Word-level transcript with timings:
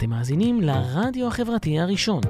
אתם 0.00 0.10
מאזינים 0.10 0.60
לרדיו 0.60 1.26
החברתי 1.26 1.80
הראשון. 1.80 2.20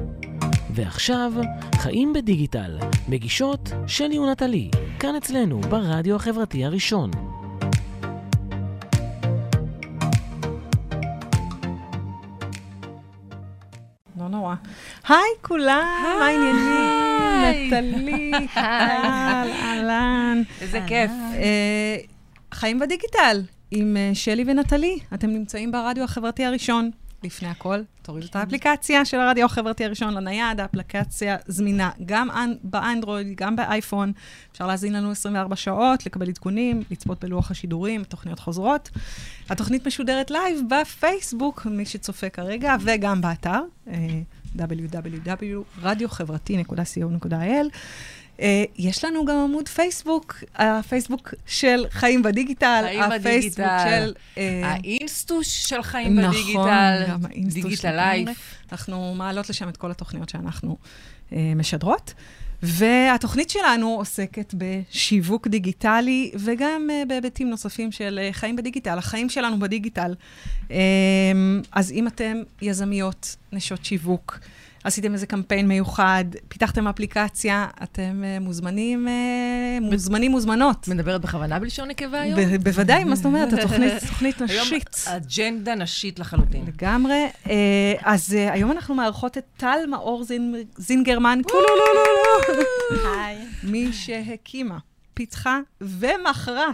ועכשיו, 0.74 1.32
חיים 1.76 2.12
בדיגיטל, 2.12 2.78
מגישות 3.08 3.72
שלי 3.86 4.18
ונטלי, 4.18 4.70
כאן 4.98 5.16
אצלנו 5.16 5.60
ברדיו 5.60 6.16
החברתי 6.16 6.64
הראשון. 6.64 7.10
לא 14.18 14.28
נורא. 14.28 14.54
היי 15.08 15.18
כולם, 15.42 15.84
מה 16.18 16.26
העניינים? 16.26 16.90
נטלי, 17.42 18.30
טל, 18.54 19.48
אהלן. 19.62 20.42
איזה 20.60 20.80
כיף. 20.86 21.10
אה, 21.34 21.96
חיים 22.54 22.78
בדיגיטל 22.78 23.42
עם 23.70 23.96
אה, 23.96 24.10
שלי 24.14 24.44
ונטלי. 24.46 24.98
אתם 25.14 25.30
נמצאים 25.30 25.72
ברדיו 25.72 26.04
החברתי 26.04 26.44
הראשון. 26.44 26.90
לפני 27.22 27.48
הכל, 27.48 27.80
תורידו 28.02 28.26
את 28.26 28.36
האפליקציה 28.36 29.04
של 29.04 29.20
הרדיו 29.20 29.44
החברתי 29.46 29.84
הראשון 29.84 30.14
לנייד, 30.14 30.60
האפליקציה 30.60 31.36
זמינה 31.46 31.90
גם 32.06 32.30
אנ- 32.30 32.54
באנדרואיד, 32.62 33.26
גם 33.36 33.56
באייפון. 33.56 34.12
אפשר 34.52 34.66
להאזין 34.66 34.92
לנו 34.92 35.10
24 35.10 35.56
שעות, 35.56 36.06
לקבל 36.06 36.28
עדכונים, 36.28 36.82
לצפות 36.90 37.24
בלוח 37.24 37.50
השידורים, 37.50 38.04
תוכניות 38.04 38.38
חוזרות. 38.38 38.90
התוכנית 39.50 39.86
משודרת 39.86 40.30
לייב 40.30 40.60
בפייסבוק, 40.68 41.66
מי 41.66 41.86
שצופה 41.86 42.28
כרגע, 42.28 42.76
וגם 42.80 43.20
באתר, 43.20 43.60
אה, 43.88 43.94
www.radiохברתי.co.il. 44.56 47.34
אה, 47.34 47.60
יש 48.78 49.04
לנו 49.04 49.24
גם 49.24 49.36
עמוד 49.36 49.68
פייסבוק, 49.68 50.44
הפייסבוק 50.54 51.34
של 51.46 51.84
חיים 51.90 52.22
בדיגיטל, 52.22 52.82
חיים 52.86 53.02
הפייסבוק 53.02 53.66
בדיגיטל. 53.66 54.12
של... 54.14 54.14
אה, 54.38 54.60
האינסטוש 54.64 55.48
של 55.48 55.82
חיים 55.82 56.20
נכון, 56.20 56.30
בדיגיטל, 56.32 57.04
גם 57.08 57.20
האינסטוש 57.24 57.62
דיגיטל. 57.62 57.96
לייף. 57.96 58.54
אנחנו 58.72 59.14
מעלות 59.14 59.50
לשם 59.50 59.68
את 59.68 59.76
כל 59.76 59.90
התוכניות 59.90 60.28
שאנחנו 60.28 60.76
אה, 61.32 61.52
משדרות. 61.56 62.14
והתוכנית 62.62 63.50
שלנו 63.50 63.88
עוסקת 63.88 64.54
בשיווק 64.58 65.48
דיגיטלי 65.48 66.30
וגם 66.34 66.88
אה, 66.90 67.02
בהיבטים 67.08 67.50
נוספים 67.50 67.92
של 67.92 68.18
אה, 68.22 68.32
חיים 68.32 68.56
בדיגיטל, 68.56 68.98
החיים 68.98 69.28
שלנו 69.28 69.58
בדיגיטל. 69.58 70.14
אה, 70.70 70.76
אז 71.72 71.92
אם 71.92 72.06
אתם 72.06 72.36
יזמיות, 72.62 73.36
נשות 73.52 73.84
שיווק, 73.84 74.38
עשיתם 74.84 75.12
איזה 75.12 75.26
קמפיין 75.26 75.68
מיוחד, 75.68 76.24
פיתחתם 76.48 76.88
אפליקציה, 76.88 77.66
אתם 77.82 78.22
אה, 78.24 78.38
מוזמנים, 78.40 79.08
אה, 79.08 79.12
מוזמנים, 79.80 80.30
מוזמנות. 80.30 80.88
מדברת 80.88 81.20
בכוונה 81.20 81.58
בלשון 81.58 81.88
נקבה 81.88 82.20
היום? 82.20 82.40
ב- 82.40 82.56
בוודאי, 82.64 83.04
מה 83.04 83.16
זאת 83.16 83.24
אומרת? 83.24 83.52
התוכנית 83.52 83.92
תוכנית 84.08 84.36
היום 84.48 84.66
נשית. 84.66 85.04
אג'נדה 85.06 85.74
נשית 85.74 86.18
לחלוטין. 86.18 86.64
לגמרי. 86.66 87.26
אה, 87.50 87.54
אז 88.02 88.34
אה, 88.34 88.52
היום 88.52 88.70
אנחנו 88.72 88.94
מארחות 88.94 89.38
את 89.38 89.44
טל 89.56 89.78
מאור 89.88 90.24
זין- 90.24 90.54
זינגרמן, 90.76 91.40
קולולולולו. 91.42 93.14
היי. 93.20 93.36
מי 93.64 93.92
שהקימה, 93.92 94.78
פיתחה 95.14 95.58
ומכרה 95.80 96.66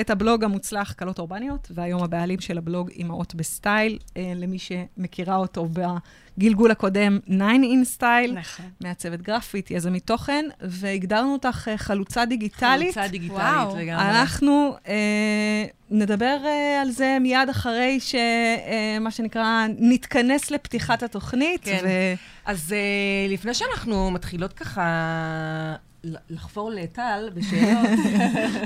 את 0.00 0.10
הבלוג 0.10 0.44
המוצלח 0.44 0.92
כלות 0.92 1.18
אורבניות, 1.18 1.70
והיום 1.74 2.02
הבעלים 2.02 2.40
של 2.40 2.58
הבלוג 2.58 2.90
אימהות 2.90 3.34
בסטייל, 3.34 3.98
למי 4.36 4.58
שמכירה 4.58 5.36
אותו 5.36 5.68
בגלגול 6.38 6.70
הקודם, 6.70 7.18
9 7.24 7.34
in 7.34 7.84
סטייל, 7.84 8.32
נכון. 8.38 8.66
מעצבת 8.80 9.22
גרפית, 9.22 9.70
יזמית 9.70 10.06
תוכן, 10.06 10.44
והגדרנו 10.60 11.32
אותך 11.32 11.68
אה, 11.68 11.78
חלוצה 11.78 12.24
דיגיטלית. 12.24 12.94
חלוצה 12.94 13.08
דיגיטלית 13.08 13.40
וואו. 13.40 13.76
לגמרי. 13.76 14.10
אנחנו 14.10 14.76
אה, 14.88 15.64
נדבר 15.90 16.36
אה, 16.44 16.80
על 16.82 16.90
זה 16.90 17.16
מיד 17.20 17.48
אחרי 17.50 17.98
שמה 18.00 19.10
שנקרא, 19.10 19.66
נתכנס 19.78 20.50
לפתיחת 20.50 21.02
התוכנית. 21.02 21.64
כן. 21.64 21.80
ו... 21.84 21.88
אז 22.46 22.72
אה, 22.72 23.32
לפני 23.32 23.54
שאנחנו 23.54 24.10
מתחילות 24.10 24.52
ככה 24.52 24.82
לחפור 26.30 26.70
לטל 26.70 27.30
בשאלות, 27.34 27.98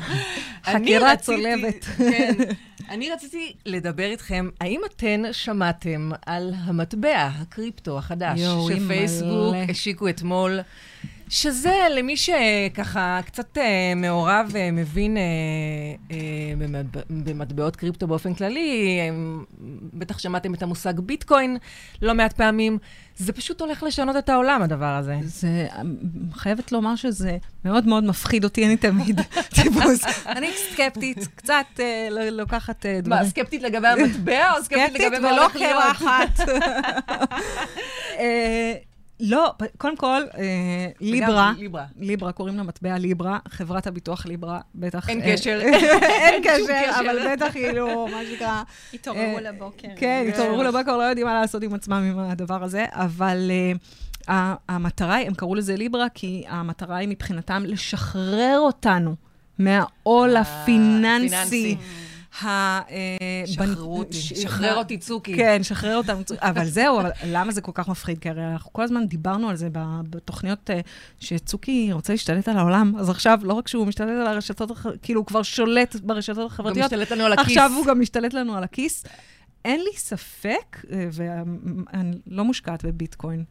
חקירה 0.72 1.16
צולבת. 1.16 1.84
כן. 1.84 2.34
אני 2.92 3.10
רציתי 3.10 3.52
לדבר 3.66 4.04
איתכם, 4.10 4.48
האם 4.60 4.80
אתן 4.86 5.22
שמעתם 5.32 6.10
על 6.26 6.54
המטבע, 6.56 7.28
הקריפטו 7.34 7.98
החדש, 7.98 8.40
שפייסבוק. 8.40 9.54
השיקו 9.68 10.08
אתמול? 10.08 10.60
שזה 11.34 11.74
למי 11.90 12.16
שככה 12.16 13.20
קצת 13.26 13.58
אה, 13.58 13.62
מעורב 13.96 14.50
ומבין 14.52 15.16
אה, 15.16 15.22
אה, 16.10 16.16
במטבע- 16.58 17.00
במטבעות 17.10 17.76
קריפטו 17.76 18.06
באופן 18.06 18.34
כללי, 18.34 18.98
אה, 19.00 19.08
בטח 19.94 20.18
שמעתם 20.18 20.54
את 20.54 20.62
המושג 20.62 21.00
ביטקוין 21.00 21.56
לא 22.02 22.14
מעט 22.14 22.32
פעמים. 22.32 22.78
זה 23.16 23.32
פשוט 23.32 23.60
הולך 23.60 23.82
לשנות 23.82 24.16
את 24.16 24.28
העולם, 24.28 24.62
הדבר 24.62 24.86
הזה. 24.86 25.16
זה, 25.22 25.66
חייבת 26.34 26.72
לומר 26.72 26.96
שזה 26.96 27.36
מאוד 27.64 27.86
מאוד 27.86 28.04
מפחיד 28.04 28.44
אותי, 28.44 28.66
אני 28.66 28.76
תמיד 28.76 29.20
טיפוס. 29.62 30.04
אני 30.26 30.48
סקפטית, 30.72 31.28
קצת 31.34 31.64
אה, 31.80 32.08
לוקחת 32.30 32.86
אה, 32.86 33.00
דברים. 33.02 33.22
מה, 33.22 33.28
סקפטית 33.28 33.62
לגבי 33.62 33.88
המטבע 33.88 34.52
או 34.56 34.62
סקפטית 34.62 34.94
לגבי 35.00 35.18
מה 35.18 35.28
ולא 35.32 35.42
הולך 35.42 35.56
להיות? 35.56 35.82
קרחת. 35.98 36.40
לא, 39.24 39.52
קודם 39.78 39.96
כל, 39.96 40.22
אה, 40.38 40.88
ליברה, 41.00 41.52
ליברה. 41.58 41.84
ליברה, 42.00 42.32
קוראים 42.32 42.58
למטבע 42.58 42.98
ליברה, 42.98 43.38
חברת 43.48 43.86
הביטוח 43.86 44.26
ליברה, 44.26 44.60
בטח... 44.74 45.08
אין 45.08 45.22
אה, 45.22 45.32
קשר. 45.32 45.60
אין 46.24 46.42
קשר. 46.44 47.00
אבל 47.00 47.32
בטח 47.32 47.52
כאילו, 47.52 48.08
מה 48.08 48.20
שנקרא... 48.30 48.62
התעוררו 48.94 49.36
אה, 49.36 49.40
לבוקר. 49.40 49.88
כן, 49.96 50.26
התעוררו 50.28 50.62
לבוקר, 50.62 50.96
לא 50.96 51.02
יודעים 51.02 51.26
מה 51.26 51.40
לעשות 51.40 51.62
עם 51.62 51.74
עצמם 51.74 52.10
עם 52.10 52.18
הדבר 52.18 52.64
הזה, 52.64 52.84
אבל 52.90 53.50
המטרה 54.68 55.14
היא, 55.14 55.26
הם 55.26 55.34
קראו 55.34 55.54
לזה 55.54 55.76
ליברה, 55.76 56.06
כי 56.14 56.44
המטרה 56.48 56.96
היא 56.96 57.08
מבחינתם 57.08 57.62
לשחרר 57.66 58.58
אותנו 58.58 59.14
מהעול 59.58 60.36
הפיננסי. 60.36 61.76
אה, 62.44 62.80
שחררו 63.46 63.98
אותי, 63.98 64.16
שחרר 64.16 64.74
אותי 64.74 64.98
צוקי. 64.98 65.36
כן, 65.36 65.62
שחרר 65.62 65.96
אותם. 65.96 66.16
אבל 66.40 66.64
זהו, 66.64 67.00
אבל 67.00 67.10
למה 67.26 67.52
זה 67.52 67.60
כל 67.60 67.72
כך 67.74 67.88
מפחיד? 67.88 68.18
כי 68.18 68.28
הרי 68.28 68.46
אנחנו 68.52 68.72
כל 68.72 68.82
הזמן 68.82 69.06
דיברנו 69.06 69.48
על 69.48 69.56
זה 69.56 69.68
בתוכניות 70.10 70.70
אה, 70.70 70.80
שצוקי 71.20 71.92
רוצה 71.92 72.12
להשתלט 72.12 72.48
על 72.48 72.58
העולם, 72.58 72.92
אז 72.98 73.10
עכשיו, 73.10 73.38
לא 73.42 73.52
רק 73.52 73.68
שהוא 73.68 73.86
משתלט 73.86 74.08
על 74.08 74.26
הרשתות, 74.26 74.70
כאילו, 75.02 75.20
הוא 75.20 75.26
כבר 75.26 75.42
שולט 75.42 75.96
ברשתות 75.96 76.38
גם 76.38 76.46
החברתיות, 76.46 76.92
משתלט 76.92 77.10
לנו 77.10 77.24
על 77.24 77.32
הכיס. 77.32 77.46
עכשיו 77.46 77.70
הוא 77.76 77.86
גם 77.86 78.00
משתלט 78.00 78.34
לנו 78.34 78.56
על 78.56 78.64
הכיס. 78.64 79.04
אין 79.64 79.80
לי 79.80 79.96
ספק, 79.96 80.84
אה, 80.92 81.08
ואני 81.12 82.16
לא 82.26 82.44
מושקעת 82.44 82.84
בביטקוין, 82.84 83.44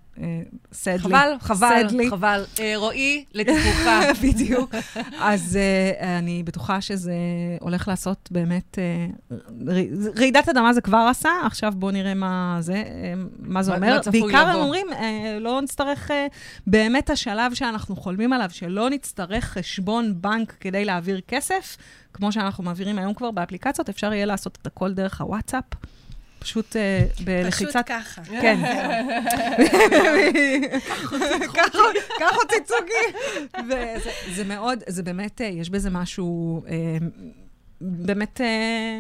סדלי. 0.74 1.00
חבל, 1.00 1.34
חבל, 1.40 1.88
סדלי. 1.88 2.10
חבל. 2.10 2.46
אה, 2.60 2.74
רועי, 2.76 3.26
לטיפולך. 3.34 3.90
בדיוק. 4.24 4.76
אז 5.20 5.60
uh, 6.00 6.04
אני 6.04 6.44
בטוחה 6.44 6.82
שזה 6.82 7.14
הולך 7.60 7.88
לעשות 7.88 8.30
באמת... 8.32 8.78
Uh, 8.78 9.32
ר- 9.68 10.20
רעידת 10.20 10.50
אדמה 10.50 10.74
זה 10.74 10.82
כבר 10.82 11.08
עשה, 11.10 11.30
עכשיו 11.46 11.74
בואו 11.76 11.92
נראה 11.92 12.14
מה 12.14 12.58
זה, 12.60 12.74
אה, 12.74 13.14
מה 13.40 13.64
זה 13.64 13.76
אומר. 13.76 13.94
מה 13.94 14.00
צפוי 14.00 14.22
בעיקר 14.22 14.48
הם. 14.48 14.56
אומרים, 14.56 14.88
uh, 14.90 14.96
לא 15.40 15.62
נצטרך, 15.62 16.12
uh, 16.12 16.14
באמת 16.68 17.10
השלב 17.10 17.54
שאנחנו 17.54 17.96
חולמים 17.96 18.34
עליו, 18.34 18.50
שלא 18.50 18.90
נצטרך 18.90 19.46
חשבון 19.46 20.14
בנק 20.22 20.56
כדי 20.60 20.86
להעביר 20.86 21.22
כסף, 21.28 21.78
כמו 22.14 22.32
שאנחנו 22.32 22.64
מעבירים 22.64 22.98
היום 22.98 23.14
כבר 23.14 23.32
באפליקציות, 23.32 23.90
אפשר 23.90 24.14
יהיה 24.14 24.26
לעשות 24.26 24.58
את 24.62 24.68
הכל 24.68 24.94
דרך 24.94 25.22
הוואטסאפ. 25.22 25.64
פשוט 26.42 26.76
uh, 26.76 27.24
בלחיצת... 27.24 27.70
פשוט 27.70 27.84
ככה. 27.86 28.22
כן. 28.42 28.60
קח 32.20 32.38
אותי 32.44 32.56
צוקי. 32.66 33.18
וזה 33.66 34.10
זה 34.36 34.44
מאוד, 34.44 34.80
זה 34.88 35.04
באמת, 35.04 35.42
אה, 35.42 35.46
יש 35.48 35.70
בזה 35.70 35.90
משהו 35.90 36.62
אה, 36.68 36.98
באמת 37.82 38.42
אה, 38.42 39.00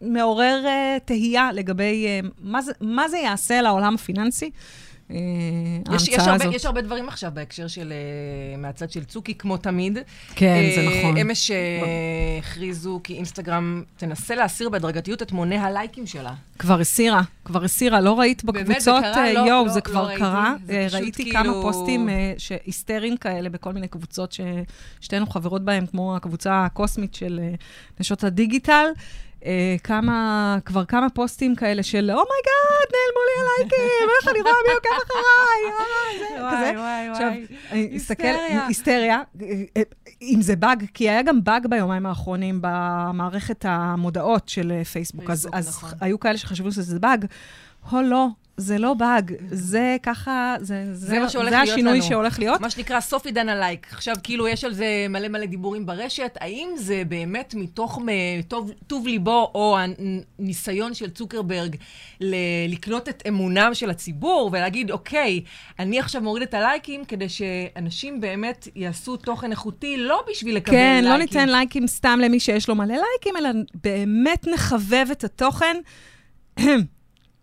מעורר 0.00 0.62
אה, 0.66 0.96
תהייה 1.04 1.52
לגבי 1.52 2.06
אה, 2.06 2.20
מה 2.38 2.62
זה- 2.62 2.72
מה 2.80 3.08
זה 3.08 3.18
יעשה 3.18 3.62
לעולם 3.62 3.94
הפיננסי, 3.94 4.44
אה, 4.44 4.50
יש, 5.10 6.02
יש, 6.02 6.08
ההמצאה 6.08 6.32
הרבה, 6.32 6.44
הזאת. 6.44 6.54
יש 6.54 6.66
הרבה 6.66 6.80
דברים 6.80 7.08
עכשיו 7.08 7.30
בהקשר 7.34 7.66
של, 7.66 7.92
אה, 7.92 8.56
מהצד 8.56 8.90
של 8.90 9.04
צוקי, 9.04 9.34
כמו 9.34 9.56
תמיד. 9.56 9.98
כן, 10.34 10.62
זה 10.74 10.80
אה, 10.80 10.98
נכון. 11.00 11.16
אמש 11.16 11.50
אה, 11.50 11.56
הכריזו 12.38 13.00
כי 13.04 13.14
אינסטגרם 13.14 13.82
תנסה 13.96 14.34
להסיר 14.34 14.68
בהדרגתיות 14.68 15.22
את 15.22 15.32
מונה 15.32 15.66
הלייקים 15.66 16.06
שלה. 16.06 16.34
כבר 16.58 16.80
הסירה, 16.80 17.22
כבר 17.44 17.64
הסירה, 17.64 18.00
לא 18.00 18.18
ראית 18.20 18.44
באמת, 18.44 18.66
זה 18.66 18.72
בקבוצות, 18.72 19.00
קרה? 19.02 19.26
אה, 19.26 19.32
לא, 19.32 19.40
יואו, 19.40 19.66
לא, 19.66 19.72
זה 19.72 19.78
לא 19.78 19.84
כבר 19.84 20.06
ראיתי. 20.06 20.20
קרה. 20.20 20.54
זה 20.66 20.72
אה, 20.72 20.86
פשוט 20.88 21.00
ראיתי 21.00 21.22
כאילו- 21.24 21.38
כמה 21.44 21.52
פוסטים 21.62 22.08
אה, 22.08 22.32
היסטריים 22.66 23.16
כאלה 23.16 23.48
בכל 23.48 23.72
מיני 23.72 23.88
קבוצות 23.88 24.34
ששתינו 25.00 25.26
חברות 25.26 25.64
בהן, 25.64 25.86
כמו 25.86 26.16
הקבוצה 26.16 26.64
הקוסמית 26.64 27.14
של 27.14 27.40
אה, 27.42 27.54
נשות 28.00 28.24
הדיגיטל. 28.24 28.86
אה, 29.44 29.76
כמה, 29.84 30.58
כבר 30.64 30.84
כמה 30.84 31.10
פוסטים 31.10 31.56
כאלה 31.56 31.82
של, 31.82 32.10
oh 32.10 32.30
my 32.30 32.49
God, 32.49 32.88
נעלמו 32.92 33.20
לי 33.26 33.40
הלייקים, 33.40 34.08
איך 34.20 34.28
אני 34.28 34.40
רואה 34.40 34.54
מי 34.68 34.74
עוקב 34.74 34.88
אחריי, 35.04 35.72
אה. 36.38 36.80
וואי, 36.80 37.08
עכשיו, 37.08 37.32
אני 37.70 37.96
אסתכל, 37.96 38.22
היסטריה. 38.22 38.66
היסטריה, 38.68 39.22
אם 40.22 40.42
זה 40.42 40.56
באג, 40.56 40.84
כי 40.94 41.10
היה 41.10 41.22
גם 41.22 41.44
באג 41.44 41.66
ביומיים 41.66 42.06
האחרונים 42.06 42.58
במערכת 42.60 43.64
המודעות 43.68 44.48
של 44.48 44.84
פייסבוק, 44.84 45.30
אז, 45.30 45.48
פייסבוק, 45.50 45.84
אז. 45.84 45.94
היו 46.00 46.20
כאלה 46.20 46.38
שחשבו 46.38 46.72
שזה 46.72 46.98
באג. 46.98 47.24
הו, 47.90 48.02
לא, 48.02 48.26
זה 48.56 48.78
לא 48.78 48.94
באג, 48.94 49.34
זה 49.50 49.96
ככה, 50.02 50.56
זה, 50.60 50.94
זה, 50.94 51.06
זה 51.06 51.18
מה 51.18 51.28
שהולך 51.28 51.50
זה 51.50 51.60
השינוי 51.60 51.92
לנו. 51.98 52.02
שהולך 52.02 52.38
להיות. 52.38 52.60
מה 52.60 52.70
שנקרא 52.70 53.00
סוף 53.00 53.26
עידן 53.26 53.48
הלייק. 53.48 53.86
עכשיו, 53.92 54.16
כאילו, 54.22 54.48
יש 54.48 54.64
על 54.64 54.74
זה 54.74 55.06
מלא 55.10 55.28
מלא 55.28 55.46
דיבורים 55.46 55.86
ברשת. 55.86 56.38
האם 56.40 56.68
זה 56.76 57.02
באמת 57.08 57.54
מתוך 57.54 57.98
טוב, 58.48 58.70
טוב 58.86 59.06
ליבו, 59.06 59.50
או 59.54 59.78
הניסיון 60.38 60.94
של 60.94 61.10
צוקרברג 61.10 61.76
ל- 62.20 62.34
לקנות 62.68 63.08
את 63.08 63.22
אמונם 63.28 63.70
של 63.74 63.90
הציבור, 63.90 64.50
ולהגיד, 64.52 64.90
אוקיי, 64.90 65.42
אני 65.78 65.98
עכשיו 65.98 66.22
מוריד 66.22 66.42
את 66.42 66.54
הלייקים, 66.54 67.04
כדי 67.04 67.28
שאנשים 67.28 68.20
באמת 68.20 68.68
יעשו 68.76 69.16
תוכן 69.16 69.50
איכותי, 69.50 69.96
לא 69.96 70.24
בשביל 70.30 70.56
לקבל 70.56 70.72
כן, 70.72 70.92
לייקים. 71.04 71.10
לא 71.10 71.18
ניתן 71.18 71.48
לייקים 71.48 71.86
סתם 71.86 72.18
למי 72.22 72.40
שיש 72.40 72.68
לו 72.68 72.74
מלא 72.74 72.94
לייקים, 72.94 73.36
אלא 73.36 73.48
באמת 73.84 74.46
נחבב 74.54 75.06
את 75.12 75.24
התוכן. 75.24 75.76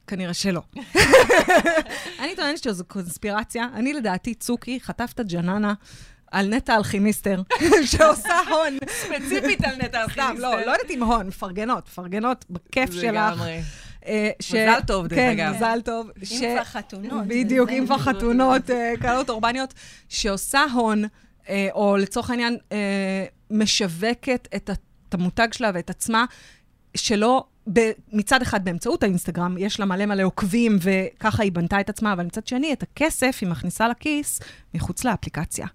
כנראה 0.08 0.34
שלא. 0.34 0.62
אני 2.20 2.36
טוענת 2.36 2.64
שזו 2.64 2.84
קונספירציה. 2.86 3.68
אני 3.74 3.94
לדעתי, 3.94 4.34
צוקי 4.34 4.80
חטף 4.80 5.12
את 5.14 5.20
הג'ננה 5.20 5.74
על 6.32 6.48
נטע 6.48 6.76
אלכימיסטר, 6.76 7.42
שעושה 7.92 8.40
הון. 8.50 8.78
ספציפית 8.90 9.64
על 9.64 9.76
נטע 9.76 9.88
סתם, 9.88 10.22
אלכימיסטר. 10.22 10.50
לא, 10.50 10.66
לא 10.66 10.72
יודעת 10.72 10.90
אם 10.90 11.04
הון, 11.04 11.28
מפרגנות, 11.28 11.88
מפרגנות 11.88 12.46
בכיף 12.50 12.92
שלך. 12.92 13.04
לגמרי. 13.04 13.60
אה, 14.06 14.30
ש- 14.40 14.54
מזל 14.54 14.80
טוב, 14.88 15.08
דרך 15.08 15.20
אגב. 15.20 15.50
כן, 15.52 15.56
מזל 15.56 15.80
טוב. 15.86 16.10
ש- 16.24 16.32
אם 16.42 16.50
כבר 16.56 16.64
חתונות. 16.64 17.28
בדיוק, 17.28 17.70
אם 17.70 17.84
כבר 17.86 17.98
חתונות, 17.98 18.70
אה, 18.70 18.94
קלות 19.02 19.30
אורבניות, 19.30 19.74
שעושה 20.10 20.64
הון, 20.74 21.04
אה, 21.50 21.68
או 21.74 21.98
לצורך 21.98 22.30
העניין, 22.30 22.58
משווקת 23.52 24.48
את 24.56 24.70
המותג 25.14 25.48
שלה 25.54 25.72
ואת 25.74 25.90
עצמה, 25.90 26.26
שלא, 26.98 27.46
מצד 28.14 28.42
אחד 28.42 28.66
באמצעות 28.66 29.04
האינסטגרם, 29.04 29.56
יש 29.58 29.80
לה 29.80 29.86
מלא 29.86 30.06
מלא 30.06 30.24
עוקבים, 30.24 30.78
וככה 30.82 31.44
היא 31.44 31.52
בנתה 31.52 31.80
את 31.80 31.90
עצמה, 31.90 32.14
אבל 32.14 32.26
מצד 32.26 32.48
שני, 32.48 32.74
את 32.74 32.84
הכסף 32.84 33.38
היא 33.42 33.50
מכניסה 33.50 33.88
לכיס 33.88 34.40
מחוץ 34.74 35.04
לאפליקציה. 35.04 35.68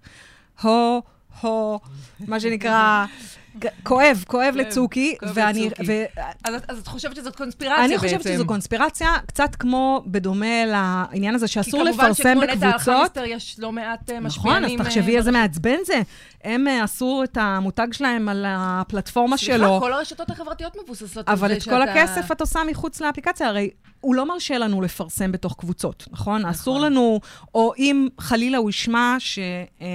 הו, 0.61 1.01
הו, 1.41 1.79
מה 2.27 2.39
שנקרא, 2.39 3.05
כואב, 3.83 4.23
כואב 4.27 4.55
לצוקי, 4.55 5.15
ואני, 5.33 5.69
אז, 6.43 6.55
את- 6.79 6.87
חושבת 6.87 7.15
שזאת 7.15 7.35
קונספירציה 7.35 7.85
אני 7.85 7.93
בעצם. 7.97 8.07
חושבת 8.07 8.23
שזו 8.33 8.45
קונספירציה, 8.45 9.09
קצת 9.25 9.55
כמו 9.55 10.03
בדומה 10.05 10.65
לעניין 10.65 11.35
הזה 11.35 11.47
שאסור 11.47 11.79
כי 11.85 11.87
כמובן 11.89 12.03
לפרסם 12.05 12.23
שכמו 12.23 12.41
נטע 12.43 12.55
בקבוצות. 12.55 12.89
אלחמיסטר 12.89 13.23
יש 13.25 13.55
לא 13.59 13.71
מעט 13.71 14.09
אה, 14.09 14.19
משפיענים. 14.19 14.63
נכון, 14.63 14.65
אז 14.65 14.79
אה, 14.79 14.85
תחשבי 14.85 15.17
איזה 15.17 15.31
מעצבן 15.31 15.77
זה. 15.85 16.01
הם 16.43 16.67
אה, 16.67 16.83
עשו 16.83 17.21
את 17.23 17.37
המותג 17.41 17.87
שלהם 17.91 18.29
על 18.29 18.45
הפלטפורמה 18.47 19.37
סליחה, 19.37 19.57
שלו, 19.57 19.79
כל 19.79 19.93
הרשתות 19.93 20.29
החברתיות 20.29 20.77
מבוססות 20.83 21.29
על 21.29 21.35
זה 21.37 21.45
אבל 21.45 21.53
את 21.53 21.61
שאתה... 21.61 21.75
כל 21.75 21.81
הכסף 21.81 22.31
את 22.31 22.41
עושה 22.41 22.59
מחוץ 22.71 23.01
לאפליקציה. 23.01 23.47
הרי 23.47 23.69
הוא 23.99 24.15
לא 24.15 24.27
מרשה 24.27 24.57
לנו 24.57 24.81
לפרסם 24.81 25.31
בתוך 25.31 25.55
קבוצות, 25.59 26.07
נכון? 26.11 26.45
אסור 26.45 26.79
לנו, 26.79 27.19
או 27.55 27.73
אם 27.77 28.07
חלילה 28.19 28.57
הוא 28.57 28.69
ישמע 28.69 29.15
ש... 29.19 29.39
אה, 29.81 29.87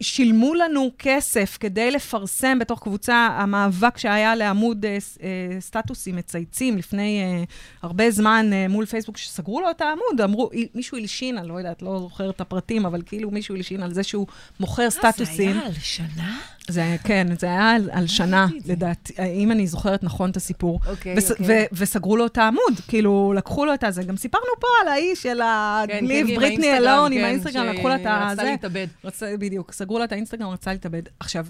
שילמו 0.00 0.54
לנו 0.54 0.90
כסף 0.98 1.56
כדי 1.60 1.90
לפרסם 1.90 2.58
בתוך 2.58 2.82
קבוצה, 2.82 3.14
המאבק 3.38 3.98
שהיה 3.98 4.34
לעמוד 4.34 4.84
אה, 4.84 4.98
אה, 5.22 5.60
סטטוסים 5.60 6.16
מצייצים 6.16 6.78
לפני 6.78 7.22
אה, 7.22 7.44
הרבה 7.82 8.10
זמן 8.10 8.50
אה, 8.52 8.68
מול 8.68 8.86
פייסבוק, 8.86 9.16
שסגרו 9.16 9.60
לו 9.60 9.70
את 9.70 9.80
העמוד, 9.80 10.20
אמרו, 10.24 10.50
"אי- 10.52 10.68
מישהו 10.74 10.98
הלשין, 10.98 11.38
אני 11.38 11.48
לא 11.48 11.54
יודעת, 11.54 11.82
לא 11.82 11.98
זוכרת 11.98 12.34
את 12.36 12.40
הפרטים, 12.40 12.86
אבל 12.86 13.02
כאילו 13.06 13.30
מישהו 13.30 13.54
הלשין 13.56 13.82
על 13.82 13.94
זה 13.94 14.02
שהוא 14.02 14.26
מוכר 14.60 14.90
סטטוסים. 14.90 15.48
אה, 15.48 15.54
זה 15.54 15.60
היה 15.60 15.66
על 15.66 15.72
שנה? 15.80 16.38
זה, 16.68 16.96
כן, 17.04 17.26
זה 17.38 17.46
היה 17.46 17.70
על, 17.70 17.90
על 17.92 18.06
שנה, 18.06 18.46
את 18.56 18.64
זה. 18.64 18.72
לדעתי, 18.72 19.12
אם 19.34 19.52
אני 19.52 19.66
זוכרת 19.66 20.02
נכון 20.04 20.30
את 20.30 20.36
הסיפור. 20.36 20.80
אוקיי, 20.86 21.14
וס, 21.16 21.30
אוקיי. 21.30 21.46
ו, 21.72 21.76
וסגרו 21.76 22.16
לו 22.16 22.26
את 22.26 22.38
העמוד, 22.38 22.80
כאילו, 22.88 23.32
לקחו 23.36 23.64
לו 23.66 23.74
את 23.74 23.84
הזה. 23.84 24.02
גם 24.02 24.16
סיפרנו 24.16 24.44
פה 24.60 24.66
על 24.82 24.88
האיש 24.88 25.22
של 25.22 25.38
כן, 25.38 25.42
הגליב, 25.42 26.26
כן, 26.26 26.34
בריטני 26.34 26.76
אלון, 26.76 27.12
עם 27.12 27.18
כן, 27.18 27.24
האינסטגרם, 27.24 27.66
לקחו 27.66 27.88
לה 27.88 27.96
את 27.96 28.06
ה... 28.06 28.26
שרצתה 28.28 28.42
זה. 28.42 28.50
להתאבד. 28.50 28.86
רצה, 29.04 29.34
בדיוק, 29.38 29.72
סגרו 29.72 29.98
לה 29.98 30.04
את 30.04 30.12
האינסטגרם, 30.12 30.48
רצה 30.48 30.72
להתאבד. 30.72 31.02
עכשיו, 31.20 31.46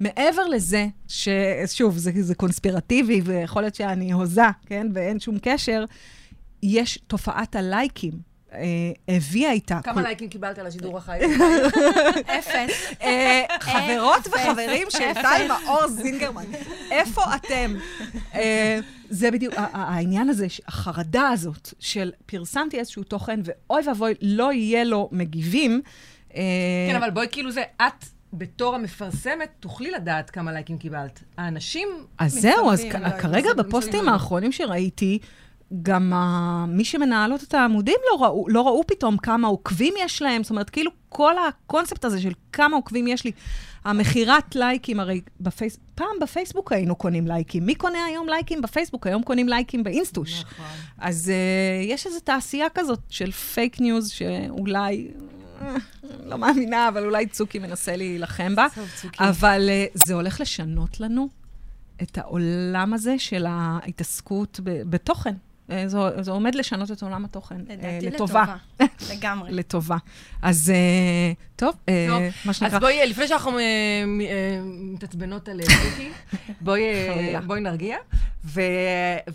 מעבר 0.00 0.46
לזה, 0.46 0.86
ששוב, 1.08 1.96
זה, 1.98 2.10
זה 2.20 2.34
קונספירטיבי, 2.34 3.20
ויכול 3.24 3.62
להיות 3.62 3.74
שאני 3.74 4.12
הוזה, 4.12 4.42
כן, 4.66 4.86
ואין 4.94 5.20
שום 5.20 5.36
קשר, 5.42 5.84
יש 6.62 6.98
תופעת 7.06 7.56
הלייקים. 7.56 8.27
אה, 8.52 8.60
הביאה 9.08 9.52
איתה... 9.52 9.80
כמה 9.84 10.02
לייקים 10.02 10.28
קיבלת 10.28 10.58
על 10.58 10.66
השידור 10.66 10.98
החי? 10.98 11.18
אפס. 12.38 12.92
אה, 13.02 13.44
חברות. 13.60 14.26
וחברים 14.26 14.86
של 14.90 15.14
טל 15.14 15.48
מאור 15.48 15.88
זינגרמן, 15.88 16.44
איפה 16.90 17.22
אתם? 17.36 17.74
אה, 18.34 18.78
זה 19.10 19.30
בדיוק 19.30 19.54
העניין 19.56 20.28
הזה, 20.28 20.46
החרדה 20.66 21.28
הזאת 21.28 21.68
של 21.78 22.12
פרסמתי 22.26 22.78
איזשהו 22.78 23.02
תוכן, 23.02 23.40
ואוי 23.44 23.82
ואבוי, 23.88 24.14
לא 24.22 24.52
יהיה 24.52 24.84
לו 24.84 25.08
מגיבים. 25.12 25.82
כן, 26.30 26.96
אבל 26.96 27.10
בואי, 27.10 27.26
כאילו 27.30 27.50
זה, 27.50 27.62
את 27.76 28.04
בתור 28.32 28.74
המפרסמת, 28.74 29.50
תוכלי 29.60 29.90
לדעת 29.90 30.30
כמה 30.30 30.52
לייקים 30.52 30.78
קיבלת. 30.78 31.22
האנשים... 31.36 31.88
אז 32.18 32.32
זהו, 32.32 32.72
אז 32.72 32.84
לא, 32.84 32.90
כרגע 33.18 33.50
מצפים 33.50 33.56
בפוסטים. 33.56 34.08
האחרונים 34.08 34.52
שראיתי, 34.52 35.18
גם 35.82 36.12
ה- 36.12 36.66
מי 36.68 36.84
שמנהלות 36.84 37.42
את 37.42 37.54
העמודים 37.54 37.96
לא 38.12 38.24
ראו, 38.24 38.48
לא 38.48 38.62
ראו 38.66 38.82
פתאום 38.86 39.16
כמה 39.16 39.48
עוקבים 39.48 39.94
יש 39.98 40.22
להם, 40.22 40.42
זאת 40.42 40.50
אומרת, 40.50 40.70
כאילו 40.70 40.90
כל 41.08 41.34
הקונספט 41.48 42.04
הזה 42.04 42.20
של 42.20 42.32
כמה 42.52 42.76
עוקבים 42.76 43.06
יש 43.06 43.24
לי, 43.24 43.32
המכירת 43.84 44.56
לייקים, 44.56 45.00
הרי 45.00 45.20
בפייס... 45.40 45.78
פעם 45.94 46.06
בפייסבוק 46.20 46.72
היינו 46.72 46.96
קונים 46.96 47.26
לייקים. 47.26 47.66
מי 47.66 47.74
קונה 47.74 48.04
היום 48.04 48.28
לייקים 48.28 48.62
בפייסבוק? 48.62 49.06
היום 49.06 49.22
קונים 49.22 49.48
לייקים 49.48 49.84
באינסטוש. 49.84 50.40
נכון. 50.44 50.66
אז 50.98 51.32
אה, 51.84 51.86
יש 51.92 52.06
איזו 52.06 52.20
תעשייה 52.20 52.66
כזאת 52.74 53.00
של 53.08 53.30
פייק 53.32 53.80
ניוז, 53.80 54.08
שאולי, 54.10 55.08
לא 56.24 56.38
מאמינה, 56.38 56.88
אבל 56.88 57.04
אולי 57.04 57.26
צוקי 57.26 57.58
מנסה 57.58 57.96
להילחם 57.96 58.54
בה. 58.56 58.66
טוב, 58.74 58.88
צוקי. 59.02 59.24
אבל 59.24 59.68
uh, 59.94 60.00
זה 60.06 60.14
הולך 60.14 60.40
לשנות 60.40 61.00
לנו 61.00 61.28
את 62.02 62.18
העולם 62.18 62.94
הזה 62.94 63.18
של 63.18 63.46
ההתעסקות 63.48 64.60
ב- 64.64 64.82
בתוכן. 64.90 65.34
אה, 65.70 65.88
זה, 65.88 65.98
זה 66.20 66.30
עומד 66.30 66.54
לשנות 66.54 66.90
את 66.90 67.02
עולם 67.02 67.24
התוכן. 67.24 67.60
אה, 67.70 67.74
לדעתי 67.74 68.06
לטובה. 68.06 68.44
לגמרי. 69.12 69.52
לטובה. 69.58 69.96
אז 70.42 70.72
אה, 70.74 71.32
טוב, 71.56 71.74
טוב, 72.08 72.22
מה 72.44 72.52
שנקרא... 72.52 72.76
אז 72.76 72.80
בואי, 72.80 73.06
לפני 73.06 73.28
שאנחנו 73.28 73.52
מתעצבנות 74.66 75.48
על 75.48 75.60
צוקי, 75.62 76.10
בואי 77.46 77.60
נרגיע, 77.60 77.96
ו- 78.44 78.62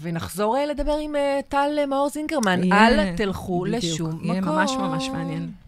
ונחזור 0.02 0.58
לדבר 0.70 0.98
עם 1.02 1.16
טל 1.50 1.86
מאור 1.88 2.10
זינגרמן. 2.10 2.72
אל 2.74 3.16
תלכו 3.16 3.62
בדיוק, 3.62 3.84
לשום 3.84 4.10
מקום. 4.10 4.26
יהיה 4.26 4.42
ממש 4.42 4.72
ממש 4.72 5.10
מעניין. 5.10 5.63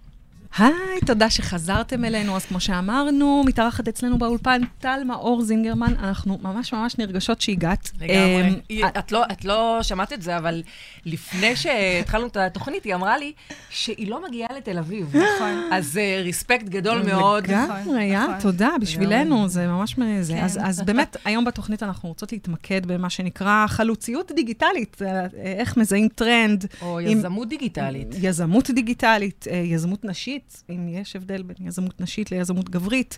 היי, 0.57 0.71
תודה 1.05 1.29
שחזרתם 1.29 2.05
אלינו. 2.05 2.35
אז 2.35 2.45
כמו 2.45 2.59
שאמרנו, 2.59 3.43
מתארחת 3.45 3.87
אצלנו 3.87 4.17
באולפן 4.17 4.61
טל 4.79 4.99
מאור 5.05 5.41
זינגרמן. 5.41 5.93
אנחנו 5.99 6.39
ממש 6.41 6.73
ממש 6.73 6.97
נרגשות 6.97 7.41
שהגעת. 7.41 7.91
לגמרי. 8.01 8.41
אמ, 8.49 8.55
היא- 8.69 8.85
את 8.99 9.11
לא- 9.11 9.23
את 9.31 9.45
לא 9.45 9.79
שמעת 9.81 10.13
את 10.13 10.21
זה, 10.21 10.37
אבל 10.37 10.63
לפני 11.05 11.55
שהתחלנו 11.55 12.27
את 12.27 12.37
התוכנית, 12.37 12.83
היא 12.83 12.95
אמרה 12.95 13.17
לי 13.17 13.31
שהיא 13.69 14.07
לא 14.09 14.23
מגיעה 14.27 14.49
לתל 14.57 14.77
אביב. 14.77 15.07
נכון. 15.17 15.69
אז 15.71 15.97
אה, 15.97 16.21
ריספקט 16.23 16.65
גדול 16.69 17.01
מאוד. 17.03 17.47
לגמרי, 17.47 18.03
יא, 18.03 18.19
נכון. 18.19 18.39
תודה, 18.41 18.69
בשבילנו, 18.81 19.47
זה 19.47 19.67
ממש 19.67 19.97
מ- 19.97 20.21
זה. 20.21 20.33
כן. 20.33 20.43
אז- 20.43 20.59
אז 20.63 20.81
באמת, 20.81 21.17
היום 21.25 21.45
בתוכנית 21.45 21.83
אנחנו 21.83 22.09
רוצות 22.09 22.31
להתמקד 22.31 22.85
במה 22.85 23.09
שנקרא 23.09 23.65
חלוציות 23.67 24.31
דיגיטלית, 24.35 25.01
אה, 25.05 25.25
איך 25.37 25.77
מזהים 25.77 26.07
טרנד. 26.15 26.65
או 26.81 26.99
עם- 26.99 27.07
יזמות 27.17 27.49
דיגיטלית. 27.49 28.07
יזמות 28.21 28.71
דיגיטלית, 28.71 29.45
אה, 29.51 29.55
יזמות 29.57 30.05
נשית, 30.05 30.44
אם 30.69 30.87
יש 30.87 31.15
הבדל 31.15 31.43
בין 31.43 31.67
יזמות 31.67 32.01
נשית 32.01 32.31
ליזמות 32.31 32.69
גברית. 32.69 33.17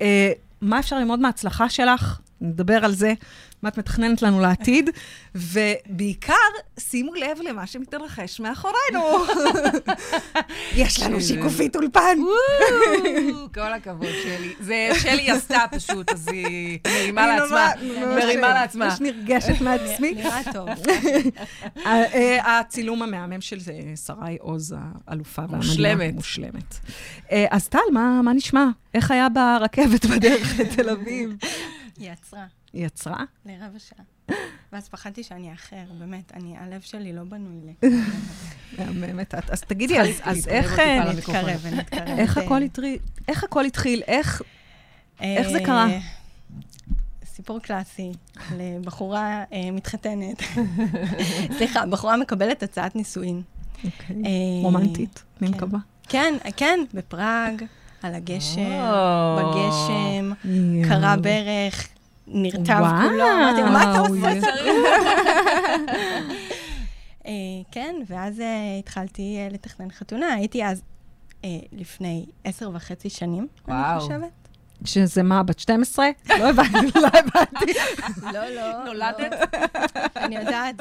אה, 0.00 0.32
מה 0.60 0.78
אפשר 0.78 0.98
ללמוד 0.98 1.20
מההצלחה 1.20 1.68
שלך? 1.68 2.20
נדבר 2.40 2.84
על 2.84 2.92
זה, 2.92 3.12
מה 3.64 3.68
את 3.68 3.78
מתכננת 3.78 4.22
לנו 4.22 4.40
לעתיד, 4.40 4.90
ובעיקר, 5.34 6.34
שימו 6.78 7.14
לב 7.14 7.38
למה 7.48 7.66
שמתרחש 7.66 8.40
מאחורינו. 8.40 9.24
יש 10.76 11.02
לנו 11.02 11.20
שיקופית 11.20 11.76
אולפן. 11.76 12.18
כל 13.54 13.72
הכבוד, 13.72 14.08
שלי. 14.22 14.54
זה 14.60 14.88
שלי 15.02 15.30
עשתה 15.30 15.58
פשוט, 15.70 16.10
אז 16.12 16.28
היא 16.28 16.78
מרימה 16.86 17.26
לעצמה. 17.26 17.70
מרימה 18.16 18.48
לעצמה. 18.48 18.84
ממש 18.84 19.00
נרגשת 19.00 19.60
מעצמי. 19.60 20.14
נראה 20.16 20.40
טוב. 20.52 20.68
ה- 21.86 21.88
אה, 22.14 22.58
הצילום 22.60 23.02
המהמם 23.02 23.40
של 23.40 23.58
אה, 23.70 23.96
שרי 23.96 24.36
עוז, 24.40 24.74
האלופה 25.06 25.42
והמדהימה. 25.42 25.64
מושלמת. 25.66 26.14
מושלמת. 26.14 26.78
אה, 27.32 27.46
אז 27.50 27.68
טל, 27.68 27.78
מה 27.92 28.22
מה 28.22 28.32
נשמע? 28.32 28.64
איך 28.94 29.10
היה 29.10 29.28
ברכבת 29.28 30.06
בדרך 30.06 30.58
לתל 30.58 30.90
אביב? 30.90 31.30
היא 31.98 32.10
עצרה 32.10 32.44
היא 32.74 32.86
עצרה? 32.86 33.24
לרבע 33.46 33.78
שעה. 33.78 34.04
ואז 34.72 34.88
פחדתי 34.88 35.22
שאני 35.22 35.50
אאחר, 35.52 35.84
באמת, 35.98 36.32
אני, 36.34 36.54
הלב 36.58 36.80
שלי 36.80 37.12
לא 37.12 37.24
בנוי 37.24 37.60
ל... 37.82 37.86
מהממת. 38.78 39.34
את- 39.38 39.50
אז 39.50 39.60
תגידי, 39.70 40.00
אז- 40.00 40.20
אז 40.22 40.48
איך 40.48 40.78
להתקרב 40.78 41.66
אה. 41.66 41.70
נתקרב. 41.74 42.08
איך 42.18 42.38
אה, 42.38 42.44
הכל 42.44 42.62
התחיל? 42.62 42.98
איך 43.28 43.44
הכל 43.44 43.64
התחיל? 43.64 44.02
איך... 44.06 44.42
זה 45.20 45.24
אה, 45.58 45.64
קרה? 45.64 45.86
סיפור 47.24 47.58
קלאסי 47.60 48.12
לבחורה 48.56 49.44
אה, 49.52 49.70
מתחתנת. 49.72 50.42
סליחה, 51.58 51.86
בחורה 51.86 52.16
מקבלת 52.16 52.62
הצעת 52.62 52.96
נישואין. 52.96 53.42
אוקיי. 53.84 54.16
אה, 54.16 54.20
רומנטית, 54.62 55.22
אני 55.42 55.48
כן. 55.50 55.54
מקווה. 55.56 55.78
כן, 56.08 56.34
כן, 56.56 56.80
בפראג, 56.94 57.64
על 58.02 58.14
הגשר, 58.14 58.90
או. 58.92 59.36
בגשם. 59.38 60.32
קרה 60.88 61.16
ברך, 61.16 61.88
נרטב 62.26 62.80
וואו. 62.80 63.08
כולו, 63.08 63.24
אמרתי, 63.24 63.62
מה 63.62 63.82
אתה 63.82 63.98
עושה? 63.98 64.20
וואו. 64.20 64.46
אה, 67.26 67.32
כן, 67.70 67.94
ואז 68.06 68.40
אה, 68.40 68.78
התחלתי 68.78 69.36
אה, 69.38 69.48
לתכנן 69.50 69.90
חתונה. 69.90 70.34
הייתי 70.34 70.64
אז 70.64 70.82
לפני 71.72 72.26
עשר 72.44 72.70
וחצי 72.74 73.10
שנים, 73.10 73.46
אני. 73.68 74.00
חושבת. 74.00 74.30
שזה 74.84 75.22
מה, 75.22 75.42
בת 75.42 75.58
12? 75.58 76.06
לא 76.38 76.50
הבנתי, 76.50 76.98
לא 77.00 77.08
הבנתי. 77.08 77.72
לא, 78.32 78.48
לא. 78.48 78.84
נולדת? 78.84 79.54
אני 80.16 80.36
יודעת, 80.36 80.74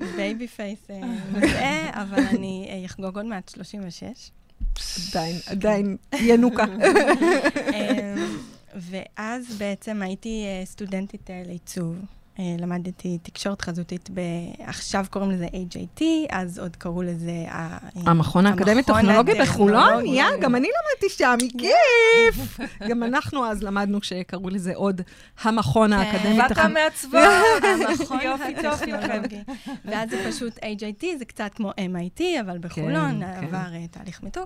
ה 0.00 0.10
baby 0.10 0.48
face 0.48 0.86
מזהה, 1.32 2.02
אבל 2.02 2.22
אני 2.30 2.82
אחגוג 2.86 3.16
עוד 3.16 3.26
מעט 3.26 3.48
36. 3.48 4.30
עדיין, 5.08 5.36
עדיין 5.46 5.96
ינוקה. 6.12 6.64
ואז 8.76 9.58
בעצם 9.58 10.02
הייתי 10.02 10.44
אה, 10.44 10.66
סטודנטית 10.66 11.30
אה, 11.30 11.42
לעיצוב. 11.46 11.96
אה, 12.38 12.56
למדתי 12.58 13.18
תקשורת 13.22 13.62
חזותית, 13.62 14.10
ב... 14.14 14.20
עכשיו 14.58 15.06
קוראים 15.10 15.30
לזה 15.30 15.46
HIT, 15.46 16.02
אז 16.30 16.58
עוד 16.58 16.76
קראו 16.76 17.02
לזה... 17.02 17.44
אה, 17.48 17.78
המכון 17.94 18.46
האקדמי 18.46 18.82
טכנולוגי 18.82 19.32
בחולון? 19.40 20.06
יא, 20.16 20.24
גם 20.40 20.54
אני 20.54 20.68
למדתי 20.68 21.16
שם, 21.16 21.36
כיף! 21.58 22.58
גם 22.88 23.02
אנחנו 23.02 23.46
אז 23.46 23.62
למדנו 23.62 24.02
שקראו 24.02 24.48
לזה 24.48 24.72
עוד 24.74 25.00
המכון 25.42 25.92
האקדמי 25.92 26.40
ואתה 26.40 26.54
טכנולוגי. 26.54 26.74
מעצבה. 26.74 27.28
המכון 27.88 28.18
יופי. 28.24 28.66
הטכנולוגי. 28.66 29.40
ואז 29.84 30.10
זה 30.10 30.24
פשוט 30.28 30.58
HIT, 30.58 31.04
זה 31.18 31.24
קצת 31.24 31.50
כמו 31.54 31.70
MIT, 31.70 32.22
אבל 32.40 32.58
בחולון, 32.58 33.20
כן, 33.20 33.40
כן. 33.40 33.46
עבר 33.46 33.74
אה, 33.74 33.86
תהליך 33.90 34.22
מיתוג. 34.22 34.44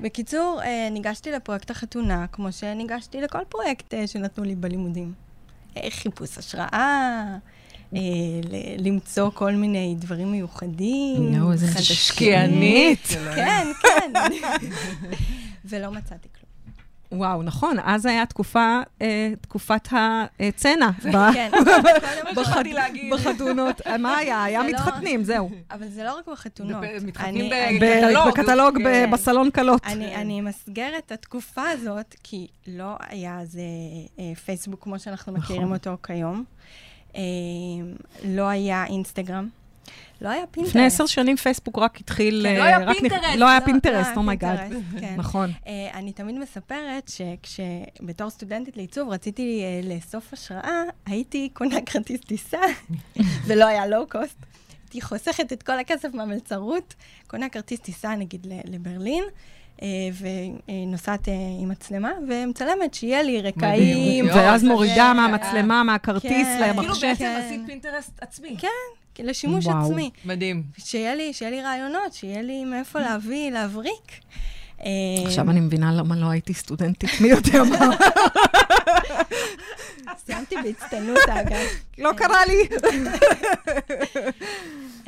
בקיצור, 0.00 0.60
ניגשתי 0.90 1.32
לפרויקט 1.32 1.70
החתונה, 1.70 2.26
כמו 2.32 2.52
שניגשתי 2.52 3.20
לכל 3.20 3.44
פרויקט 3.48 3.94
שנתנו 4.06 4.44
לי 4.44 4.54
בלימודים. 4.54 5.21
אה, 5.76 5.90
חיפוש 5.90 6.38
השראה, 6.38 7.36
אה, 7.94 8.00
למצוא 8.78 9.30
כל 9.30 9.52
מיני 9.52 9.96
דברים 9.98 10.32
מיוחדים. 10.32 11.34
יואו, 11.34 11.52
איזה 11.52 11.66
חדשים. 11.66 11.96
משקיענית. 11.96 13.06
כן, 13.34 13.66
כן. 13.82 14.12
ולא 15.64 15.90
מצאתי 15.90 16.28
כלום. 16.34 16.41
וואו, 17.12 17.42
נכון, 17.42 17.76
אז 17.84 18.06
היה 18.06 18.26
תקופה, 18.26 18.80
אה, 19.02 19.32
תקופת 19.40 19.88
הצנע. 19.92 20.90
כן, 21.34 21.50
להגיד. 22.72 23.12
בחתונות. 23.14 23.80
אה, 23.86 23.98
מה 23.98 24.16
היה? 24.16 24.44
היה 24.44 24.62
לא- 24.62 24.68
מתחתנים, 24.68 25.24
זהו. 25.24 25.50
אבל 25.70 25.88
זה 25.88 26.04
לא 26.04 26.18
רק 26.18 26.28
בחתונות. 26.28 26.82
מתחתנים. 27.04 27.52
בקטלוג 28.28 28.78
ב- 28.78 28.82
כן. 28.84 29.10
בסלון 29.10 29.50
כלות. 29.50 29.82
אני, 29.86 30.16
אני 30.16 30.40
אמסגר 30.40 30.90
את 30.98 31.12
התקופה 31.12 31.62
הזאת, 31.68 32.14
כי 32.22 32.46
לא 32.66 32.96
היה 33.08 33.40
אז 33.40 33.58
אה, 34.18 34.34
פייסבוק 34.34 34.82
כמו 34.84 34.98
שאנחנו 34.98 35.32
נכון. 35.32 35.42
מכירים 35.56 35.72
אותו 35.72 35.96
כיום. 36.02 36.44
לא 38.24 38.48
היה 38.48 38.84
אינסטגרם. 38.86 39.48
לא 40.20 40.28
היה 40.28 40.46
פינטרסט. 40.46 40.76
לפני 40.76 40.86
עשר 40.86 41.06
שנים 41.06 41.36
פייסבוק 41.36 41.78
רק 41.78 42.00
התחיל... 42.00 42.46
כן, 42.48 42.54
לא 42.56 42.60
אה, 42.60 42.66
היה 42.66 42.78
רק 42.78 42.96
נכ- 42.96 43.00
פינטרסט. 43.00 43.36
לא 43.36 43.48
היה 43.48 43.58
לא, 43.60 43.64
פינטרסט, 43.64 44.00
לא 44.00 44.06
היה 44.06 44.16
oh 44.16 44.26
my 44.26 44.37
god. 44.37 44.58
פינטרסט, 44.58 44.84
כן. 45.00 45.14
נכון. 45.16 45.50
אה, 45.66 45.88
אני 45.94 46.12
תמיד 46.12 46.38
מספרת 46.38 47.10
שכשבתור 47.10 48.30
סטודנטית 48.30 48.76
לעיצוב 48.76 49.08
רציתי 49.08 49.62
אה, 49.62 49.94
לאסוף 49.94 50.32
השראה, 50.32 50.82
הייתי 51.06 51.48
קונה 51.52 51.76
כרטיס 51.86 52.20
טיסה, 52.20 52.60
ולא 53.46 53.64
היה 53.66 53.86
לואו-קוסט. 53.86 54.36
הייתי 54.84 55.00
חוסכת 55.00 55.52
את 55.52 55.62
כל 55.62 55.78
הכסף 55.78 56.08
מהמלצרות, 56.14 56.94
קונה 57.26 57.48
כרטיס 57.48 57.80
טיסה 57.80 58.14
נגיד 58.14 58.46
לברלין, 58.64 59.24
ונוסעת 60.68 61.28
עם 61.62 61.68
מצלמה, 61.68 62.10
ומצלמת 62.28 62.94
שיהיה 62.94 63.22
לי 63.22 63.42
רקעים. 63.42 64.26
ואז 64.28 64.64
מורידה 64.64 65.12
מהמצלמה, 65.14 65.82
מהכרטיס 65.82 66.46
כן. 66.46 66.58
כאילו 66.72 66.82
למחשב. 66.82 67.06
בעצם 67.06 67.18
כן. 67.24 67.42
עשית 67.46 67.60
פינטרסט 67.66 68.12
עצמי. 68.20 68.56
כן, 68.58 68.68
לשימוש 69.18 69.66
וואו. 69.66 69.84
עצמי. 69.86 70.10
מדהים. 70.24 70.62
שיהיה 70.78 71.14
לי, 71.14 71.32
שיהיה 71.32 71.50
לי 71.50 71.62
רעיונות, 71.62 72.12
שיהיה 72.12 72.42
לי 72.42 72.64
מאיפה 72.64 73.00
להביא, 73.00 73.50
להבריק. 73.50 74.12
אה, 74.80 74.88
עכשיו 75.26 75.50
אני 75.50 75.60
מבינה 75.60 75.92
למה 75.92 76.16
לא 76.16 76.26
הייתי 76.26 76.54
סטודנטית, 76.54 77.10
מי 77.20 77.28
יודע 77.28 77.62
מה. 77.70 77.90
סיימתי 80.26 80.54
בהצטיינות, 80.64 81.18
אגב. 81.28 81.58
לא 81.98 82.10
קרה 82.16 82.46
לי. 82.46 82.68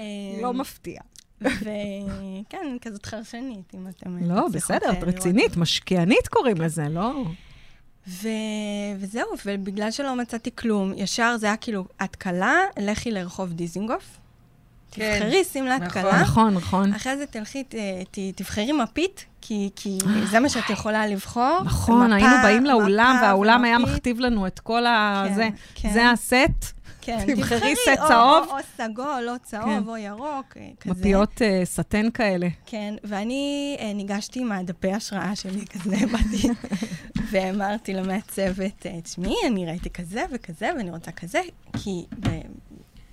אה, 0.00 0.42
לא 0.42 0.52
מפתיע. 0.54 1.00
וכן, 1.40 2.76
כזאת 2.82 3.06
חרשנית, 3.06 3.74
אם 3.74 3.86
אתם... 3.88 4.10
לא, 4.10 4.48
מצליחות, 4.48 4.52
בסדר, 4.52 4.86
אה, 4.86 4.98
את. 4.98 5.02
רצינית, 5.02 5.56
משקיענית 5.56 6.28
קוראים 6.28 6.56
לזה, 6.60 6.88
לא? 6.88 7.24
ו... 8.08 8.28
וזהו, 8.98 9.28
ובגלל 9.46 9.90
שלא 9.90 10.16
מצאתי 10.16 10.50
כלום, 10.54 10.92
ישר 10.96 11.36
זה 11.36 11.46
היה 11.46 11.56
כאילו, 11.56 11.84
את 12.04 12.16
כלה, 12.16 12.54
לכי 12.78 13.10
לרחוב 13.10 13.52
דיזינגוף. 13.52 14.18
כן, 14.90 15.18
תבחרי 15.18 15.44
שמלת 15.44 15.82
נכון. 15.82 16.02
כלה. 16.02 16.22
נכון, 16.22 16.54
נכון. 16.54 16.94
אחרי 16.94 17.16
זה 17.16 17.26
תלכי, 17.26 17.64
ת, 17.64 17.74
ת, 18.10 18.18
תבחרי 18.36 18.72
מפית, 18.72 19.24
כי, 19.46 19.70
כי 19.76 19.98
זה 20.30 20.40
מה 20.40 20.48
שאת 20.48 20.70
יכולה 20.70 21.06
לבחור. 21.06 21.58
נכון, 21.64 22.06
מפה, 22.06 22.14
היינו 22.14 22.36
באים 22.42 22.64
לאולם, 22.64 23.14
מפה 23.16 23.24
והאולם 23.26 23.64
היה 23.64 23.76
ומפית. 23.76 23.94
מכתיב 23.94 24.20
לנו 24.20 24.46
את 24.46 24.60
כל 24.60 24.86
ה... 24.86 25.24
כן, 25.28 25.34
זה. 25.34 25.48
כן. 25.74 25.92
זה 25.92 26.10
הסט, 26.10 26.72
כן, 27.00 27.18
תבחרי 27.34 27.74
סט 27.76 27.88
או- 28.02 28.08
צהוב. 28.08 28.46
או, 28.50 28.56
או 28.56 28.62
סגול, 28.76 29.28
או 29.28 29.34
צהוב, 29.42 29.64
כן. 29.64 29.88
או 29.88 29.96
ירוק, 29.96 30.56
אה, 30.56 30.68
כזה. 30.80 30.94
מפיות 30.94 31.42
אה, 31.42 31.60
סטן 31.64 32.10
כאלה. 32.10 32.48
כן, 32.66 32.94
ואני 33.04 33.76
אה, 33.80 33.92
ניגשתי 33.92 34.40
עם 34.40 34.52
הדפי 34.52 34.92
השראה 34.92 35.36
שלי, 35.36 35.64
כזה 35.66 35.96
באתי, 36.12 36.48
ואמרתי 37.30 37.94
למעצבת, 37.94 38.86
תשמעי, 39.02 39.36
אני 39.46 39.66
ראיתי 39.66 39.90
כזה 39.90 40.22
וכזה, 40.32 40.70
ואני 40.76 40.90
רוצה 40.90 41.12
כזה, 41.12 41.40
כי 41.82 42.04
ב- 42.20 42.40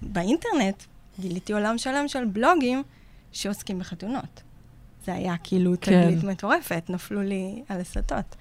באינטרנט 0.01 0.83
גיליתי 1.19 1.53
עולם 1.53 1.77
שלם 1.77 2.07
של 2.07 2.25
בלוגים 2.25 2.83
שעוסקים 3.31 3.79
בחתונות. 3.79 4.41
זה 5.05 5.13
היה 5.13 5.35
כאילו 5.43 5.73
כן. 5.81 6.01
תגלית 6.03 6.23
מטורפת, 6.23 6.83
נפלו 6.89 7.21
לי 7.21 7.61
על 7.69 7.81
הסטות. 7.81 8.35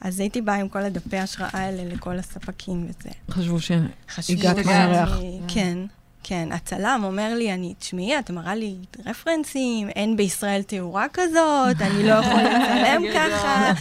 אז 0.00 0.20
הייתי 0.20 0.40
באה 0.40 0.54
עם 0.56 0.68
כל 0.68 0.82
הדפי 0.82 1.16
השראה 1.18 1.50
האלה 1.52 1.84
לכל 1.94 2.18
הספקים 2.18 2.86
וזה. 2.88 3.10
חשבו 3.30 3.60
ש... 3.60 3.70
חשבו 4.10 4.38
הגעת 4.38 4.56
שאני- 4.56 4.66
מהירח. 4.66 5.18
כן, 5.48 5.78
כן. 6.22 6.48
הצלם 6.52 7.00
אומר 7.04 7.34
לי, 7.34 7.54
אני, 7.54 7.74
תשמעי, 7.78 8.18
את 8.18 8.30
מראה 8.30 8.54
לי 8.54 8.74
רפרנסים, 9.06 9.88
אין 9.88 10.16
בישראל 10.16 10.62
תאורה 10.62 11.06
כזאת, 11.12 11.80
אני 11.80 12.02
לא 12.02 12.12
יכול 12.12 12.40
לצלם 12.44 13.02
ככה, 13.14 13.72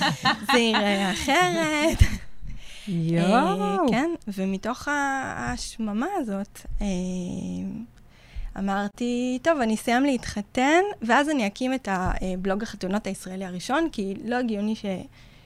זה 0.53 0.59
יראה 0.59 1.11
אחרת. 1.11 1.97
יואו. 2.87 3.61
אה, 3.61 3.77
כן, 3.89 4.09
ומתוך 4.27 4.87
ה- 4.87 4.91
ההשממה 5.37 6.07
הזאת, 6.17 6.59
אה, 6.81 6.85
אמרתי, 8.59 9.39
טוב, 9.41 9.59
אני 9.61 9.75
אסיים 9.75 10.03
להתחתן, 10.03 10.81
ואז 11.01 11.29
אני 11.29 11.47
אקים 11.47 11.73
את 11.73 11.87
הבלוג 11.91 12.63
החתונות 12.63 13.07
הישראלי 13.07 13.45
הראשון, 13.45 13.87
כי 13.91 14.13
לא 14.25 14.35
הגיוני 14.35 14.75
ש... 14.75 14.85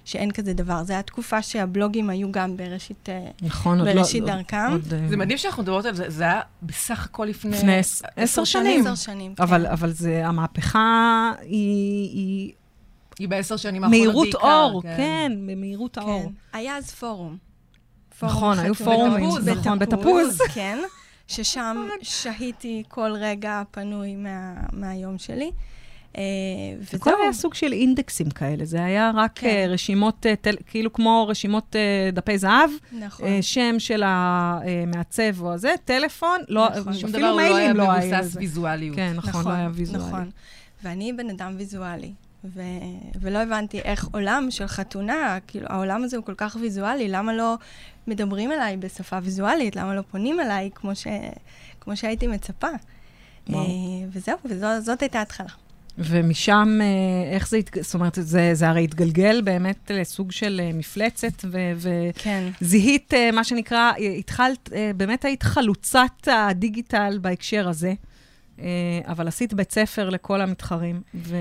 שאין 0.05 0.31
כזה 0.31 0.53
דבר. 0.53 0.83
זו 0.83 0.93
הייתה 0.93 1.07
תקופה 1.07 1.41
שהבלוגים 1.41 2.09
היו 2.09 2.31
גם 2.31 2.57
בראשית, 2.57 3.09
אה, 3.09 3.27
נכון, 3.41 3.79
עוד 3.79 3.87
לא... 3.87 3.93
בראשית 3.93 4.21
עוד- 4.21 4.31
דרכם. 4.31 4.67
עוד, 4.71 4.93
אה, 4.93 5.07
זה 5.09 5.17
מדהים 5.17 5.37
שאנחנו 5.37 5.63
מדברות 5.63 5.85
על 5.85 5.95
זה, 5.95 6.09
זה 6.09 6.23
היה 6.23 6.41
בסך 6.63 7.05
הכל 7.05 7.25
לפני... 7.25 7.51
לפני 7.57 7.77
עש- 7.77 8.01
עשר 8.15 8.43
שנים. 8.43 8.81
עשר 8.81 8.95
שנים, 8.95 9.35
כן. 9.35 9.43
אבל, 9.43 9.65
אבל 9.67 9.91
זה, 9.91 10.27
המהפכה 10.27 11.31
היא, 11.41 11.49
היא 12.13 12.51
היא 13.19 13.27
בעשר 13.29 13.57
שנים 13.57 13.83
האחרונות 13.83 14.05
מהירות 14.07 14.27
בעיקר. 14.33 14.47
אור, 14.63 14.81
כן, 14.81 15.31
במהירות 15.47 15.97
האור. 15.97 16.23
כן. 16.23 16.57
היה 16.57 16.77
אז 16.77 16.91
פורום. 16.91 17.37
נכון, 18.23 18.59
היו. 18.59 18.75
פורומים, 18.75 19.29
בתפוז, 19.29 19.47
נכון, 19.49 19.79
בתפוז. 19.79 20.41
כן, 20.53 20.77
ששם 21.27 21.77
שהיתי 22.01 22.83
כל 22.87 23.11
רגע 23.15 23.61
פנוי 23.71 24.15
מה, 24.15 24.53
מהיום 24.73 25.17
שלי. 25.17 25.51
אה, 26.17 26.21
זה 26.79 26.83
וזהו. 26.83 26.99
כל 26.99 27.21
היה 27.23 27.33
סוג 27.33 27.53
של 27.53 27.73
אינדקסים 27.73 28.29
כאלה, 28.29 28.65
זה 28.65 28.83
היה 28.85 29.11
רק 29.15 29.31
כן. 29.35 29.47
אה, 29.47 29.65
רשימות, 29.67 30.25
אה, 30.25 30.35
טל- 30.35 30.55
כאילו 30.67 30.93
כמו 30.93 31.25
רשימות 31.29 31.75
דפי 32.13 32.37
זהב, 32.37 32.69
נכון. 32.91 33.41
שם 33.41 33.75
של 33.79 34.03
המעצב 34.05 35.41
או 35.41 35.53
הזה, 35.53 35.73
טלפון, 35.85 36.37
לא, 36.47 36.69
נכון. 36.79 36.93
שום 36.93 37.09
אפילו 37.09 37.27
דבר 37.27 37.35
לא 37.35 37.39
היה 37.39 37.73
לא 37.73 37.91
היה 37.91 37.97
מבוסס 38.13 38.25
לזה. 38.27 38.39
ויזואליות. 38.39 38.95
כן, 38.95 39.13
נכון, 39.15 39.45
לא 39.45 39.51
היה 39.51 39.69
ויזואלי. 39.73 40.03
נכון. 40.07 40.29
ואני 40.83 41.13
בן 41.13 41.29
אדם 41.29 41.53
ויזואלי, 41.57 42.11
ו... 42.43 42.61
ולא 43.21 43.37
הבנתי 43.37 43.79
איך 43.79 44.07
עולם 44.11 44.47
של 44.49 44.67
חתונה, 44.67 45.37
כאילו, 45.47 45.65
העולם 45.69 46.03
הזה 46.03 46.17
הוא 46.17 46.25
כל 46.25 46.33
כך 46.37 46.57
ויזואלי, 46.61 47.07
למה 47.07 47.33
לא 47.33 47.55
מדברים 48.07 48.51
אליי 48.51 48.77
בשפה 48.77 49.17
ויזואלית? 49.23 49.75
למה 49.75 49.95
לא 49.95 50.01
פונים 50.11 50.39
אליי 50.39 50.69
כמו, 50.75 50.95
ש... 50.95 51.07
כמו 51.79 51.97
שהייתי 51.97 52.27
מצפה? 52.27 52.67
וואו. 53.49 53.65
אה, 53.65 54.07
וזהו, 54.11 54.37
וזאת 54.45 55.01
הייתה 55.01 55.19
ההתחלה. 55.19 55.49
ומשם, 55.97 56.79
אה, 56.81 57.35
איך 57.35 57.49
זה, 57.49 57.59
זאת 57.81 57.93
אומרת, 57.93 58.17
זה, 58.21 58.49
זה 58.53 58.69
הרי 58.69 58.83
התגלגל 58.83 59.41
באמת 59.41 59.91
לסוג 59.93 60.31
של 60.31 60.61
אה, 60.63 60.73
מפלצת, 60.73 61.45
ו- 61.45 62.09
כן. 62.15 62.49
וזיהית, 62.61 63.13
אה, 63.13 63.31
מה 63.31 63.43
שנקרא, 63.43 63.91
התחלת, 64.19 64.69
באמת 64.97 65.25
היית 65.25 65.43
חלוצת 65.43 66.27
הדיגיטל 66.27 67.17
בהקשר 67.21 67.69
הזה. 67.69 67.93
אה, 68.59 68.65
אבל 69.07 69.27
עשית 69.27 69.53
בית 69.53 69.71
ספר 69.71 70.09
לכל 70.09 70.41
המתחרים, 70.41 71.01
ו... 71.15 71.35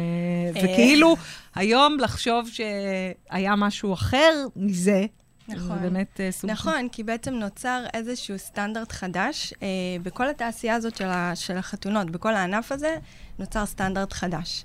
אה. 0.57 0.63
וכאילו, 0.65 1.17
היום 1.55 1.97
לחשוב 2.01 2.49
שהיה 2.49 3.57
משהו 3.57 3.93
אחר 3.95 4.33
מזה, 4.57 5.07
נכון. 5.49 5.61
זה 5.69 5.75
באמת 5.75 6.21
אה, 6.21 6.33
סוג 6.33 6.51
נכון, 6.51 6.89
כי 6.93 7.03
בעצם 7.03 7.35
נוצר 7.35 7.85
איזשהו 7.95 8.39
סטנדרט 8.39 8.93
חדש. 8.93 9.55
אה, 9.63 9.69
בכל 10.03 10.29
התעשייה 10.31 10.75
הזאת 10.75 10.97
של, 10.97 11.05
ה, 11.09 11.33
של 11.35 11.57
החתונות, 11.57 12.11
בכל 12.11 12.35
הענף 12.35 12.73
הזה, 12.73 12.97
נוצר 13.39 13.67
סטנדרט 13.67 14.13
חדש. 14.13 14.65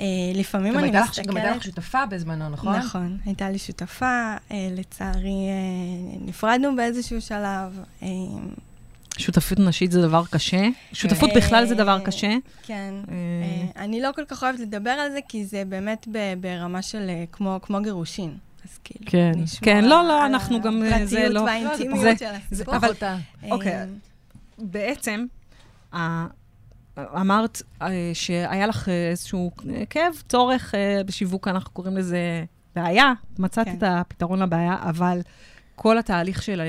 אה, 0.00 0.04
לפעמים 0.34 0.78
אני 0.78 0.92
לך- 0.92 1.08
מסתכלת... 1.10 1.26
גם 1.26 1.36
הייתה 1.36 1.56
לך 1.56 1.62
שותפה 1.64 2.06
בזמנו, 2.06 2.48
נכון? 2.48 2.76
נכון, 2.76 3.18
הייתה 3.26 3.50
לי 3.50 3.58
שותפה, 3.58 4.06
אה, 4.50 4.68
לצערי 4.70 5.28
אה, 5.48 6.18
נפרדנו 6.20 6.76
באיזשהו 6.76 7.20
שלב. 7.20 7.80
אה, 8.02 8.08
שותפות 9.18 9.58
נשית 9.58 9.92
זה 9.92 10.02
דבר 10.02 10.22
קשה. 10.30 10.68
שותפות 10.92 11.30
בכלל 11.36 11.66
זה 11.66 11.74
דבר 11.74 11.98
קשה. 12.04 12.32
כן. 12.62 12.94
אה, 13.08 13.14
אה, 13.14 13.84
אני 13.84 14.00
לא 14.00 14.10
כל 14.16 14.24
כך 14.28 14.42
אוהבת 14.42 14.60
לדבר 14.60 14.90
על 14.90 15.10
זה, 15.12 15.18
כי 15.28 15.44
זה 15.46 15.62
באמת 15.68 16.08
ברמה 16.40 16.82
של 16.82 17.06
אה, 17.08 17.24
כמו, 17.32 17.58
כמו 17.62 17.82
גירושין. 17.82 18.34
אז 18.64 18.78
כאילו, 18.84 19.00
כן, 19.10 19.32
כן, 19.62 19.84
לא, 19.84 20.04
לא, 20.08 20.26
אנחנו 20.26 20.60
גם, 20.62 20.82
זה 20.88 20.96
הפרטיות 20.96 21.34
לא- 21.34 21.40
והאינטימיות 21.40 22.00
זה- 22.00 22.14
של 22.18 22.52
הסיפור. 22.52 22.76
אבל-. 22.76 22.92
אוקיי. 23.50 23.86
בעצם, 24.58 25.26
אמרת 27.20 27.62
שהיה 28.14 28.66
לך 28.66 28.88
איזשהו 29.10 29.50
כאב, 29.90 30.12
צורך 30.28 30.74
בשיווק, 31.06 31.48
אנחנו 31.48 31.70
קוראים 31.70 31.96
לזה 31.96 32.44
בעיה, 32.76 33.12
מצאת 33.38 33.64
כן. 33.64 33.74
את 33.78 33.82
הפתרון 33.86 34.42
לבעיה, 34.42 34.76
אבל 34.80 35.20
כל 35.76 35.98
התהליך 35.98 36.42
של... 36.42 36.62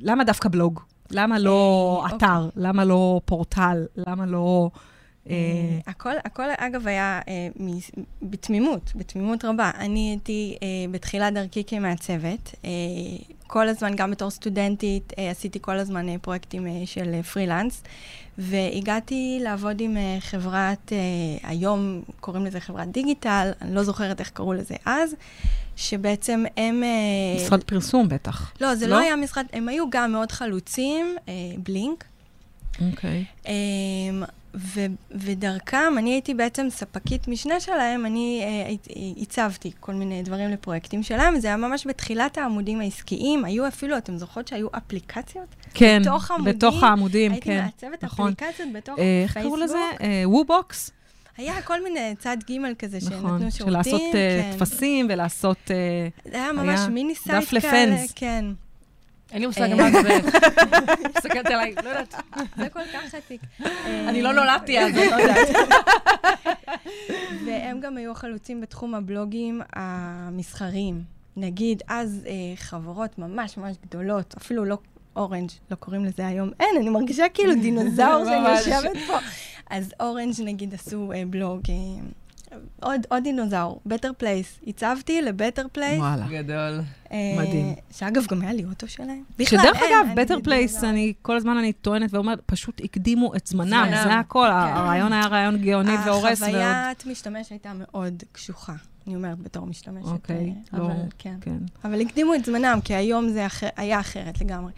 למה 0.00 0.24
דווקא 0.24 0.48
בלוג? 0.48 0.80
למה 1.10 1.38
לא 1.38 2.02
אה, 2.10 2.16
אתר? 2.16 2.48
למה 2.56 2.84
לא 2.84 3.20
פורטל? 3.24 3.86
למה 3.96 4.26
לא... 4.26 4.70
אה, 5.30 5.34
אה, 5.34 5.78
הכל, 5.86 6.14
הכל, 6.24 6.46
אגב, 6.56 6.86
היה 6.86 7.20
בתמימות, 8.22 8.92
בתמימות 8.94 9.44
רבה. 9.44 9.70
אני 9.78 10.10
הייתי 10.10 10.56
בתחילת 10.90 11.34
דרכי 11.34 11.64
כמעצבת. 11.66 12.54
כל 13.46 13.68
הזמן, 13.68 13.96
גם 13.96 14.10
בתור 14.10 14.30
סטודנטית, 14.30 15.12
עשיתי 15.30 15.58
כל 15.62 15.78
הזמן 15.78 16.18
פרויקטים 16.18 16.66
של 16.84 17.22
פרילנס, 17.22 17.82
והגעתי 18.38 19.38
לעבוד 19.42 19.80
עם 19.80 19.96
אה, 19.96 20.16
חברת, 20.20 20.92
אה, 20.92 21.48
היום 21.48 22.02
קוראים 22.20 22.46
לזה 22.46 22.60
חברת 22.60 22.88
דיגיטל, 22.88 23.50
אני 23.62 23.74
לא 23.74 23.82
זוכרת 23.82 24.20
איך 24.20 24.30
קראו 24.30 24.52
לזה 24.52 24.74
אז, 24.84 25.14
שבעצם 25.76 26.44
הם... 26.56 26.82
אה, 26.82 27.44
משרד 27.44 27.64
פרסום 27.64 28.08
בטח. 28.08 28.52
לא, 28.60 28.74
זה 28.74 28.86
לא? 28.86 28.96
לא 28.96 29.00
היה 29.00 29.16
משרד, 29.16 29.46
הם 29.52 29.68
היו 29.68 29.90
גם 29.90 30.12
מאוד 30.12 30.32
חלוצים, 30.32 31.16
בלינק. 31.58 32.04
אוקיי. 32.90 33.24
אמ, 33.46 34.22
ו- 34.58 34.86
ודרכם, 35.10 35.92
אני 35.98 36.10
הייתי 36.10 36.34
בעצם 36.34 36.66
ספקית 36.70 37.28
משנה 37.28 37.60
שלהם, 37.60 38.06
אני 38.06 38.42
אה, 38.44 38.66
הי- 38.94 39.14
הצבתי 39.22 39.70
כל 39.80 39.92
מיני 39.94 40.22
דברים 40.22 40.50
לפרויקטים 40.50 41.02
שלהם, 41.02 41.40
זה 41.40 41.48
היה 41.48 41.56
ממש 41.56 41.86
בתחילת 41.86 42.38
העמודים 42.38 42.80
העסקיים, 42.80 43.44
היו 43.44 43.68
אפילו, 43.68 43.96
אתם 43.98 44.16
זוכרות 44.18 44.48
שהיו 44.48 44.66
אפליקציות? 44.76 45.46
כן, 45.74 45.98
בתוך 46.02 46.30
העמודים, 46.30 46.54
בתוך 46.56 46.82
העמודים, 46.82 47.32
הייתי 47.32 47.48
כן. 47.48 47.64
מעצבת 47.64 48.04
נכון. 48.04 48.32
אפליקציות 48.32 48.68
בתוך 48.72 48.98
אה, 48.98 49.20
איך 49.22 49.34
קראו 49.38 49.44
פייסבוק. 49.56 49.64
לזה? 49.64 49.78
אה, 50.06 50.22
וו-בוקס? 50.28 50.90
היה 51.36 51.62
כל 51.62 51.82
מיני 51.84 52.14
צד 52.18 52.36
ג' 52.50 52.74
כזה 52.78 53.00
שנתנו 53.00 53.18
נכון, 53.18 53.50
שירותים. 53.50 53.66
של 53.66 53.70
לעשות 53.70 54.00
אה, 54.14 54.40
כן. 54.52 54.58
טפסים 54.58 55.06
ולעשות... 55.10 55.70
אה, 55.70 56.30
זה 56.30 56.36
היה 56.36 56.52
ממש 56.52 56.78
היה 56.80 56.88
mini 56.88 57.14
site 57.14 57.36
דף 57.36 57.50
כאלה, 57.50 57.86
לפנס. 57.86 58.12
כן. 58.16 58.44
אין 59.32 59.40
לי 59.40 59.46
מושג 59.46 59.62
אה. 59.62 59.74
מה 59.76 60.02
זה. 60.02 60.18
מסתכלת 61.16 61.46
עליי, 61.46 61.74
לא 61.84 61.88
יודעת. 61.88 62.14
זה 62.56 62.68
כל 62.68 62.80
כך 62.92 63.14
עתיק. 63.14 63.40
אני 63.84 64.22
לא 64.22 64.28
אה, 64.28 64.32
נולדתי 64.32 64.78
אז, 64.78 64.92
אני 64.94 65.10
לא 65.10 65.16
יודעת. 65.16 65.48
והם 67.46 67.80
גם 67.80 67.96
היו 67.96 68.14
חלוצים 68.14 68.60
בתחום 68.60 68.94
הבלוגים 68.94 69.60
המסחריים. 69.72 71.02
נגיד, 71.36 71.82
אז 71.88 72.26
אה, 72.26 72.32
חברות 72.56 73.18
ממש 73.18 73.56
ממש 73.56 73.76
גדולות, 73.86 74.34
אפילו 74.38 74.64
לא 74.64 74.78
אורנג', 75.16 75.50
לא 75.70 75.76
קוראים 75.76 76.04
לזה 76.04 76.26
היום, 76.26 76.50
אין, 76.60 76.76
אני 76.80 76.88
מרגישה 76.88 77.28
כאילו 77.34 77.54
דינוזאור 77.54 78.24
שאני. 78.28 78.48
יושבת 78.56 78.96
פה. 79.06 79.18
אז 79.70 79.92
אורנג' 80.00 80.34
נגיד 80.44 80.74
עשו 80.74 81.12
בלוג, 81.30 81.60
עוד, 82.82 83.00
עוד 83.08 83.22
דינוזאור, 83.22 83.80
בטר 83.86 84.10
פלייס. 84.18 84.60
עיצבתי 84.66 85.22
לבטר 85.22 85.66
פלייס. 85.72 85.98
וואלה. 85.98 86.26
גדול. 86.30 86.80
אה, 87.12 87.34
מדהים. 87.38 87.74
שאגב, 87.90 88.26
גם 88.30 88.42
היה 88.42 88.52
לי 88.52 88.64
אוטו 88.64 88.88
שלהם. 88.88 89.22
בכלל, 89.38 89.58
שדרך 89.58 89.76
אין, 89.76 89.92
אגב, 89.98 90.06
אני 90.06 90.14
בטר 90.24 90.40
פלייס, 90.44 90.70
דינוזאור. 90.70 90.90
אני 90.90 91.12
כל 91.22 91.36
הזמן 91.36 91.56
אני 91.56 91.72
טוענת 91.72 92.14
ואומרת, 92.14 92.40
פשוט 92.46 92.80
הקדימו 92.84 93.34
את 93.34 93.46
זמנם. 93.46 93.88
זה 94.04 94.14
הכל, 94.14 94.46
הרעיון 94.50 95.12
היה 95.12 95.26
רעיון 95.26 95.56
גאוני 95.58 95.92
והורס. 96.06 96.42
ועוד- 96.42 96.54
החוויית 96.54 97.06
משתמש 97.06 97.50
הייתה 97.50 97.72
מאוד 97.74 98.22
קשוחה. 98.32 98.74
אני 99.06 99.16
אומרת 99.16 99.38
בתור 99.38 99.66
משתמשת. 99.66 100.06
אוקיי, 100.06 100.36
אה, 100.74 100.78
לא, 100.78 100.84
אבל 100.86 100.94
כן. 101.18 101.34
כן. 101.40 101.56
אבל 101.84 102.00
הקדימו 102.00 102.34
את 102.34 102.44
זמנם, 102.44 102.78
כי 102.84 102.94
היום 102.94 103.28
זה 103.28 103.46
אחר, 103.46 103.68
היה 103.76 104.00
אחרת 104.00 104.40
לגמרי. 104.40 104.72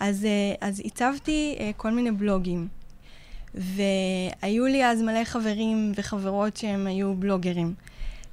אז, 0.00 0.24
אה, 0.24 0.68
אז 0.68 0.82
הצבתי 0.84 1.56
אה, 1.60 1.70
כל 1.76 1.90
מיני 1.90 2.10
בלוגים, 2.10 2.68
והיו 3.54 4.66
לי 4.66 4.86
אז 4.86 5.02
מלא 5.02 5.24
חברים 5.24 5.92
וחברות 5.96 6.56
שהם 6.56 6.86
היו 6.86 7.14
בלוגרים. 7.14 7.74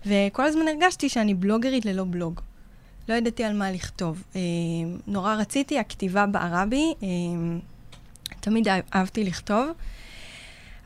וכל 0.05 0.43
הזמן 0.43 0.67
הרגשתי 0.67 1.09
שאני 1.09 1.33
בלוגרית 1.33 1.85
ללא 1.85 2.03
בלוג. 2.09 2.41
לא 3.09 3.13
ידעתי 3.13 3.43
על 3.43 3.53
מה 3.53 3.71
לכתוב. 3.71 4.23
אה, 4.35 4.41
נורא 5.07 5.35
רציתי, 5.35 5.79
הכתיבה 5.79 6.25
בערה 6.25 6.65
בי, 6.65 6.93
אה, 7.03 7.07
תמיד 8.39 8.67
אהב- 8.67 8.83
אהבתי 8.95 9.23
לכתוב, 9.23 9.67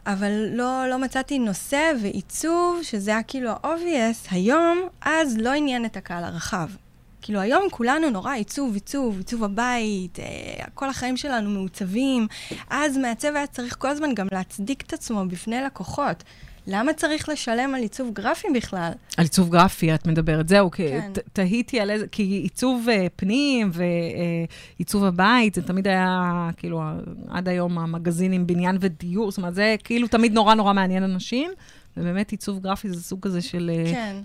אבל 0.05 0.31
לא, 0.51 0.83
לא 0.89 0.99
מצאתי 0.99 1.39
נושא 1.39 1.91
ועיצוב, 2.01 2.79
שזה 2.83 3.11
היה 3.11 3.23
כאילו 3.23 3.49
ה-obvious, 3.49 4.27
היום, 4.31 4.81
אז 5.01 5.37
לא 5.37 5.49
עניין 5.53 5.85
את 5.85 5.97
הקהל 5.97 6.23
הרחב. 6.23 6.69
כאילו, 7.25 7.39
היום 7.39 7.63
כולנו 7.71 8.09
נורא 8.09 8.33
עיצוב, 8.33 8.73
עיצוב, 8.73 9.17
עיצוב 9.17 9.43
הבית, 9.43 10.19
אה, 10.19 10.25
כל 10.73 10.89
החיים 10.89 11.17
שלנו 11.17 11.49
מעוצבים. 11.49 12.27
אז 12.69 12.97
מעצב 12.97 13.27
היה 13.35 13.47
צריך 13.47 13.75
כל 13.79 13.87
הזמן 13.89 14.13
גם 14.13 14.27
להצדיק 14.31 14.81
את 14.81 14.93
עצמו 14.93 15.25
בפני 15.27 15.61
לקוחות. 15.61 16.23
למה 16.67 16.93
צריך 16.93 17.29
לשלם 17.29 17.75
על 17.75 17.81
עיצוב 17.81 18.13
גרפי 18.13 18.47
בכלל? 18.55 18.91
על 19.17 19.23
עיצוב 19.23 19.49
גרפי 19.49 19.93
את 19.95 20.07
מדברת, 20.07 20.47
זהו, 20.49 20.71
כן. 20.71 21.11
ת- 21.13 21.19
תהיתי 21.33 21.79
על 21.79 21.91
איזה, 21.91 22.07
כי 22.07 22.23
עיצוב 22.23 22.87
אה, 22.91 23.07
פנים 23.15 23.71
ועיצוב 24.79 25.03
הבית, 25.03 25.55
זה 25.55 25.61
תמיד 25.61 25.87
היה, 25.87 26.49
כאילו, 26.57 26.81
עד 27.29 27.47
היום 27.47 27.77
המגזינים 27.77 28.47
בניין 28.47 28.77
ודיור, 28.81 29.31
זאת 29.31 29.37
אומרת, 29.37 29.55
זה 29.55 29.75
כאילו 29.83 30.07
תמיד 30.07 30.33
נורא 30.33 30.53
נורא 30.55 30.73
מעניין 30.73 31.03
אנשים, 31.03 31.51
ובאמת 31.97 32.31
עיצוב 32.31 32.59
גרפי 32.59 32.89
זה 32.89 33.03
סוג 33.03 33.19
כזה 33.21 33.41
של... 33.41 33.71
אה, 33.73 33.91
כן. 33.93 34.15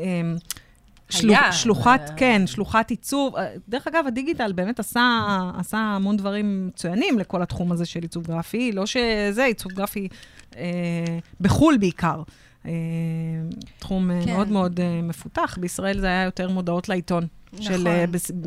אה, 0.00 0.32
שלוח, 1.12 1.38
היה, 1.42 1.52
שלוחת, 1.52 2.02
זה- 2.06 2.12
כן, 2.16 2.42
שלוחת 2.46 2.90
עיצוב. 2.90 3.36
אה, 3.36 3.46
דרך 3.68 3.86
אגב, 3.88 4.04
הדיגיטל 4.06 4.52
באמת 4.52 4.78
עשה, 4.80 5.20
עשה 5.58 5.78
המון 5.78 6.16
דברים 6.16 6.66
מצוינים 6.66 7.18
לכל 7.18 7.42
התחום 7.42 7.72
הזה 7.72 7.84
של 7.86 8.00
עיצוב 8.02 8.26
גרפי. 8.26 8.72
לא 8.72 8.86
שזה, 8.86 9.44
עיצוב 9.44 9.72
גרפי 9.72 10.08
אה, 10.56 10.62
בחו"ל 11.40 11.76
בעיקר. 11.76 12.22
אה, 12.66 12.70
תחום 13.78 14.10
כן. 14.20 14.24
כן. 14.26 14.32
מאוד 14.32 14.48
מאוד 14.48 14.80
אה, 14.80 15.02
מפותח. 15.02 15.58
בישראל 15.60 16.00
זה 16.00 16.06
היה 16.06 16.22
יותר 16.22 16.48
מודעות 16.50 16.88
לעיתון. 16.88 17.26
נכון. 17.52 17.64
של 17.66 17.88
אה, 17.88 18.04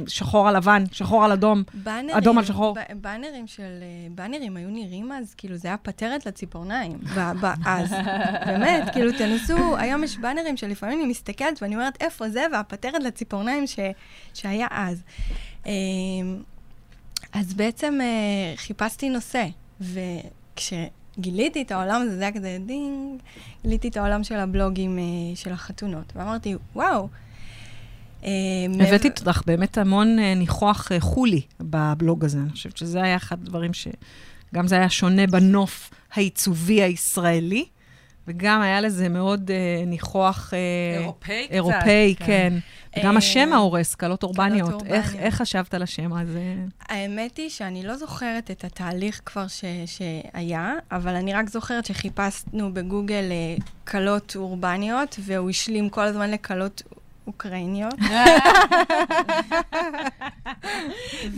שחור 0.07 0.47
על 0.47 0.57
לבן, 0.57 0.83
שחור 0.91 1.25
על 1.25 1.31
אדום. 1.31 1.63
באנרים, 1.73 2.17
אדום 2.17 2.37
על 2.37 2.45
שחור. 2.45 2.75
ב- 2.75 3.01
באנרים 3.01 3.47
של... 3.47 3.63
אה, 3.81 4.07
באנרים 4.15 4.57
היו 4.57 4.69
נראים 4.69 5.11
אז, 5.11 5.33
כאילו, 5.37 5.57
זה 5.57 5.67
היה 5.67 5.77
פטרת 5.77 6.25
לציפורניים. 6.25 6.97
ב- 6.97 7.31
ב- 7.41 7.53
אז, 7.65 7.91
באמת, 8.47 8.89
כאילו, 8.93 9.11
תנסו, 9.11 9.77
היום 9.77 10.03
יש 10.03 10.17
באנרים 10.17 10.57
שלפעמים 10.57 10.99
אני 10.99 11.07
מסתכלת 11.07 11.61
ואני 11.61 11.75
אומרת, 11.75 11.97
איפה 12.01 12.29
זה? 12.29 12.43
והפטרת 12.53 13.03
לציפורניים 13.03 13.67
ש, 13.67 13.79
שהיה 14.33 14.67
אז. 14.71 15.03
אה, 15.67 15.71
אז 17.33 17.53
בעצם 17.53 17.97
אה, 18.01 18.53
חיפשתי 18.57 19.09
נושא, 19.09 19.45
וכשגיליתי 21.15 21.61
את 21.61 21.71
העולם 21.71 22.01
הזה, 22.01 22.15
זה 22.15 22.21
היה 22.21 22.31
כזה 22.31 22.57
דינג, 22.65 23.21
גיליתי 23.63 23.87
את 23.87 23.97
העולם 23.97 24.23
של 24.23 24.35
הבלוגים 24.35 24.99
אה, 24.99 25.35
של 25.35 25.51
החתונות, 25.51 26.13
ואמרתי, 26.15 26.55
וואו. 26.75 27.09
אה, 28.23 28.29
הבאתי 28.73 29.07
אותך 29.07 29.41
באמת 29.45 29.77
המון 29.77 30.19
אה, 30.19 30.35
ניחוח 30.35 30.91
חו"לי 30.99 31.41
בבלוג 31.59 32.25
הזה. 32.25 32.37
אני 32.37 32.49
חושבת 32.49 32.77
שזה 32.77 33.03
היה 33.03 33.15
אחד 33.15 33.41
הדברים 33.41 33.73
ש... 33.73 33.87
גם 34.55 34.67
זה 34.67 34.75
היה 34.75 34.89
שונה 34.89 35.27
בנוף 35.27 35.91
העיצובי 36.13 36.81
הישראלי, 36.81 37.65
וגם 38.27 38.61
היה 38.61 38.81
לזה 38.81 39.09
מאוד 39.09 39.51
אה, 39.51 39.85
ניחוח 39.85 40.53
אה, 40.53 40.59
אירופאי 40.99 41.43
קצת. 41.45 41.53
אירופאי, 41.53 42.15
כן. 42.19 42.53
וגם 42.97 43.13
אה, 43.13 43.17
השם 43.17 43.53
ההורס, 43.53 43.95
קלות 43.95 44.23
אורבניות. 44.23 44.71
אורבניות. 44.71 44.93
איך, 44.93 45.15
איך 45.15 45.35
חשבת 45.35 45.73
על 45.73 45.83
השם 45.83 46.13
הזה? 46.13 46.55
האמת 46.89 47.37
היא 47.37 47.49
שאני 47.49 47.83
לא 47.83 47.95
זוכרת 47.97 48.51
את 48.51 48.63
התהליך 48.63 49.21
כבר 49.25 49.47
ש, 49.47 49.63
שהיה, 49.85 50.73
אבל 50.91 51.15
אני 51.15 51.33
רק 51.33 51.49
זוכרת 51.49 51.85
שחיפשנו 51.85 52.73
בגוגל 52.73 53.31
אה, 53.31 53.55
קלות 53.83 54.35
אורבניות, 54.35 55.15
והוא 55.19 55.49
השלים 55.49 55.89
כל 55.89 56.03
הזמן 56.03 56.31
לקלות 56.31 56.83
אוקראיניות. 57.27 57.93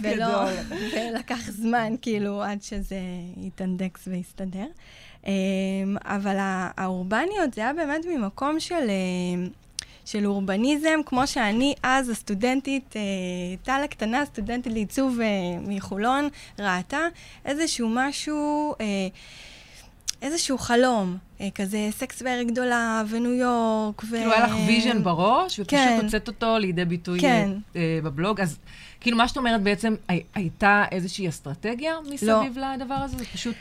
ולא, 0.01 0.49
ולקח 0.93 1.49
זמן, 1.49 1.93
כאילו, 2.01 2.43
עד 2.43 2.61
שזה 2.61 2.99
יתאנדקס 3.37 4.07
ויסתדר. 4.07 4.65
אמ, 5.27 5.33
אבל 6.03 6.35
האורבניות 6.77 7.53
זה 7.53 7.61
היה 7.61 7.73
באמת 7.73 8.05
ממקום 8.05 8.59
של... 8.59 8.75
אה, 8.89 9.47
של 10.05 10.25
אורבניזם, 10.25 10.99
כמו 11.05 11.27
שאני 11.27 11.73
אז, 11.83 12.09
הסטודנטית, 12.09 12.95
אה, 12.95 13.01
טל 13.63 13.81
הקטנה, 13.83 14.25
סטודנטית 14.25 14.73
לעיצוב 14.73 15.19
אה, 15.21 15.27
מחולון, 15.67 16.29
ראתה 16.59 16.99
איזשהו 17.45 17.89
משהו, 17.91 18.73
אה, 18.81 18.85
איזשהו 20.21 20.57
חלום, 20.57 21.17
כזה 21.55 21.87
סקס 21.91 22.21
והעיר 22.21 22.45
הגדולה, 22.45 23.03
וניו 23.09 23.33
יורק, 23.33 24.03
ו... 24.03 24.07
כאילו 24.09 24.33
היה 24.33 24.47
לך 24.47 24.53
vision 24.67 25.03
בראש, 25.03 25.59
ופשוט 25.59 25.69
כן. 25.79 25.99
הוצאת 26.03 26.27
אותו 26.27 26.57
לידי 26.57 26.85
ביטוי 26.85 27.19
כן. 27.19 27.49
בבלוג. 28.03 28.41
אז 28.41 28.57
כאילו, 29.01 29.17
מה 29.17 29.27
שאת 29.27 29.37
אומרת 29.37 29.61
בעצם, 29.61 29.95
הי- 30.07 30.23
הייתה 30.35 30.83
איזושהי 30.91 31.29
אסטרטגיה 31.29 31.93
מסביב 32.09 32.57
לדבר 32.57 32.95
הזה? 32.95 33.17
זה 33.17 33.25
פשוט... 33.25 33.55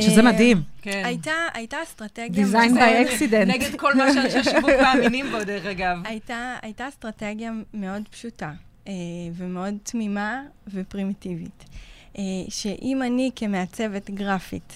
שזה 0.00 0.20
אה, 0.20 0.32
מדהים. 0.32 0.62
כן. 0.82 1.02
הייתה, 1.04 1.32
הייתה 1.54 1.76
אסטרטגיה... 1.82 2.44
Design 2.46 2.68
מאוד- 2.72 2.78
by 2.78 3.08
accident. 3.10 3.46
נגד 3.46 3.76
כל 3.76 3.94
מה 3.94 4.12
שאנשי 4.14 4.44
שיווק 4.50 4.70
מאמינים 4.82 5.30
בו, 5.30 5.44
דרך 5.44 5.66
אגב. 5.66 5.98
הייתה, 6.04 6.56
הייתה 6.62 6.88
אסטרטגיה 6.88 7.52
מאוד 7.74 8.02
פשוטה, 8.10 8.52
אה, 8.88 8.92
ומאוד 9.36 9.74
תמימה 9.82 10.42
ופרימיטיבית. 10.74 11.64
אה, 12.18 12.22
שאם 12.48 13.02
אני 13.02 13.30
כמעצבת 13.36 14.10
גרפית 14.10 14.72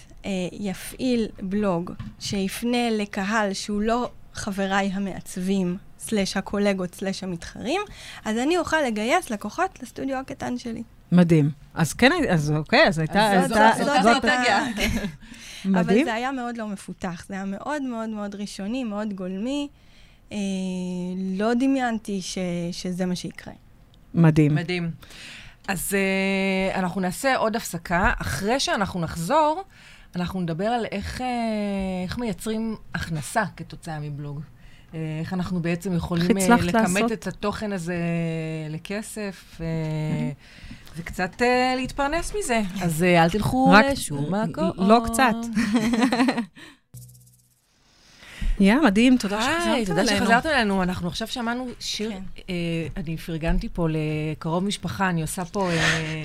יפעיל 0.52 1.26
בלוג 1.42 1.90
שיפנה 2.20 2.90
לקהל 2.90 3.52
שהוא 3.52 3.80
לא 3.82 4.10
חבריי 4.34 4.90
המעצבים, 4.92 5.76
סלש 5.98 6.36
הקולגות, 6.36 6.94
סלש 6.94 7.24
המתחרים, 7.24 7.80
אז 8.24 8.38
אני 8.38 8.58
אוכל 8.58 8.76
לגייס 8.86 9.30
לקוחות 9.30 9.82
לסטודיו 9.82 10.16
הקטן 10.16 10.58
שלי. 10.58 10.82
מדהים. 11.12 11.50
אז 11.74 11.92
כן, 11.92 12.10
אז 12.30 12.52
אוקיי, 12.56 12.88
אז 12.88 12.98
הייתה... 12.98 13.32
אז 13.32 13.48
זאת- 13.48 13.56
הייתה- 13.56 13.84
זאת 13.84 13.94
האסטרטגיה. 13.94 14.66
אבל 15.64 15.72
מדהים. 15.82 16.04
זה 16.04 16.14
היה 16.14 16.32
מאוד 16.32 16.56
לא 16.56 16.68
מפותח, 16.68 17.24
זה 17.28 17.34
היה 17.34 17.44
מאוד 17.44 17.82
מאוד 17.82 18.08
מאוד 18.08 18.34
ראשוני, 18.34 18.84
מאוד 18.84 19.12
גולמי. 19.12 19.68
אה, 20.32 20.36
לא 21.38 21.54
דמיינתי 21.54 22.22
ש, 22.22 22.38
שזה 22.72 23.06
מה 23.06 23.16
שיקרה. 23.16 23.52
מדהים. 24.14 24.54
מדהים. 24.54 24.90
אז 25.68 25.92
uh, 26.72 26.76
אנחנו 26.78 27.00
נעשה 27.00 27.36
עוד 27.36 27.56
הפסקה. 27.56 28.12
אחרי 28.20 28.60
שאנחנו 28.60 29.00
נחזור, 29.00 29.62
אנחנו 30.16 30.40
נדבר 30.40 30.66
על 30.66 30.84
איך, 30.92 31.20
uh, 31.20 31.24
איך 32.04 32.18
מייצרים 32.18 32.76
הכנסה 32.94 33.44
כתוצאה 33.56 33.98
מבלוג. 34.00 34.40
Uh, 34.40 34.94
איך 35.20 35.32
אנחנו 35.32 35.60
בעצם 35.62 35.96
יכולים 35.96 36.36
הצלחת 36.36 36.62
לכמת 36.64 36.74
לעשות? 36.74 37.12
את 37.12 37.26
התוכן 37.26 37.72
הזה 37.72 37.96
לכסף, 38.70 39.54
uh, 39.58 39.60
וקצת 40.98 41.30
uh, 41.42 41.76
להתפרנס 41.76 42.34
מזה. 42.38 42.60
אז 42.82 43.02
uh, 43.02 43.22
אל 43.22 43.30
תלכו 43.30 43.74
לשום 43.92 44.34
מקום. 44.34 44.70
לא 44.76 45.00
קצת. 45.06 45.34
יא, 48.60 48.74
מדהים, 48.84 49.16
תודה 49.16 49.40
שחזרת 49.42 49.86
תודה 49.86 50.02
אלינו. 50.02 50.16
שחזרת 50.16 50.46
אלינו. 50.46 50.82
אנחנו 50.82 51.08
עכשיו 51.08 51.28
שמענו 51.28 51.68
שיר, 51.80 52.10
כן. 52.10 52.22
אה, 52.50 52.54
אני 52.96 53.16
פרגנתי 53.16 53.68
פה 53.72 53.86
לקרוב 53.90 54.64
משפחה, 54.64 55.08
אני 55.08 55.22
עושה 55.22 55.44
פה, 55.44 55.70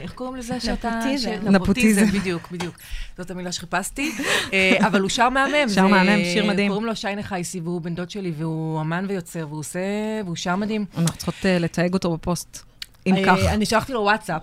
איך 0.02 0.14
קוראים 0.14 0.36
לזה 0.36 0.60
שאתה... 0.60 0.90
נפוטיזם. 0.90 1.32
נפוטיזם. 1.44 2.06
בדיוק, 2.06 2.52
בדיוק. 2.52 2.76
זאת 3.18 3.32
המילה 3.32 3.52
שחיפשתי. 3.52 4.12
אבל 4.88 5.02
הוא 5.02 5.10
שר 5.10 5.30
מהמם. 5.30 5.70
שר 5.70 5.88
מהמם, 5.88 6.24
שיר 6.34 6.46
מדהים. 6.46 6.68
קוראים 6.72 6.86
לו 6.86 6.96
שיינה 6.96 7.24
חייסי, 7.24 7.60
והוא 7.60 7.82
בן 7.82 7.96
דוד 7.96 8.10
שלי, 8.10 8.32
והוא 8.38 8.82
אמן 8.82 9.06
ויוצר, 9.10 9.48
והוא 9.48 9.60
עושה, 9.60 9.80
והוא 10.26 10.36
שר 10.36 10.56
מדהים. 10.56 10.86
אנחנו 10.98 11.18
צריכות 11.18 11.36
לתייג 11.46 11.94
אותו 11.94 12.14
בפוסט, 12.14 12.64
אם 13.08 13.16
אה, 13.16 13.26
כך. 13.26 13.38
אני 13.48 13.66
שלחתי 13.66 13.94
לו 13.94 14.02
וואטסאפ. 14.02 14.42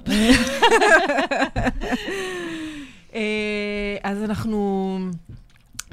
אה, 3.15 3.97
אז 4.03 4.23
אנחנו 4.23 4.99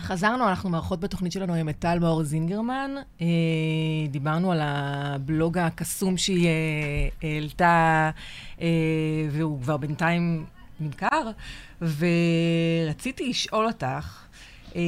חזרנו, 0.01 0.49
אנחנו 0.49 0.69
מארחות 0.69 0.99
בתוכנית 0.99 1.31
שלנו 1.31 1.53
עם 1.53 1.69
את 1.69 1.75
טל 1.79 1.99
מאור 1.99 2.23
זינגרמן. 2.23 2.91
אה, 3.21 3.27
דיברנו 4.09 4.51
על 4.51 4.59
הבלוג 4.61 5.57
הקסום 5.57 6.17
שהיא 6.17 6.49
העלתה, 7.23 8.09
אה, 8.61 8.67
והוא 9.31 9.61
כבר 9.61 9.77
בינתיים 9.77 10.45
נמכר, 10.79 11.31
ורציתי 11.81 13.29
לשאול 13.29 13.65
אותך, 13.65 14.23
אה, 14.75 14.81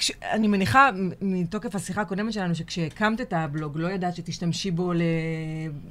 כש, 0.00 0.10
אני 0.22 0.48
מניחה, 0.48 0.90
מתוקף 1.20 1.74
השיחה 1.74 2.00
הקודמת 2.00 2.32
שלנו, 2.32 2.54
שכשהקמת 2.54 3.20
את 3.20 3.32
הבלוג, 3.32 3.78
לא 3.78 3.88
ידעת 3.88 4.16
שתשתמשי 4.16 4.70
בו, 4.70 4.92
ל... 4.92 5.02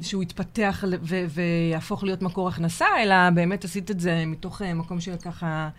שהוא 0.01 0.23
יתפתח. 0.23 0.83
ו... 1.01 1.25
ויהפוך 1.29 2.03
להיות 2.03 2.21
מקור 2.21 2.47
הכנסה, 2.47 2.85
אלא 3.03 3.29
באמת 3.29 3.65
עשית 3.65 3.91
את 3.91 3.99
זה 3.99 4.23
מתוך 4.25 4.61
אה, 4.61 4.73
מקום 4.73 4.99
של 4.99 5.15
ככה 5.17 5.69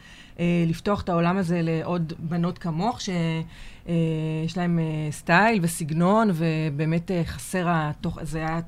אה, 0.41 0.65
לפתוח 0.67 1.03
את 1.03 1.09
העולם 1.09 1.37
הזה 1.37 1.61
לעוד 1.63 2.13
בנות 2.19 2.59
כמוך, 2.59 3.01
שיש 3.01 4.57
להן 4.57 4.79
אה, 4.79 4.85
סטייל 5.11 5.59
וסגנון, 5.63 6.31
ובאמת 6.35 7.11
חסר 7.25 7.67
התוך... 7.69 8.19
זה 8.23 8.39
היה... 8.39 8.61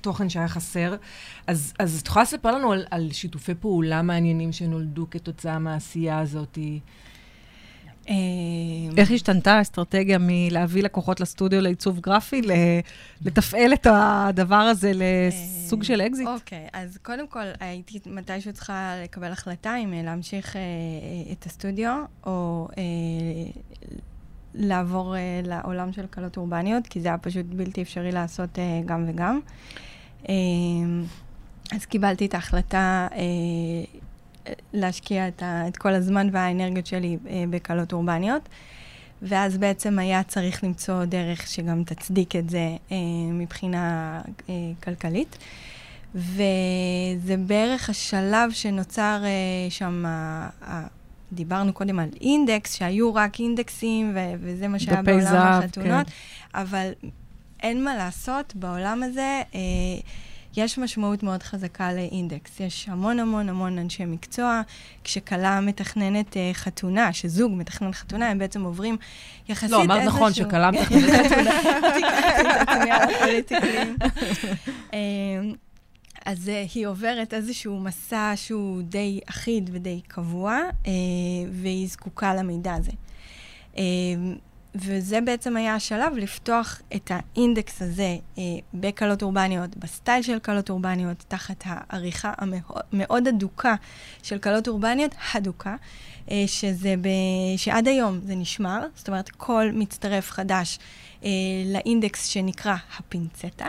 תוכן 0.00 0.28
שהיה 0.28 0.48
חסר. 0.48 0.96
אז, 1.46 1.74
אז 1.78 2.00
את 2.00 2.06
יכולה 2.06 2.22
לספר 2.22 2.50
לנו 2.50 2.72
על, 2.72 2.84
על 2.90 3.12
שיתופי 3.12 3.54
פעולה 3.54 4.02
מעניינים 4.02 4.52
שנולדו 4.52 5.06
כתוצאה 5.10 5.58
מהעשייה 5.58 6.18
הזאת? 6.18 6.58
אה, 8.08 8.14
איך 8.96 9.10
השתנתה 9.10 9.52
האסטרטגיה 9.52 10.18
מלהביא 10.20 10.82
לקוחות 10.82 11.20
לסטודיו 11.20 11.60
לעיצוב 11.60 12.00
גרפי, 12.00 12.42
לתפעל 13.24 13.72
את 13.72 13.86
הדבר 13.90 14.54
הזה 14.54 14.92
לסוג 14.94 15.82
של 15.82 16.00
אקזיט? 16.00 16.28
אוקיי, 16.28 16.66
אז 16.72 16.98
קודם 17.02 17.28
כל, 17.28 17.44
הייתי 17.60 17.98
מתישהו 18.06 18.52
צריכה 18.52 18.94
לקבל 19.04 19.32
החלטה 19.32 19.76
אם 19.76 19.94
אה, 19.94 20.02
להמשיך 20.02 20.56
אה, 20.56 20.60
אה, 20.60 21.32
את 21.32 21.46
הסטודיו, 21.46 22.04
או 22.26 22.68
לעבור 24.54 25.14
לעולם 25.44 25.92
של 25.92 26.06
קלות 26.06 26.36
אורבניות, 26.36 26.86
כי 26.86 27.00
זה 27.00 27.08
היה 27.08 27.18
פשוט 27.18 27.46
בלתי 27.46 27.82
אפשרי 27.82 28.12
לעשות 28.12 28.58
גם 28.84 29.04
וגם. 29.08 29.40
אה, 30.28 30.34
אז 31.72 31.86
קיבלתי 31.86 32.26
את 32.26 32.34
ההחלטה 32.34 33.08
להשקיע 34.72 35.28
את, 35.28 35.42
ה, 35.42 35.68
את 35.68 35.76
כל 35.76 35.94
הזמן 35.94 36.28
והאנרגיות 36.32 36.86
שלי 36.86 37.18
אה, 37.28 37.44
בקלות 37.50 37.92
אורבניות. 37.92 38.48
ואז 39.22 39.58
בעצם 39.58 39.98
היה 39.98 40.22
צריך 40.22 40.64
למצוא 40.64 41.04
דרך 41.04 41.46
שגם 41.46 41.84
תצדיק 41.84 42.36
את 42.36 42.50
זה 42.50 42.76
אה, 42.92 42.96
מבחינה 43.32 44.20
אה, 44.48 44.54
כלכלית. 44.84 45.38
וזה 46.14 47.36
בערך 47.46 47.90
השלב 47.90 48.50
שנוצר 48.50 49.22
אה, 49.24 49.70
שם, 49.70 50.04
ה- 50.06 50.48
ה- 50.66 50.86
דיברנו 51.32 51.72
קודם 51.72 51.98
על 51.98 52.08
אינדקס, 52.20 52.74
שהיו 52.74 53.14
רק 53.14 53.40
אינדקסים, 53.40 54.12
ו- 54.14 54.34
וזה 54.40 54.68
מה 54.68 54.78
שהיה 54.78 55.02
בעולם 55.02 55.20
זהב, 55.20 55.62
החתונות, 55.64 56.06
כן. 56.06 56.12
אבל 56.60 56.90
אין 57.62 57.84
מה 57.84 57.96
לעשות, 57.96 58.56
בעולם 58.56 59.02
הזה 59.02 59.42
אה, 59.54 59.60
יש 60.58 60.78
משמעות 60.78 61.22
מאוד 61.22 61.42
חזקה 61.42 61.92
לאינדקס. 61.92 62.60
יש 62.60 62.88
המון 62.88 63.18
המון 63.18 63.48
המון 63.48 63.78
אנשי 63.78 64.04
מקצוע. 64.04 64.60
כשכלה 65.04 65.60
מתכננת 65.60 66.36
אה, 66.36 66.50
חתונה, 66.54 67.12
שזוג 67.12 67.52
מתכנן 67.54 67.92
חתונה, 67.92 68.30
הם 68.30 68.38
בעצם 68.38 68.62
עוברים 68.64 68.96
יחסית 69.48 69.70
לא, 69.70 69.82
אמרת 69.82 70.04
נכון, 70.04 70.26
איזשהו- 70.28 70.44
שכלה 70.46 70.70
מתכננת 70.70 71.26
חתונה. 71.32 71.50
אמ, 74.92 75.52
אז 76.26 76.48
אה, 76.48 76.64
היא 76.74 76.86
עוברת 76.86 77.34
איזשהו 77.34 77.80
מסע 77.80 78.32
שהוא 78.36 78.82
די 78.82 79.20
אחיד 79.30 79.70
ודי 79.72 80.00
קבוע, 80.08 80.56
אה, 80.86 80.92
והיא 81.52 81.88
זקוקה 81.88 82.34
למידע 82.34 82.74
הזה. 82.74 82.92
אמ, 83.76 83.82
וזה 84.82 85.20
בעצם 85.20 85.56
היה 85.56 85.74
השלב 85.74 86.16
לפתוח 86.16 86.80
את 86.96 87.10
האינדקס 87.14 87.82
הזה 87.82 88.16
אה, 88.38 88.42
בקלות 88.74 89.22
אורבניות, 89.22 89.76
בסטייל 89.76 90.22
של 90.22 90.38
קלות 90.38 90.70
אורבניות, 90.70 91.24
תחת 91.28 91.64
העריכה 91.66 92.32
המאוד 92.38 92.82
מאוד 92.92 93.28
הדוקה 93.28 93.74
של 94.22 94.38
קלות 94.38 94.68
אורבניות, 94.68 95.14
הדוקה, 95.34 95.76
אה, 96.30 96.44
שזה 96.46 96.94
ב... 97.00 97.08
שעד 97.56 97.88
היום 97.88 98.20
זה 98.22 98.34
נשמר, 98.34 98.80
זאת 98.94 99.08
אומרת, 99.08 99.28
כל 99.28 99.70
מצטרף 99.72 100.30
חדש 100.30 100.78
אה, 101.24 101.30
לאינדקס 101.66 102.26
שנקרא 102.26 102.76
הפינצטה, 102.98 103.66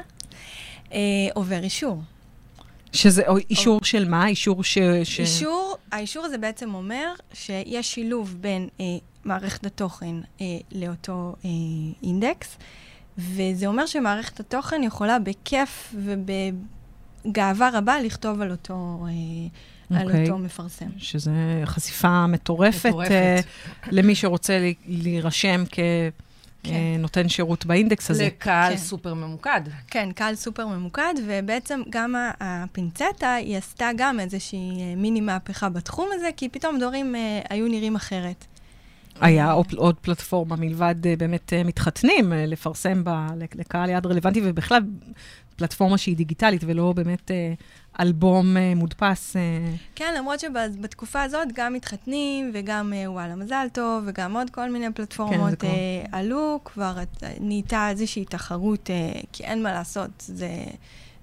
אה, 0.93 0.99
עובר 1.33 1.63
אישור. 1.63 2.01
שזה 2.93 3.27
או 3.27 3.37
אישור 3.49 3.79
של 3.83 4.09
מה? 4.09 4.27
אישור 4.27 4.63
ש... 4.63 4.77
ש... 5.03 5.19
אישור, 5.19 5.77
האישור 5.91 6.25
הזה 6.25 6.37
בעצם 6.37 6.73
אומר 6.73 7.13
שיש 7.33 7.93
שילוב 7.93 8.37
בין 8.41 8.67
אה, 8.79 8.85
מערכת 9.29 9.65
התוכן 9.65 10.15
אה, 10.41 10.45
לאותו 10.71 11.35
אה, 11.45 11.49
אינדקס, 12.03 12.57
וזה 13.17 13.67
אומר 13.67 13.85
שמערכת 13.85 14.39
התוכן 14.39 14.83
יכולה 14.83 15.17
בכיף 15.19 15.95
ובגאווה 17.25 17.69
רבה 17.73 18.01
לכתוב 18.01 18.41
על 18.41 18.51
אותו, 18.51 19.05
אה, 19.07 19.97
על 19.99 20.07
אוקיי. 20.07 20.23
אותו 20.23 20.37
מפרסם. 20.37 20.89
שזה 20.97 21.31
חשיפה 21.65 22.27
מטורפת, 22.27 22.85
מטורפת. 22.89 23.11
אה, 23.11 23.39
למי 23.91 24.15
שרוצה 24.15 24.59
ל- 24.59 24.73
להירשם 24.85 25.63
כן. 25.71 25.81
כנותן 26.63 27.29
שירות 27.29 27.65
באינדקס 27.65 28.11
הזה. 28.11 28.25
לקהל 28.25 28.71
כן. 28.71 28.77
סופר 28.77 29.13
ממוקד. 29.13 29.61
כן, 29.87 30.11
קהל 30.11 30.35
סופר 30.35 30.67
ממוקד, 30.67 31.13
ובעצם 31.27 31.81
גם 31.89 32.15
הפינצטה, 32.39 33.33
היא 33.33 33.57
עשתה 33.57 33.89
גם 33.97 34.19
איזושהי 34.19 34.81
אה, 34.81 34.95
מיני 34.95 35.21
מהפכה 35.21 35.69
בתחום 35.69 36.09
הזה, 36.13 36.29
כי 36.37 36.49
פתאום 36.49 36.79
דברים 36.79 37.15
אה, 37.15 37.41
היו 37.49 37.67
נראים 37.67 37.95
אחרת. 37.95 38.45
היה 39.21 39.51
עוד, 39.51 39.73
עוד 39.75 39.95
פלטפורמה 40.01 40.55
מלבד 40.55 41.07
אה, 41.07 41.15
באמת 41.17 41.53
אה, 41.53 41.63
מתחתנים, 41.63 42.33
אה, 42.33 42.45
לפרסם 42.45 43.03
בה 43.03 43.27
לק- 43.37 43.55
לקהל 43.55 43.89
יעד 43.89 44.05
רלוונטי, 44.05 44.41
ובכלל 44.43 44.81
פלטפורמה 45.55 45.97
שהיא 45.97 46.15
דיגיטלית 46.17 46.61
ולא 46.65 46.93
באמת 46.95 47.31
אלבום 47.99 48.57
מודפס. 48.75 49.35
כן, 49.95 50.13
למרות 50.17 50.39
שבתקופה 50.39 51.21
הזאת 51.23 51.47
גם 51.53 51.73
מתחתנים, 51.73 52.51
וגם 52.53 52.93
וואלה 53.05 53.35
מזל 53.35 53.67
טוב, 53.73 54.03
וגם 54.07 54.35
עוד 54.35 54.49
כל 54.49 54.69
מיני 54.71 54.85
כן, 54.85 54.93
פלטפורמות 54.93 55.63
אה, 55.63 55.69
עלו, 56.11 56.59
כבר 56.65 56.97
את- 57.01 57.23
נהייתה 57.39 57.89
איזושהי 57.89 58.25
תחרות, 58.25 58.89
כי 59.31 59.43
אין 59.43 59.63
מה 59.63 59.73
לעשות, 59.73 60.09
זה, 60.19 60.49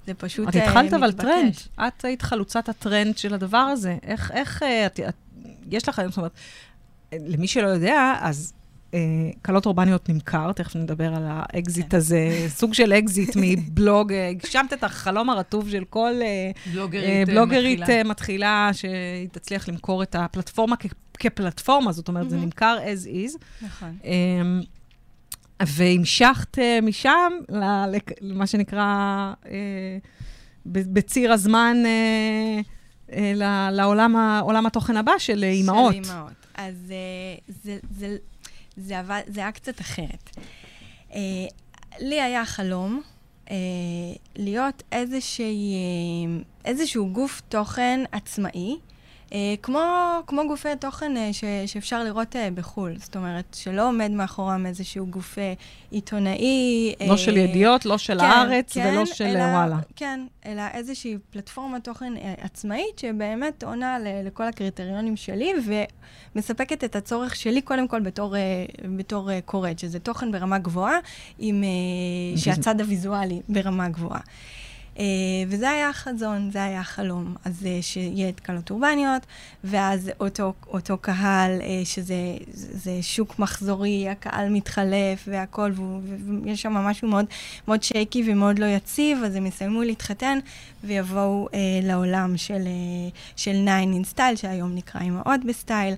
זה 0.06 0.14
פשוט 0.14 0.48
את 0.48 0.56
אה, 0.56 0.64
התחלת 0.68 0.92
אבל 0.92 1.08
מתבקש. 1.08 1.24
טרנד. 1.26 1.54
את 1.88 2.04
היית 2.04 2.22
חלוצת 2.22 2.68
הטרנד 2.68 3.18
של 3.18 3.34
הדבר 3.34 3.58
הזה. 3.58 3.96
איך, 4.02 4.30
איך, 4.34 4.62
את, 4.86 5.00
את, 5.08 5.14
יש 5.70 5.88
לך 5.88 5.98
היום, 5.98 6.10
זאת 6.10 6.18
אומרת, 6.18 6.32
למי 7.26 7.46
שלא 7.48 7.68
יודע, 7.68 8.14
אז 8.20 8.52
אה, 8.94 8.98
כלות 9.42 9.66
אורבניות 9.66 10.08
נמכר, 10.08 10.52
תכף 10.52 10.76
נדבר 10.76 11.14
על 11.14 11.22
האקזיט 11.28 11.90
כן. 11.90 11.96
הזה, 11.96 12.46
סוג 12.48 12.74
של 12.74 12.92
אקזיט 12.92 13.36
מבלוג, 13.42 14.12
אה, 14.12 14.28
הגשמת 14.28 14.72
את 14.72 14.84
החלום 14.84 15.30
הרטוב 15.30 15.68
של 15.70 15.84
כל 15.90 16.12
אה, 16.22 16.50
בלוגרית 16.72 17.04
אה, 17.04 17.18
אה, 17.20 17.24
בלוגרית 17.26 17.80
מתחילה. 17.80 17.98
אה, 17.98 18.04
מתחילה, 18.04 18.70
שהיא 18.72 19.28
תצליח 19.32 19.68
למכור 19.68 20.02
את 20.02 20.14
הפלטפורמה 20.18 20.76
כ- 20.76 20.86
כפלטפורמה, 21.18 21.92
זאת 21.92 22.08
אומרת, 22.08 22.30
זה 22.30 22.36
מהמם. 22.36 22.44
נמכר 22.46 22.78
as 22.84 23.06
is. 23.06 23.38
נכון. 23.62 23.96
אמ, 24.04 24.60
והמשכת 25.66 26.58
אה, 26.58 26.78
משם 26.82 27.32
למה 28.20 28.46
שנקרא, 28.46 28.82
אה, 29.46 29.98
בציר 30.66 31.32
הזמן 31.32 31.76
אה, 31.86 32.60
אה, 33.12 33.70
לעולם 33.70 34.66
התוכן 34.66 34.96
הבא 34.96 35.12
של 35.18 35.44
אה, 35.44 35.50
אימהות. 35.50 35.94
של 35.94 36.00
אימהות. 36.10 36.32
אז 36.56 36.74
אה, 36.90 37.54
זה, 37.62 37.78
זה, 37.90 38.16
זה, 38.76 38.98
עבד, 38.98 39.22
זה 39.26 39.40
היה 39.40 39.52
קצת 39.52 39.80
אחרת. 39.80 40.30
אה, 41.12 41.46
לי 41.98 42.20
היה 42.20 42.44
חלום 42.44 43.02
אה, 43.50 43.56
להיות 44.36 44.82
איזושהי, 44.92 45.74
איזשהו 46.64 47.12
גוף 47.12 47.42
תוכן 47.48 48.00
עצמאי, 48.12 48.76
כמו, 49.62 49.80
כמו 50.26 50.42
גופי 50.48 50.68
תוכן 50.80 51.16
אה, 51.16 51.32
ש, 51.32 51.44
שאפשר 51.66 52.04
לראות 52.04 52.36
אה, 52.36 52.48
בחו"ל. 52.54 52.96
זאת 52.98 53.16
אומרת, 53.16 53.56
שלא 53.58 53.88
עומד 53.88 54.10
מאחורם 54.10 54.66
איזשהו 54.66 55.06
גוף 55.06 55.38
אה, 55.38 55.52
עיתונאי. 55.90 56.94
לא 57.06 57.12
אה, 57.12 57.18
של 57.18 57.36
ידיעות, 57.36 57.86
לא 57.86 57.98
של 57.98 58.18
כן, 58.18 58.24
הארץ 58.24 58.72
כן, 58.74 58.90
ולא 58.94 59.06
של 59.06 59.24
אלא- 59.24 59.38
אה, 59.38 59.52
וואלה. 59.54 59.76
כן, 59.96 60.26
אלא 60.46 60.62
איזושהי 60.74 61.16
פלטפורמת 61.30 61.84
תוכן 61.84 62.12
אה, 62.16 62.34
עצמאית, 62.40 62.98
שבאמת 62.98 63.62
עונה 63.64 63.98
ל- 63.98 64.26
לכל 64.26 64.44
הקריטריונים 64.44 65.16
שלי, 65.16 65.52
ומספקת 66.34 66.84
את 66.84 66.96
הצורך 66.96 67.36
שלי, 67.36 67.62
קודם 67.62 67.88
כל 67.88 68.00
בתור, 68.00 68.36
אה, 68.36 68.64
בתור 68.96 69.30
אה, 69.30 69.40
קוראת, 69.44 69.78
שזה 69.78 69.98
תוכן 69.98 70.32
ברמה 70.32 70.58
גבוהה, 70.58 70.98
עם... 71.38 71.64
אה, 71.64 72.38
שהצד 72.38 72.80
הוויזואלי 72.80 73.40
ברמה 73.48 73.88
גבוהה. 73.88 74.20
Uh, 74.96 74.98
וזה 75.48 75.70
היה 75.70 75.88
החזון, 75.88 76.50
זה 76.50 76.64
היה 76.64 76.80
החלום. 76.80 77.34
אז 77.44 77.62
uh, 77.62 77.82
שיהיה 77.82 78.28
את 78.28 78.40
קלות 78.40 78.70
אורבניות, 78.70 79.22
ואז 79.64 80.10
אותו, 80.20 80.52
אותו 80.66 80.98
קהל, 80.98 81.50
uh, 81.60 81.64
שזה 81.84 82.14
זה, 82.50 82.98
שוק 83.02 83.38
מחזורי, 83.38 84.08
הקהל 84.08 84.48
מתחלף 84.48 85.24
והכל, 85.28 85.72
והוא- 85.74 86.00
ויש 86.44 86.62
שם 86.62 86.72
משהו 86.72 87.08
מאוד, 87.08 87.24
מאוד 87.68 87.82
שייקי 87.82 88.22
ומאוד 88.26 88.58
לא 88.58 88.66
יציב, 88.66 89.18
אז 89.24 89.34
הם 89.34 89.46
יסיימו 89.46 89.82
להתחתן 89.82 90.38
ויבואו 90.84 91.48
uh, 91.50 91.54
לעולם 91.82 92.36
של, 92.36 92.62
uh, 92.62 93.16
של 93.36 93.52
9 93.64 93.80
in 93.82 94.16
style, 94.16 94.36
שהיום 94.36 94.74
נקרא 94.74 95.00
אימהות 95.00 95.44
בסטייל, 95.48 95.94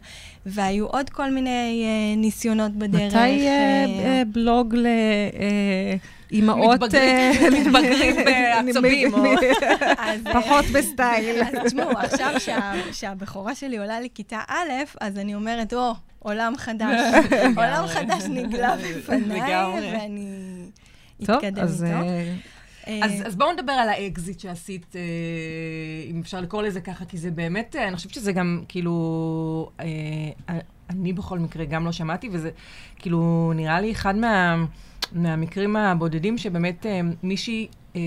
והיו 0.47 0.87
עוד 0.87 1.11
כל 1.11 1.31
מיני 1.31 1.85
uh, 1.85 2.19
ניסיונות 2.19 2.73
בדרך. 2.73 3.03
מתי 3.15 3.17
אה, 3.17 3.49
אה, 3.49 3.85
אה, 4.05 4.23
בלוג 4.33 4.75
לאימהות... 4.75 6.09
מתבגרים- 6.33 7.53
מתבגרים 7.67 8.17
בעצבים, 8.25 9.15
אה, 9.15 10.15
פחות 10.43 10.65
בסטייל. 10.75 11.43
אז 11.43 11.55
תשמעו, 11.67 11.91
עכשיו 11.91 12.35
שה, 12.39 12.73
שהבכורה 12.93 13.55
שלי 13.55 13.77
עולה 13.79 14.01
לכיתה 14.01 14.41
א', 14.49 14.69
אז 15.01 15.19
אני 15.19 15.35
אומרת, 15.35 15.73
או, 15.75 15.93
עולם 16.19 16.53
חדש. 16.57 17.01
עולם 17.57 17.85
חדש 17.87 18.23
נגלה 18.29 18.77
בפניי. 18.99 19.41
ואני 19.93 20.27
טוב, 21.27 21.37
אתקדם 21.37 21.63
אז 21.63 21.85
איתו. 21.85 21.97
אה, 21.97 22.35
אה, 22.89 23.01
אז, 23.05 23.27
אז 23.27 23.37
בואו 23.37 23.53
נדבר 23.53 23.73
על 23.73 23.89
האקזיט 23.89 24.41
שעשית, 24.41 24.97
אה, 24.97 25.01
אם 26.11 26.21
אפשר 26.21 26.41
לקרוא 26.41 26.63
לזה 26.63 26.81
ככה, 26.81 27.05
כי 27.05 27.19
זה 27.19 27.31
באמת, 27.31 27.77
אה, 27.79 27.89
אני 27.89 27.97
חושבת 27.97 28.15
שזה 28.15 28.33
גם, 28.33 28.63
כאילו, 28.69 28.95
אה, 29.81 29.85
אה, 30.51 30.59
אני 30.91 31.13
בכל 31.13 31.39
מקרה 31.39 31.65
גם 31.65 31.85
לא 31.87 31.93
שמעתי, 31.93 32.29
וזה 32.33 32.51
כאילו 32.99 33.53
נראה 33.57 33.81
לי 33.81 33.93
אחד 33.93 34.17
מה, 34.17 34.57
מהמקרים 35.13 35.77
הבודדים 35.77 36.39
שבאמת 36.39 36.87
אה, 36.87 37.01
מישהי 37.23 37.69
אה, 37.97 38.01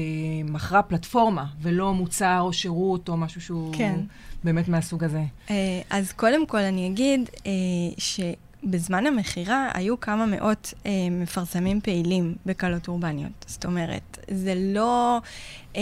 מכרה 0.46 0.82
פלטפורמה, 0.82 1.46
ולא 1.62 1.94
מוצר 1.94 2.40
או 2.42 2.54
שירות 2.54 3.10
או 3.10 3.18
משהו 3.18 3.42
שהוא 3.42 3.74
כן. 3.74 4.00
באמת 4.44 4.68
מהסוג 4.68 5.04
הזה. 5.04 5.24
אה, 5.50 5.56
אז 5.90 6.12
קודם 6.12 6.46
כל 6.48 6.58
אני 6.58 6.88
אגיד 6.88 7.30
אה, 7.46 7.52
שבזמן 7.98 9.08
המכירה 9.08 9.70
היו 9.74 10.00
כמה 10.00 10.26
מאות 10.26 10.74
אה, 10.86 10.92
מפרסמים 11.12 11.82
פעילים 11.82 12.36
בקלות 12.46 12.88
אורבניות. 12.88 13.46
זאת 13.48 13.66
אומרת, 13.66 14.18
זה 14.32 14.54
לא... 14.58 15.20
אה, 15.76 15.82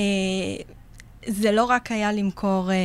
זה 1.27 1.51
לא 1.51 1.63
רק 1.63 1.91
היה 1.91 2.11
למכור 2.11 2.71
אה, 2.71 2.75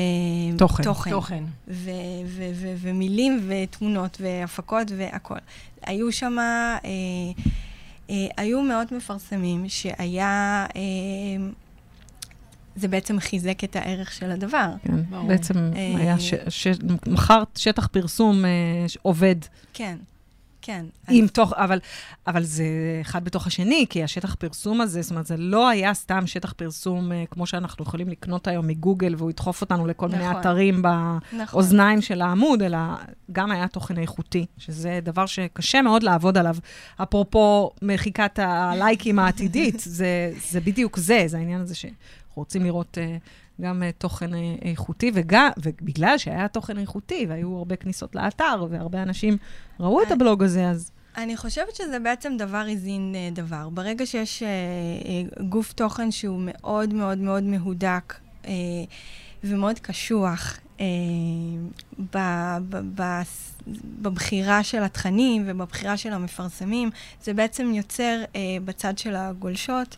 תוכן. 0.59 0.83
תוכן. 0.83 1.11
תוכן. 1.11 1.44
ו- 1.68 1.90
ו- 2.27 2.51
ו- 2.55 2.75
ומילים 2.79 3.49
ותמונות 3.49 4.18
והפקות 4.20 4.92
והכול. 4.97 5.38
היו 5.83 6.12
שם, 6.12 6.37
אה, 6.38 6.79
אה, 8.11 8.14
היו 8.37 8.62
מאות 8.62 8.93
מפרסמים 8.93 9.64
שהיה, 9.69 10.67
אה, 10.77 10.81
זה 12.77 12.88
בעצם 12.88 13.21
חיזק 13.21 13.64
את 13.64 13.77
הערך 13.77 14.12
של 14.12 14.31
הדבר. 14.31 14.69
כן, 14.85 15.03
ברור. 15.03 15.29
בעצם 15.29 15.55
אה, 15.77 15.95
היה, 15.99 16.19
ש- 16.19 16.35
ש- 16.49 16.67
מכרת 17.07 17.57
שטח 17.57 17.87
פרסום 17.87 18.45
אה, 18.45 18.51
ש- 18.88 18.99
עובד 19.03 19.37
כן, 19.75 19.97
כן. 20.66 20.87
עם 21.09 21.27
תוך, 21.27 21.53
אבל, 21.53 21.79
אבל 22.27 22.42
זה 22.42 22.64
אחד 23.00 23.24
בתוך 23.24 23.46
השני, 23.46 23.87
כי 23.90 24.05
השטח 24.05 24.35
פרסום 24.35 24.81
הזה, 24.81 25.03
זאת 25.03 25.11
אומרת, 25.11 25.27
זה 25.27 25.37
לא 25.37 25.68
היה 25.68 25.94
סתם 25.94 26.27
שטח 26.27 26.53
פרסום 26.53 27.12
אה, 27.12 27.24
כמו 27.31 27.46
שאנחנו 27.46 27.85
יכולים 27.85 28.09
לקנות 28.09 28.48
היום 28.48 28.66
מגוגל, 28.66 29.14
והוא 29.18 29.31
ידחוף 29.31 29.61
אותנו 29.61 29.87
לכל 29.87 30.09
מיני 30.09 30.29
נכון. 30.29 30.40
אתרים 30.40 30.83
נכון. 30.83 31.20
באוזניים 31.53 32.03
של 32.03 32.22
העמוד, 32.22 32.62
אלא 32.62 32.79
גם 33.33 33.50
היה 33.50 33.68
תוכן 33.68 33.98
איכותי, 33.98 34.46
שזה 34.59 35.00
דבר 35.03 35.27
שקשה 35.27 35.83
מאוד 35.83 36.03
לעבוד 36.03 36.38
עליו. 36.38 36.57
אפרופו 37.03 37.70
מחיקת 37.83 38.38
הלייקים 38.38 39.18
העתידית, 39.18 39.81
זה, 39.81 40.33
זה 40.50 40.61
בדיוק 40.61 40.96
זה, 40.96 41.24
זה 41.27 41.37
העניין 41.37 41.61
הזה 41.61 41.74
שאנחנו 41.74 41.96
רוצים 42.35 42.64
לראות... 42.64 42.98
אה, 42.98 43.16
גם 43.61 43.83
uh, 43.83 43.93
תוכן 43.99 44.33
uh, 44.33 44.37
איכותי, 44.62 45.11
וגם, 45.14 45.51
ובגלל 45.57 46.19
שהיה 46.19 46.49
תוכן 46.49 46.79
איכותי, 46.79 47.27
והיו 47.29 47.57
הרבה 47.57 47.77
כניסות 47.77 48.14
לאתר, 48.14 48.67
והרבה 48.71 49.03
אנשים 49.03 49.37
ראו 49.81 50.03
את 50.03 50.07
אה, 50.07 50.12
הבלוג 50.12 50.43
הזה, 50.43 50.69
אז 50.69 50.90
אני 51.17 51.37
חושבת 51.37 51.75
שזה 51.75 51.99
בעצם 51.99 52.37
דבר 52.37 52.67
הזין 52.71 53.14
דבר. 53.33 53.69
ברגע 53.69 54.07
שיש 54.07 54.43
אה, 54.43 54.49
גוף 55.49 55.73
תוכן 55.73 56.11
שהוא 56.11 56.40
מאוד 56.45 56.95
מאוד 56.95 57.19
מאוד 57.19 57.43
מהודק 57.43 58.14
אה, 58.47 58.53
ומאוד 59.45 59.79
קשוח 59.79 60.59
אה, 60.81 60.87
ב, 62.14 62.19
ב, 62.69 63.01
ב, 63.01 63.23
בבחירה 64.03 64.62
של 64.62 64.83
התכנים 64.83 65.45
ובבחירה 65.47 65.97
של 65.97 66.12
המפרסמים, 66.12 66.90
זה 67.23 67.35
בעצם 67.35 67.75
יוצר 67.75 68.23
אה, 68.37 68.40
בצד 68.64 68.99
של 68.99 69.17
הגולשות 69.17 69.97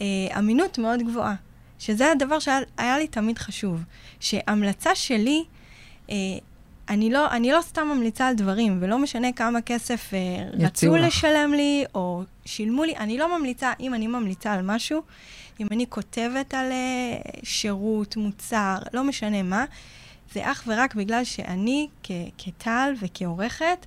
אה, 0.00 0.06
אמינות 0.38 0.78
מאוד 0.78 1.02
גבוהה. 1.02 1.34
שזה 1.78 2.12
הדבר 2.12 2.38
שהיה 2.38 2.60
היה 2.78 2.98
לי 2.98 3.06
תמיד 3.06 3.38
חשוב. 3.38 3.82
שהמלצה 4.20 4.94
שלי, 4.94 5.44
אה, 6.10 6.14
אני 6.88 7.10
לא, 7.10 7.30
אני 7.30 7.52
לא 7.52 7.60
סתם 7.62 7.86
ממליצה 7.94 8.28
על 8.28 8.34
דברים, 8.34 8.78
ולא 8.80 8.98
משנה 8.98 9.32
כמה 9.32 9.60
כסף 9.60 10.14
אה, 10.14 10.18
רצו 10.66 10.96
לך. 10.96 11.06
לשלם 11.06 11.52
לי, 11.52 11.84
או 11.94 12.22
שילמו 12.44 12.84
לי, 12.84 12.96
אני 12.96 13.18
לא 13.18 13.38
ממליצה, 13.38 13.72
אם 13.80 13.94
אני 13.94 14.06
ממליצה 14.06 14.52
על 14.52 14.60
משהו, 14.62 15.02
אם 15.60 15.66
אני 15.70 15.86
כותבת 15.88 16.54
על 16.54 16.72
אה, 16.72 17.18
שירות, 17.42 18.16
מוצר, 18.16 18.76
לא 18.92 19.04
משנה 19.04 19.42
מה, 19.42 19.64
זה 20.32 20.50
אך 20.50 20.64
ורק 20.66 20.94
בגלל 20.94 21.24
שאני 21.24 21.88
כ- 22.02 22.10
כטל 22.38 22.94
וכעורכת 23.00 23.86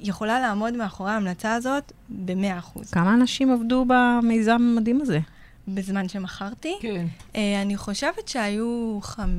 יכולה 0.00 0.40
לעמוד 0.40 0.76
מאחורי 0.76 1.10
ההמלצה 1.10 1.54
הזאת 1.54 1.92
ב-100%. 2.08 2.80
כמה 2.92 3.14
אנשים 3.14 3.50
עבדו 3.50 3.84
במיזם 3.88 4.52
המדהים 4.52 5.00
הזה? 5.00 5.18
בזמן 5.74 6.08
שמכרתי. 6.08 6.74
כן. 6.80 7.06
אה, 7.36 7.62
אני 7.62 7.76
חושבת 7.76 8.28
שהיו 8.28 8.98
חמ... 9.02 9.30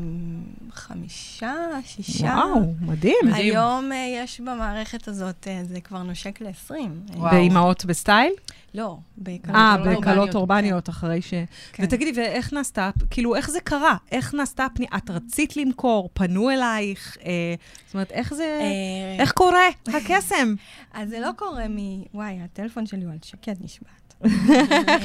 חמישה, 0.71 1.53
שישה. 1.85 2.25
וואו, 2.25 2.73
מדהים. 2.81 3.33
היום 3.33 3.91
אה, 3.91 4.23
יש 4.23 4.39
במערכת 4.39 5.07
הזאת, 5.07 5.47
אה, 5.47 5.61
זה 5.63 5.81
כבר 5.81 6.03
נושק 6.03 6.41
ל-20. 6.41 6.73
וואו. 7.15 7.31
באימהות 7.31 7.85
בסטייל? 7.85 8.33
לא, 8.73 8.97
בקלות 9.17 9.55
אה, 9.55 9.77
בקלות 9.77 10.35
אורבניות, 10.35 10.89
אחרי 10.89 11.21
ש... 11.21 11.33
כן. 11.73 11.83
ותגידי, 11.83 12.21
ואיך 12.21 12.53
נעשתה, 12.53 12.89
כאילו, 13.09 13.35
איך 13.35 13.49
זה 13.49 13.59
קרה? 13.59 13.97
איך 14.11 14.33
נעשתה 14.33 14.65
הפנייה? 14.65 14.91
את 14.97 15.09
רצית 15.09 15.57
למכור? 15.57 16.09
פנו 16.13 16.49
אלייך? 16.49 17.17
אה, 17.25 17.55
זאת 17.85 17.93
אומרת, 17.93 18.11
איך 18.11 18.33
זה... 18.33 18.59
אה, 18.61 19.21
איך 19.21 19.31
קורה 19.31 19.67
הקסם? 19.87 20.55
אז 20.93 21.09
זה 21.09 21.19
לא 21.19 21.29
קורה 21.35 21.67
מ... 21.67 21.77
וואי, 22.13 22.39
הטלפון 22.43 22.85
שלי 22.85 23.03
הוא 23.03 23.11
על 23.11 23.17
שקט 23.23 23.57
נשבעת. 23.61 24.00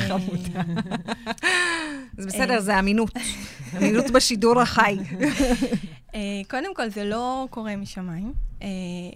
חמודה. 0.09 0.63
זה. 2.19 2.27
בסדר, 2.27 2.61
זה 2.61 2.79
אמינות. 2.79 3.11
אמינות 3.77 4.11
בשידור 4.11 4.61
החי. 4.61 4.97
אה, 6.15 6.21
קודם 6.51 6.75
כל, 6.75 6.91
זה 6.91 7.05
לא 7.05 7.47
קורה 7.51 7.77
משמיים. 7.77 8.33
אה, 8.63 8.69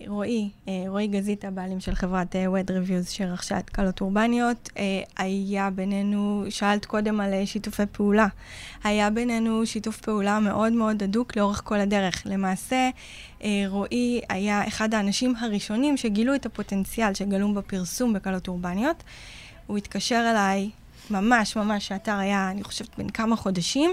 רועי, 0.07 0.49
אה, 0.69 0.85
רועי 0.89 1.07
גזית, 1.07 1.45
הבעלים 1.45 1.81
של 1.81 1.95
חברת 1.95 2.35
Wed 2.35 2.71
Reviews 2.71 3.11
שרכשה 3.11 3.59
את 3.59 3.71
קלות 3.71 4.01
אורבניות, 4.01 4.69
היה 5.19 5.71
בינינו, 5.71 6.45
שאלת 6.49 6.85
קודם 6.85 7.21
על 7.21 7.45
שיתופי 7.45 7.83
פעולה, 7.93 8.27
היה 8.85 9.11
בינינו 9.11 9.67
שיתוף 9.67 10.01
פעולה 10.01 10.41
מאוד 10.41 10.73
מאוד 10.73 11.03
הדוק 11.03 11.37
לאורך 11.37 11.63
כל 11.65 11.81
הדרך. 11.81 12.23
למעשה, 12.27 12.91
רועי 13.69 14.21
היה 14.29 14.69
אחד 14.69 14.95
האנשים 14.95 15.35
הראשונים 15.37 15.97
שגילו 15.97 16.35
את 16.35 16.47
הפוטנציאל 16.47 17.15
שגלום 17.15 17.55
בפרסום 17.55 18.13
בקלות 18.13 18.49
אורבניות. 18.49 19.05
הוא 19.71 19.79
התקשר 19.79 20.27
אליי, 20.31 20.71
ממש 21.11 21.57
ממש, 21.57 21.89
שהאתר 21.89 22.17
היה, 22.17 22.51
אני 22.51 22.65
חושבת, 22.65 22.99
בן 22.99 23.09
כמה 23.09 23.37
חודשים, 23.37 23.91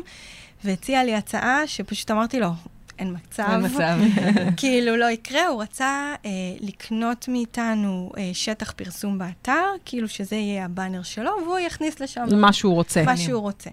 והציע 0.63 1.03
לי 1.03 1.15
הצעה 1.15 1.67
שפשוט 1.67 2.11
אמרתי 2.11 2.39
לו, 2.39 2.49
אין 2.99 3.15
מצב. 3.15 3.43
אין 3.49 3.65
מצב. 3.65 3.99
כאילו, 4.59 4.95
לא 4.95 5.05
יקרה, 5.05 5.47
הוא 5.47 5.61
רצה 5.61 6.15
אה, 6.25 6.31
לקנות 6.59 7.27
מאיתנו 7.27 8.11
אה, 8.17 8.29
שטח 8.33 8.71
פרסום 8.71 9.17
באתר, 9.17 9.65
כאילו 9.85 10.07
שזה 10.07 10.35
יהיה 10.35 10.65
הבאנר 10.65 11.03
שלו, 11.03 11.31
והוא 11.45 11.59
יכניס 11.59 11.99
לשם 11.99 12.25
מה 12.31 12.53
שהוא 12.53 12.73
רוצה. 12.73 13.03
מה 13.03 13.17
שהוא 13.17 13.41
רוצה. 13.41 13.69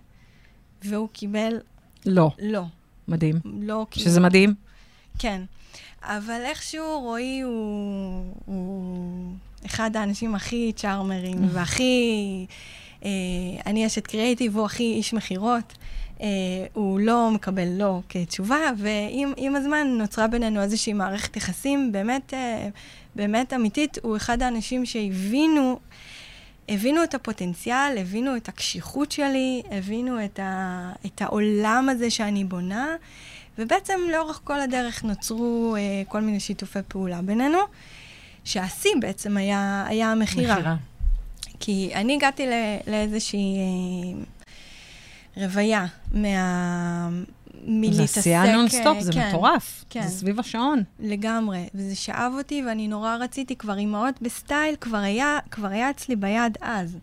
והוא 0.82 1.08
קיבל 1.12 1.58
לא, 2.06 2.30
לא. 2.38 2.62
מדהים. 3.08 3.40
לא 3.44 3.86
כאילו... 3.90 4.06
שזה 4.06 4.20
מדהים. 4.20 4.54
כן. 5.18 5.42
אבל 6.02 6.40
איכשהו 6.44 7.00
רועי 7.00 7.40
הוא, 7.40 8.34
הוא 8.44 9.34
אחד 9.66 9.96
האנשים 9.96 10.34
הכי 10.34 10.72
צ'ארמרים 10.76 11.38
והכי... 11.52 12.46
אה, 13.04 13.10
אני 13.66 13.86
אשת 13.86 14.06
קריאיטיב, 14.06 14.56
הוא 14.56 14.64
הכי 14.64 14.92
איש 14.92 15.14
מכירות. 15.14 15.74
אה, 16.20 16.26
הוא 16.72 17.00
לא 17.00 17.30
מקבל 17.30 17.68
לא 17.68 18.00
כתשובה, 18.08 18.58
ועם 18.76 19.32
עם 19.36 19.56
הזמן 19.56 19.86
נוצרה 19.98 20.26
בינינו 20.26 20.62
איזושהי 20.62 20.92
מערכת 20.92 21.36
יחסים 21.36 21.92
באמת, 21.92 22.34
אה, 22.34 22.68
באמת 23.14 23.52
אמיתית. 23.52 23.98
הוא 24.02 24.16
אחד 24.16 24.42
האנשים 24.42 24.86
שהבינו... 24.86 25.78
הבינו 26.68 27.04
את 27.04 27.14
הפוטנציאל, 27.14 27.98
הבינו 27.98 28.36
את 28.36 28.48
הקשיחות 28.48 29.12
שלי, 29.12 29.62
הבינו 29.70 30.24
את, 30.24 30.38
ה, 30.38 30.92
את 31.06 31.22
העולם 31.22 31.88
הזה 31.90 32.10
שאני 32.10 32.44
בונה, 32.44 32.96
ובעצם 33.58 34.00
לאורך 34.12 34.40
כל 34.44 34.60
הדרך 34.60 35.04
נוצרו 35.04 35.76
אה, 35.78 36.02
כל 36.08 36.20
מיני 36.20 36.40
שיתופי 36.40 36.78
פעולה 36.88 37.22
בינינו, 37.22 37.58
שהשיא 38.44 38.90
בעצם 39.00 39.36
היה, 39.36 39.84
היה 39.88 40.12
המכירה. 40.12 40.54
מכירה. 40.54 40.76
כי 41.60 41.90
אני 41.94 42.14
הגעתי 42.14 42.46
לא, 42.46 42.52
לאיזושהי 42.86 43.56
אה, 45.36 45.44
רוויה 45.44 45.86
מה... 46.12 47.08
זה 47.66 47.70
מלהתעסק... 47.70 48.18
עשייה 48.18 48.56
נונסטופ, 48.56 49.00
זה 49.00 49.12
כן, 49.12 49.28
מטורף. 49.28 49.84
כן. 49.90 50.02
זה 50.02 50.08
סביב 50.08 50.40
השעון. 50.40 50.82
לגמרי, 51.00 51.68
וזה 51.74 51.96
שאב 51.96 52.32
אותי, 52.38 52.62
ואני 52.66 52.88
נורא 52.88 53.16
רציתי, 53.20 53.56
כבר 53.56 53.78
אימהות 53.78 54.22
בסטייל, 54.22 54.76
כבר 54.80 54.98
היה, 54.98 55.38
כבר 55.50 55.68
היה 55.68 55.90
אצלי 55.90 56.16
ביד 56.16 56.58
אז. 56.60 56.98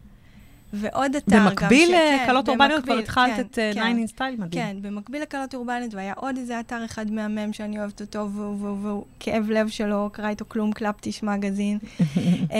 ועוד 0.74 1.16
אתר 1.16 1.36
גם 1.36 1.46
במקביל 1.46 1.88
ש- 1.88 1.92
כן, 1.92 2.20
לכלות 2.24 2.50
אורבניות 2.50 2.84
כבר 2.84 2.94
במקביל, 2.94 3.04
התחלת 3.04 3.36
כן, 3.36 3.42
את 3.42 3.60
אה, 3.60 3.72
כן. 3.74 4.06
9 4.06 4.14
in 4.14 4.18
style, 4.18 4.42
מדהים. 4.42 4.64
כן, 4.64 4.76
במקביל 4.82 5.22
לכלות 5.22 5.56
אורבניות, 5.56 5.94
והיה 5.94 6.14
עוד 6.18 6.38
איזה 6.38 6.60
אתר 6.60 6.86
אחד 6.86 7.12
מהמם 7.12 7.54
שאני 7.54 7.80
אוהבת 7.80 8.02
אותו, 8.02 8.30
והוא, 8.32 9.04
כאב 9.20 9.50
לב 9.50 9.68
שלא 9.68 10.10
קרה 10.14 10.30
איתו 10.30 10.46
כלום, 10.48 10.72
קלפטיש 10.72 11.24
מגזין, 11.24 11.78
אה, 12.52 12.58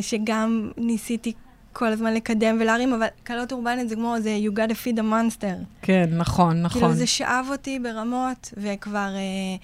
שגם 0.00 0.70
ניסיתי 0.76 1.32
כל 1.72 1.86
הזמן 1.86 2.14
לקדם 2.14 2.56
ולהרים, 2.60 2.92
אבל 2.92 3.06
קלות 3.22 3.52
אורבנית 3.52 3.88
זה 3.88 3.94
כמו, 3.94 4.14
זה 4.20 4.38
you 4.46 4.56
gotta 4.56 4.72
feed 4.72 4.98
a 4.98 5.02
monster. 5.02 5.64
כן, 5.82 6.10
נכון, 6.16 6.62
נכון. 6.62 6.80
כאילו 6.82 6.94
זה 6.94 7.06
שאב 7.06 7.46
אותי 7.50 7.78
ברמות, 7.78 8.54
וכבר 8.56 9.08
אה, 9.16 9.56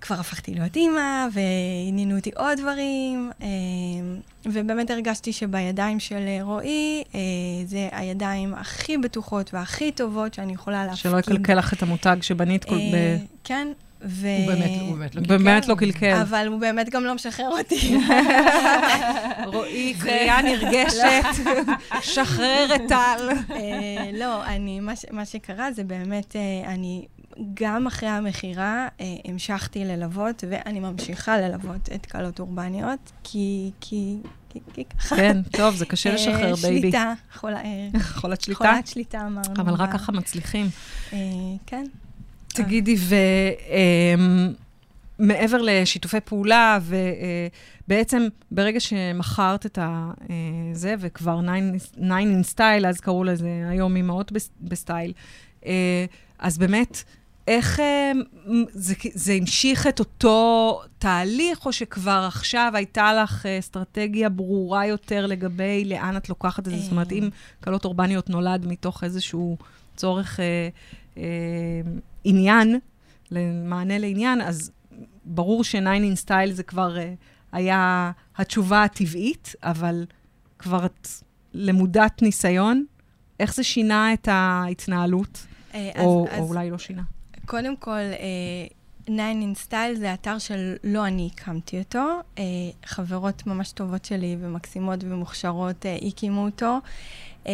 כבר 0.00 0.14
הפכתי 0.20 0.54
להיות 0.54 0.76
אימא, 0.76 1.26
ועניינו 1.32 2.16
אותי 2.16 2.30
עוד 2.36 2.58
דברים, 2.58 3.30
אה, 3.42 3.46
ובאמת 4.44 4.90
הרגשתי 4.90 5.32
שבידיים 5.32 6.00
של 6.00 6.28
רועי, 6.42 7.02
אה, 7.14 7.20
זה 7.66 7.88
הידיים 7.92 8.54
הכי 8.54 8.98
בטוחות 8.98 9.54
והכי 9.54 9.92
טובות 9.92 10.34
שאני 10.34 10.52
יכולה 10.52 10.86
להפקיד. 10.86 11.02
שלא 11.02 11.18
יקלקל 11.18 11.54
לך 11.54 11.72
את 11.72 11.82
המותג 11.82 12.16
שבנית 12.20 12.64
כל... 12.64 12.74
אה, 12.74 12.90
ב- 12.92 13.24
כן, 13.44 13.68
ו... 14.02 14.28
הוא 14.38 14.46
באמת, 14.46 14.70
הוא 14.80 14.96
באמת 14.96 15.14
לא 15.14 15.22
באמת 15.22 15.68
לא 15.68 15.74
קלקל. 15.74 16.12
אבל 16.22 16.46
הוא 16.46 16.60
באמת 16.60 16.88
גם 16.88 17.04
לא 17.04 17.14
משחרר 17.14 17.48
אותי. 17.58 17.96
רועי, 19.52 19.94
קריאה 20.00 20.42
נרגשת, 20.42 21.42
שחרר 22.12 22.68
את 22.74 22.80
טל. 22.88 23.28
אה, 23.50 24.10
לא, 24.14 24.44
אני, 24.44 24.80
מה, 24.80 24.96
ש, 24.96 25.04
מה 25.10 25.24
שקרה 25.24 25.72
זה 25.72 25.84
באמת, 25.84 26.36
אה, 26.36 26.72
אני 26.72 27.06
גם 27.54 27.86
אחרי 27.86 28.08
המכירה 28.08 28.88
אה, 29.00 29.06
המשכתי 29.24 29.84
ללוות, 29.84 30.44
ואני 30.50 30.80
ממשיכה 30.80 31.38
ללוות 31.40 31.88
את 31.94 32.06
כלות 32.06 32.40
אורבניות, 32.40 33.12
כי, 33.24 33.70
כי, 33.80 34.16
כי, 34.50 34.58
כי 34.74 34.84
ככה. 34.84 35.16
כן, 35.16 35.42
טוב, 35.42 35.74
זה 35.74 35.86
קשה 35.86 36.10
אה, 36.10 36.14
לשחרר, 36.14 36.54
baby. 36.54 36.80
שליטה, 36.80 37.12
חולה, 37.34 37.60
אה, 37.64 37.88
חולת 38.00 38.40
שליטה? 38.40 38.58
חולת 38.72 38.86
שליטה 38.86 39.20
אמרנו. 39.26 39.54
אבל 39.62 39.72
רק 39.74 39.92
ככה 39.92 40.12
מצליחים. 40.12 40.66
אה, 41.12 41.18
כן. 41.66 41.84
תגידי, 42.48 42.96
ומעבר 45.18 45.60
לשיתופי 45.62 46.20
פעולה, 46.20 46.78
ובעצם 47.86 48.28
ברגע 48.50 48.80
שמכרת 48.80 49.66
את 49.66 49.78
זה, 50.72 50.94
וכבר 50.98 51.40
9 51.40 52.18
in 52.18 52.54
style, 52.54 52.86
אז 52.88 53.00
קראו 53.00 53.24
לזה 53.24 53.48
היום 53.70 53.96
אימהות 53.96 54.32
בס- 54.32 54.50
בסטייל, 54.60 55.12
אז 56.38 56.58
באמת, 56.58 57.04
איך 57.48 57.80
אה, 57.80 58.12
זה, 58.70 58.94
זה 59.14 59.32
המשיך 59.32 59.86
את 59.86 59.98
אותו 59.98 60.80
תהליך, 60.98 61.66
או 61.66 61.72
שכבר 61.72 62.24
עכשיו 62.28 62.72
הייתה 62.74 63.12
לך 63.12 63.46
אה, 63.46 63.58
אסטרטגיה 63.58 64.28
ברורה 64.28 64.86
יותר 64.86 65.26
לגבי 65.26 65.84
לאן 65.84 66.16
את 66.16 66.28
לוקחת 66.28 66.68
את 66.68 66.72
זה? 66.72 66.78
זאת 66.78 66.90
אומרת, 66.90 67.12
אה. 67.12 67.18
אם 67.18 67.28
קלות 67.60 67.84
אורבניות 67.84 68.30
נולד 68.30 68.66
מתוך 68.66 69.04
איזשהו 69.04 69.56
צורך 69.96 70.40
אה, 70.40 70.68
אה, 71.16 71.22
עניין, 72.24 72.78
למענה 73.30 73.98
לעניין, 73.98 74.40
אז 74.40 74.70
ברור 75.24 75.64
ש-9 75.64 75.78
in 75.78 76.26
style 76.26 76.52
זה 76.52 76.62
כבר 76.62 76.98
אה, 76.98 77.14
היה 77.52 78.12
התשובה 78.36 78.84
הטבעית, 78.84 79.54
אבל 79.62 80.04
כבר 80.58 80.86
את 80.86 81.08
למודת 81.54 82.22
ניסיון. 82.22 82.84
איך 83.40 83.54
זה 83.54 83.62
שינה 83.62 84.12
את 84.12 84.28
ההתנהלות? 84.30 85.46
אה, 85.74 85.90
או, 85.98 86.26
אז, 86.30 86.38
או 86.38 86.44
אז 86.44 86.50
אולי 86.50 86.70
לא 86.70 86.78
שינה. 86.78 87.02
קודם 87.48 87.76
כל, 87.76 87.90
אה, 87.90 88.66
9 89.04 89.12
in 89.12 89.68
Style 89.68 89.98
זה 89.98 90.14
אתר 90.14 90.38
שלא 90.38 91.06
אני 91.06 91.30
הקמתי 91.32 91.78
אותו. 91.78 92.20
אה, 92.38 92.44
חברות 92.84 93.46
ממש 93.46 93.72
טובות 93.72 94.04
שלי 94.04 94.36
ומקסימות 94.40 95.00
ומוכשרות 95.02 95.86
אה, 95.86 95.96
הקימו 96.02 96.44
אותו, 96.44 96.78
אה, 97.46 97.52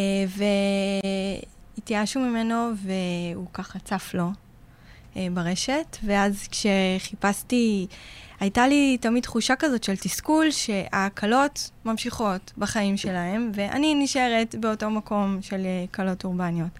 והתייאשו 1.77 2.19
ממנו 2.19 2.71
והוא 2.75 3.47
ככה 3.53 3.79
צף 3.79 4.11
לו 4.13 4.29
ברשת. 5.33 5.97
ואז 6.03 6.47
כשחיפשתי, 6.51 7.87
הייתה 8.39 8.67
לי 8.67 8.97
תמיד 9.01 9.23
תחושה 9.23 9.55
כזאת 9.55 9.83
של 9.83 9.95
תסכול 9.95 10.51
שההקלות 10.51 11.69
ממשיכות 11.85 12.53
בחיים 12.57 12.97
שלהם, 12.97 13.51
ואני 13.53 13.95
נשארת 13.95 14.55
באותו 14.55 14.89
מקום 14.89 15.37
של 15.41 15.65
אה, 15.65 15.85
קלות 15.91 16.23
אורבניות. 16.23 16.79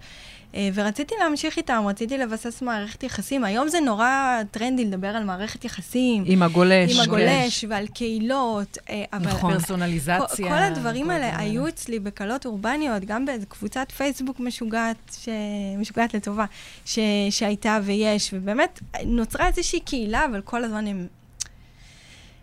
ורציתי 0.74 1.14
להמשיך 1.20 1.56
איתם, 1.56 1.84
רציתי 1.86 2.18
לבסס 2.18 2.62
מערכת 2.62 3.02
יחסים. 3.02 3.44
היום 3.44 3.68
זה 3.68 3.80
נורא 3.80 4.38
טרנדי 4.50 4.84
לדבר 4.84 5.08
על 5.08 5.24
מערכת 5.24 5.64
יחסים. 5.64 6.24
עם 6.26 6.42
הגולש. 6.42 6.94
עם 6.94 7.00
הגולש 7.00 7.64
ועל 7.68 7.86
קהילות. 7.86 8.78
אה, 8.90 9.04
אבל 9.12 9.26
נכון. 9.26 9.52
פרסונליזציה. 9.52 10.46
כל, 10.46 10.48
כל 10.48 10.62
הדברים 10.62 11.10
האלה 11.10 11.38
היו 11.38 11.68
אצלי 11.68 11.98
בקלות 11.98 12.46
אורבניות, 12.46 13.04
גם 13.04 13.24
באיזו 13.24 13.46
קבוצת 13.46 13.92
פייסבוק 13.96 14.40
משוגעת, 14.40 15.16
ש... 15.20 15.28
משוגעת 15.78 16.14
לטובה, 16.14 16.44
ש... 16.84 16.98
שהייתה 17.30 17.78
ויש, 17.82 18.30
ובאמת 18.32 18.80
נוצרה 19.04 19.46
איזושהי 19.46 19.80
קהילה, 19.80 20.24
אבל 20.24 20.40
כל 20.40 20.64
הזמן 20.64 20.86
הם, 20.86 21.06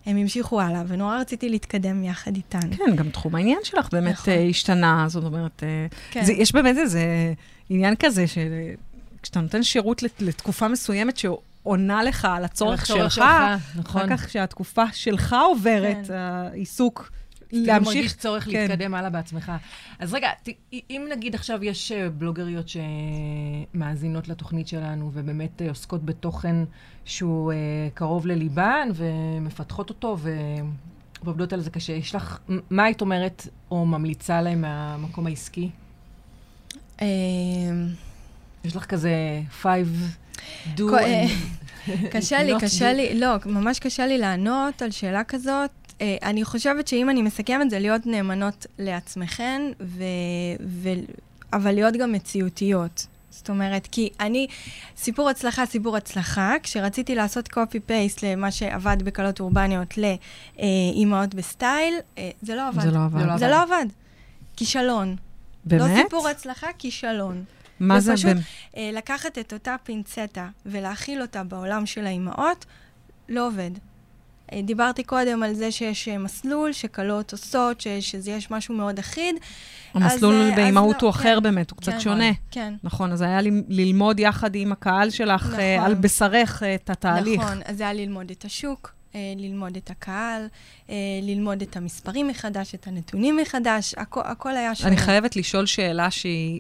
הם 0.05 0.17
המשיכו 0.17 0.61
הלאה, 0.61 0.83
ונורא 0.87 1.17
רציתי 1.17 1.49
להתקדם 1.49 2.03
יחד 2.03 2.35
איתן. 2.35 2.59
כן, 2.77 2.95
גם 2.95 3.09
תחום 3.09 3.35
העניין 3.35 3.59
שלך 3.63 3.87
באמת 3.91 4.13
נכון. 4.13 4.33
נכון. 4.33 4.49
השתנה, 4.49 5.05
זאת 5.09 5.23
אומרת, 5.23 5.63
אה, 5.63 5.85
כן. 6.11 6.23
זה, 6.25 6.33
יש 6.33 6.51
באמת 6.53 6.77
איזה 6.77 7.33
עניין 7.69 7.95
כזה, 7.99 8.25
שכשאתה 8.27 9.41
נותן 9.41 9.63
שירות 9.63 10.03
לת- 10.03 10.21
לתקופה 10.21 10.67
מסוימת 10.67 11.17
שעונה 11.17 12.03
לך 12.03 12.25
על 12.31 12.45
הצורך 12.45 12.83
הצורך 12.83 13.11
שלך, 13.11 13.23
נכון. 13.75 14.01
אחר 14.01 14.17
כך 14.17 14.25
כשהתקופה 14.27 14.83
שלך 14.93 15.35
עוברת, 15.49 16.07
כן. 16.07 16.13
העיסוק 16.13 17.11
להמשיך... 17.53 17.67
להמשיך... 17.67 17.95
מרגיש 17.95 18.13
צורך 18.13 18.43
כן. 18.43 18.51
להתקדם 18.51 18.93
הלאה 18.93 19.09
בעצמך. 19.09 19.51
אז 19.99 20.13
רגע, 20.13 20.29
ת, 20.43 20.49
אם 20.89 21.07
נגיד 21.11 21.35
עכשיו 21.35 21.63
יש 21.63 21.91
אה, 21.91 22.09
בלוגריות 22.09 22.65
שמאזינות 23.73 24.27
לתוכנית 24.27 24.67
שלנו 24.67 25.11
ובאמת 25.13 25.61
אה, 25.61 25.69
עוסקות 25.69 26.05
בתוכן 26.05 26.55
שהוא 27.05 27.51
אה, 27.51 27.57
קרוב 27.93 28.27
לליבן 28.27 28.89
ומפתחות 28.95 29.89
אותו 29.89 30.17
ו... 30.19 30.31
ועובדות 31.23 31.53
על 31.53 31.61
זה 31.61 31.69
קשה, 31.69 31.93
יש 31.93 32.15
לך, 32.15 32.39
מה 32.69 32.83
היית 32.83 33.01
אומרת 33.01 33.47
או 33.71 33.85
ממליצה 33.85 34.41
להם 34.41 34.61
מהמקום 34.61 35.27
העסקי? 35.27 35.69
אמ, 37.01 37.07
יש 38.63 38.75
לך 38.75 38.85
כזה 38.85 39.41
five 39.63 40.17
do. 40.75 40.81
קשה 42.11 42.43
לי, 42.43 42.53
קשה. 42.59 42.93
לי, 42.93 43.19
לא, 43.19 43.35
ממש 43.45 43.79
קשה 43.79 44.07
לי 44.07 44.17
לענות 44.17 44.81
על 44.81 44.91
שאלה 44.91 45.23
כזאת. 45.23 45.82
אה, 46.01 46.15
אני 46.23 46.43
חושבת 46.43 46.87
שאם 46.87 47.09
אני 47.09 47.21
מסכמת, 47.21 47.69
זה 47.69 47.79
להיות 47.79 48.05
נאמנות 48.05 48.65
לעצמכן, 48.79 49.61
ו... 49.81 50.03
ו... 50.67 50.89
אבל 51.53 51.71
להיות 51.71 51.93
גם 51.93 52.11
מציאותיות. 52.11 53.07
זאת 53.29 53.49
אומרת, 53.49 53.87
כי 53.91 54.09
אני, 54.19 54.47
סיפור 54.97 55.29
הצלחה, 55.29 55.65
סיפור 55.65 55.97
הצלחה, 55.97 56.53
כשרציתי 56.63 57.15
לעשות 57.15 57.47
copy-paste 57.47 58.23
למה 58.23 58.51
שעבד 58.51 58.97
בכלות 59.03 59.39
אורבניות 59.39 59.93
לאימהות 59.97 61.35
בסטייל, 61.35 61.93
אה, 62.17 62.29
זה 62.41 62.55
לא 62.55 62.67
עבד. 62.67 62.81
זה 62.81 62.91
לא 62.91 63.03
עבד. 63.05 63.19
זה 63.19 63.25
לא 63.27 63.37
זה 63.37 63.47
לא 63.47 63.61
עבד. 63.61 63.85
כישלון. 64.55 65.09
לא 65.09 65.15
באמת? 65.77 66.03
סיפור 66.05 66.27
הצלחה, 66.29 66.67
כישלון. 66.77 67.43
מה 67.79 67.99
זה? 67.99 68.11
ופשוט- 68.13 68.29
במ- 68.31 68.39
אה, 68.77 68.89
לקחת 68.93 69.37
את 69.37 69.53
אותה 69.53 69.75
פינצטה 69.83 70.47
ולהחיל 70.65 71.21
אותה 71.21 71.43
בעולם 71.43 71.85
של 71.85 72.05
האימהות, 72.05 72.65
לא 73.29 73.47
עובד. 73.47 73.71
אה, 74.53 74.61
דיברתי 74.61 75.03
קודם 75.03 75.43
על 75.43 75.53
זה 75.53 75.71
שיש 75.71 76.07
אה, 76.07 76.17
מסלול 76.17 76.73
שכלות 76.73 77.31
עושות, 77.31 77.81
ש- 77.81 77.87
שזה 77.87 78.31
יש 78.31 78.51
משהו 78.51 78.75
מאוד 78.75 78.99
אחיד. 78.99 79.35
המסלול 79.93 80.35
אה, 80.35 80.55
באימהות 80.55 80.95
אז 80.95 81.01
הוא 81.01 81.07
לא, 81.07 81.15
אחר 81.15 81.35
כן, 81.37 81.43
באמת, 81.43 81.71
הוא 81.71 81.77
קצת 81.77 81.91
כן. 81.91 81.99
שונה. 81.99 82.31
כן. 82.51 82.73
נכון, 82.83 83.11
אז 83.11 83.21
היה 83.21 83.39
ללמוד 83.69 84.19
יחד 84.19 84.55
עם 84.55 84.71
הקהל 84.71 85.09
שלך 85.09 85.45
נכון. 85.45 85.59
על 85.85 85.93
בשרך 85.93 86.63
את 86.75 86.89
התהליך. 86.89 87.41
נכון, 87.41 87.57
אז 87.65 87.77
זה 87.77 87.83
היה 87.83 87.93
ללמוד 87.93 88.31
את 88.31 88.45
השוק, 88.45 88.93
ללמוד 89.35 89.75
את 89.77 89.89
הקהל, 89.89 90.47
ללמוד 91.21 91.61
את 91.61 91.77
המספרים 91.77 92.27
מחדש, 92.27 92.75
את 92.75 92.87
הנתונים 92.87 93.37
מחדש, 93.37 93.93
הכ- 93.97 93.99
הכל 94.31 94.55
היה 94.55 94.75
שונה. 94.75 94.89
אני 94.89 94.97
חייבת 94.97 95.35
לשאול 95.35 95.65
שאלה 95.65 96.11
שהיא, 96.11 96.59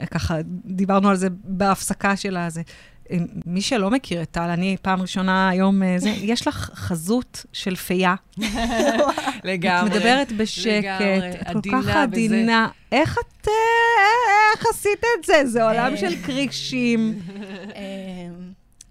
אה, 0.00 0.06
ככה, 0.06 0.36
דיברנו 0.64 1.08
על 1.08 1.16
זה 1.16 1.28
בהפסקה 1.44 2.16
של 2.16 2.36
הזה. 2.36 2.62
אה, 3.10 3.16
מי 3.46 3.60
שלא 3.60 3.90
מכיר 3.90 4.22
את 4.22 4.30
טל, 4.30 4.40
אני 4.40 4.76
פעם 4.82 5.02
ראשונה 5.02 5.48
היום, 5.48 5.82
אה, 5.82 5.94
זה, 5.98 6.08
יש 6.32 6.46
לך 6.48 6.70
חזות 6.74 7.46
של 7.52 7.76
פייה. 7.76 8.14
לגמרי. 9.44 9.90
את 9.90 9.96
מדברת 9.96 10.32
בשקט, 10.32 11.00
לגמרי, 11.00 11.30
את 11.30 11.46
כל 11.46 11.58
עדינה 11.58 11.82
כך 11.82 11.88
וזה. 11.88 12.02
עדינה. 12.02 12.68
איך 12.92 13.18
את, 13.18 13.48
אה, 13.48 13.52
איך 14.56 14.66
עשית 14.70 15.00
את 15.18 15.24
זה? 15.24 15.46
זה 15.46 15.64
עולם. 15.64 15.96
של 15.96 16.16
כרישים, 16.26 17.18
אה, 17.76 17.82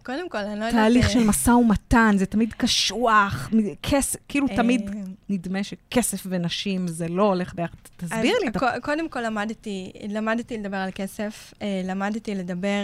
קודם 0.07 0.29
כל, 0.29 0.37
אני 0.37 0.59
לא 0.59 0.65
יודעת... 0.65 0.83
תהליך 0.83 1.05
אה, 1.05 1.11
של 1.11 1.23
משא 1.23 1.49
ומתן, 1.49 2.15
זה 2.17 2.25
תמיד 2.25 2.53
קשוח, 2.53 3.49
כסף, 3.83 4.19
כאילו 4.27 4.47
אה, 4.49 4.55
תמיד 4.55 4.91
נדמה 5.29 5.63
שכסף 5.63 6.23
ונשים 6.29 6.87
זה 6.87 7.07
לא 7.07 7.23
הולך 7.23 7.55
ביחד. 7.55 7.75
תסביר 7.97 8.35
לי. 8.45 8.51
קודם 8.81 9.09
כל 9.09 9.21
למדתי, 9.21 9.91
למדתי 10.09 10.57
לדבר 10.57 10.77
על 10.77 10.89
כסף, 10.95 11.53
אה, 11.61 11.81
למדתי 11.85 12.35
לדבר, 12.35 12.83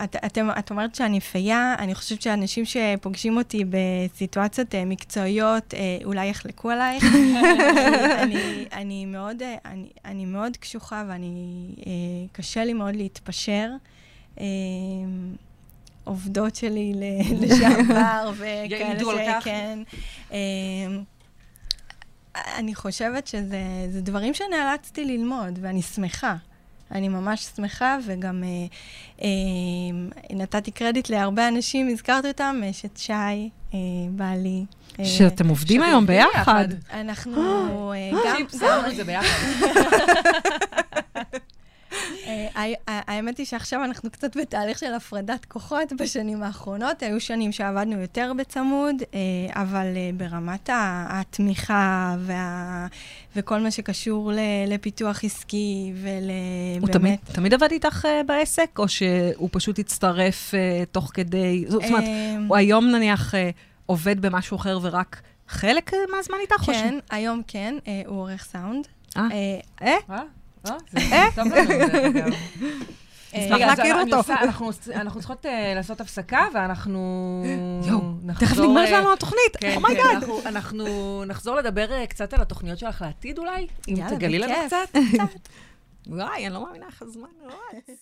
אה, 0.00 0.04
את, 0.58 0.70
אומרת 0.70 0.94
שאני 0.94 1.20
פייה, 1.20 1.74
אני 1.78 1.94
חושבת 1.94 2.22
שאנשים 2.22 2.64
שפוגשים 2.64 3.36
אותי 3.36 3.64
בסיטואציות 3.70 4.74
אה, 4.74 4.84
מקצועיות, 4.84 5.74
אה, 5.74 5.98
אולי 6.04 6.26
יחלקו 6.26 6.70
עלייך. 6.70 7.04
אני, 8.72 9.06
מאוד, 9.06 9.42
אה, 9.42 9.56
אני, 10.04 10.24
מאוד 10.24 10.56
קשוחה 10.56 11.04
ואני, 11.08 11.66
אה, 11.86 11.92
קשה 12.32 12.64
לי 12.64 12.72
מאוד 12.72 12.96
להתפשר. 12.96 13.70
אה, 16.06 16.12
עובדות 16.12 16.54
שלי 16.56 16.92
ל- 16.94 17.22
לשעבר 17.44 18.32
וכאלה. 18.36 19.40
שכן. 19.40 19.78
אה, 20.32 20.38
אני 22.56 22.74
חושבת 22.74 23.26
שזה 23.26 23.58
זה 23.90 24.00
דברים 24.00 24.34
שנאלצתי 24.34 25.04
ללמוד, 25.04 25.58
ואני 25.62 25.82
שמחה. 25.82 26.34
אני 26.92 27.08
ממש 27.08 27.46
שמחה, 27.56 27.96
וגם 28.06 28.42
אה, 28.44 28.48
אה, 29.22 29.28
נתתי 30.36 30.70
קרדיט 30.70 31.10
להרבה 31.10 31.48
אנשים, 31.48 31.88
הזכרתי 31.88 32.28
אותם, 32.28 32.60
יש 32.64 32.84
את 32.84 32.96
שי, 32.96 33.12
אה, 33.12 33.78
בעלי. 34.10 34.64
אה, 35.00 35.04
שאתם 35.04 35.48
עובדים 35.48 35.82
היום 35.82 36.06
ביחד. 36.06 36.34
ביחד. 36.68 36.68
אנחנו 37.00 37.92
אה, 37.92 38.10
גם... 38.26 38.36
את 38.90 38.96
זה 38.96 39.04
ביחד. 39.04 39.46
אה, 42.26 42.48
ה- 42.54 42.90
ה- 42.90 43.12
האמת 43.12 43.38
היא 43.38 43.46
שעכשיו 43.46 43.84
אנחנו 43.84 44.10
קצת 44.10 44.36
בתהליך 44.36 44.78
של 44.78 44.94
הפרדת 44.94 45.44
כוחות 45.44 45.92
בשנים 45.98 46.42
האחרונות. 46.42 47.02
היו 47.02 47.20
שנים 47.20 47.52
שעבדנו 47.52 48.00
יותר 48.00 48.32
בצמוד, 48.38 48.96
אה, 49.14 49.18
אבל 49.62 49.86
אה, 49.96 50.10
ברמת 50.16 50.70
התמיכה 50.72 52.16
וה- 52.18 52.86
וכל 53.36 53.60
מה 53.60 53.70
שקשור 53.70 54.32
לפיתוח 54.66 55.24
עסקי 55.24 55.92
הוא 56.80 56.88
תמיד, 56.88 56.94
ולבאמת... 56.94 57.18
תמיד 57.32 57.54
עבד 57.54 57.70
איתך 57.70 58.08
בעסק, 58.26 58.78
או 58.78 58.88
שהוא 58.88 59.48
פשוט 59.52 59.78
הצטרף 59.78 60.54
תוך 60.92 61.10
כדי... 61.14 61.64
זאת 61.68 61.82
אומרת, 61.84 62.04
אה, 62.04 62.36
הוא 62.48 62.56
היום 62.56 62.86
נניח 62.90 63.34
עובד 63.86 64.20
במשהו 64.20 64.56
אחר 64.56 64.78
ורק 64.82 65.20
חלק 65.48 65.94
אה, 65.94 65.98
מהזמן 66.16 66.36
איתך? 66.42 66.54
כן, 66.66 66.98
היום 67.10 67.42
כן, 67.46 67.74
אה, 67.88 68.02
הוא 68.06 68.18
עורך 68.18 68.44
סאונד. 68.44 68.86
אה. 69.16 69.28
אה, 69.82 70.18
אה? 70.66 70.76
אה? 70.96 71.02
אה? 71.12 71.28
אה, 73.34 73.40
נשמח 73.46 73.60
אז 73.62 73.78
להכיר 73.78 73.96
אותו. 74.00 74.32
אנחנו- 74.32 74.70
אנחנו 74.94 75.20
צריכות 75.20 75.46
אה, 75.46 75.72
לעשות 75.74 76.00
הפסקה, 76.00 76.46
ואנחנו... 76.54 77.44
יואו, 77.86 78.00
נחזור, 78.22 78.48
תכף 78.48 78.58
נגמרת 78.58 78.88
אה, 78.88 79.00
לנו 79.00 79.12
התוכנית, 79.12 79.56
כן, 79.60 79.72
oh 79.76 79.83
my 79.83 79.90
god. 79.90 80.04
כן, 80.04 80.14
אנחנו- 80.16 80.40
אנחנו 80.46 80.84
נחזור 81.26 81.56
לדבר 81.56 81.92
אה, 81.92 82.06
קצת 82.06 82.32
על 82.34 82.40
התוכניות 82.40 82.78
שלך 82.78 83.02
לעתיד 83.02 83.38
אולי? 83.38 83.66
אם 83.88 83.94
תגלי 84.10 84.38
לנו. 84.38 84.54
קצת. 84.66 84.98
וואי, 86.06 86.46
אני 86.46 86.54
לא 86.54 86.64
מאמינה 86.66 86.86
איך 86.86 87.02
הזמן 87.02 87.28
רץ. 87.46 87.96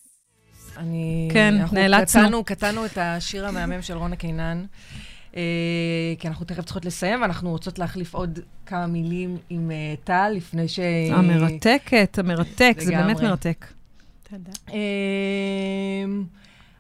אני... 0.76 1.28
כן, 1.32 1.54
אנחנו 1.60 1.76
נאלצנו. 1.76 2.22
קטענו, 2.22 2.44
קטענו 2.44 2.86
את 2.86 2.98
השיר 3.00 3.46
המהמם 3.46 3.82
של 3.82 3.96
רונה 3.96 4.16
קינן, 4.16 4.64
אה, 4.64 4.66
כי 6.18 6.28
אנחנו 6.28 6.46
תכף 6.46 6.64
צריכות 6.64 6.84
לסיים, 6.84 7.22
ואנחנו 7.22 7.50
רוצות 7.50 7.78
להחליף 7.78 8.14
עוד 8.14 8.38
כמה 8.66 8.86
מילים 8.86 9.36
עם 9.50 9.70
אה, 9.70 9.94
טל, 10.04 10.32
לפני 10.36 10.68
ש... 10.68 10.78
המרתקת, 11.12 12.18
המרתק, 12.18 12.76
זה 12.78 12.92
באמת. 12.92 13.20
מרתק. 13.20 13.66
תודה. 14.30 14.50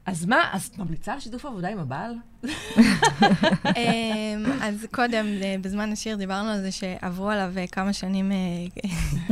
אז 0.06 0.26
מה, 0.26 0.48
אז 0.52 0.66
את 0.66 0.78
ממליצה 0.78 1.12
על 1.12 1.20
שיתוף 1.20 1.44
עבודה 1.46 1.68
עם 1.68 1.78
הבעל? 1.78 2.14
אמ, 2.44 2.50
אז 4.62 4.86
קודם, 4.90 5.26
אה, 5.42 5.54
בזמן 5.60 5.92
השיר, 5.92 6.16
דיברנו 6.16 6.48
על 6.48 6.60
זה 6.60 6.72
שעברו 6.72 7.30
עליו 7.30 7.52
אה, 7.56 7.66
כמה 7.66 7.92
שנים 7.92 8.32
אה, 8.32 8.36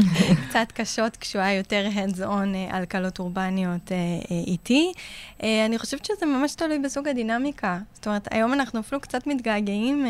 קצת 0.48 0.72
קשות, 0.74 1.16
כשהוא 1.16 1.42
היה 1.42 1.58
יותר 1.58 1.88
hands 1.94 2.18
on 2.18 2.74
על 2.74 2.84
קלות 2.84 3.18
אורבניות 3.18 3.92
איתי. 4.30 4.92
אני 5.40 5.78
חושבת 5.78 6.04
שזה 6.04 6.26
ממש 6.26 6.54
תלוי 6.54 6.78
בסוג 6.78 7.08
הדינמיקה. 7.08 7.78
זאת 7.92 8.06
אומרת, 8.06 8.28
היום 8.30 8.52
אנחנו 8.52 8.80
אפילו 8.80 9.00
קצת 9.00 9.26
מתגעגעים 9.26 10.06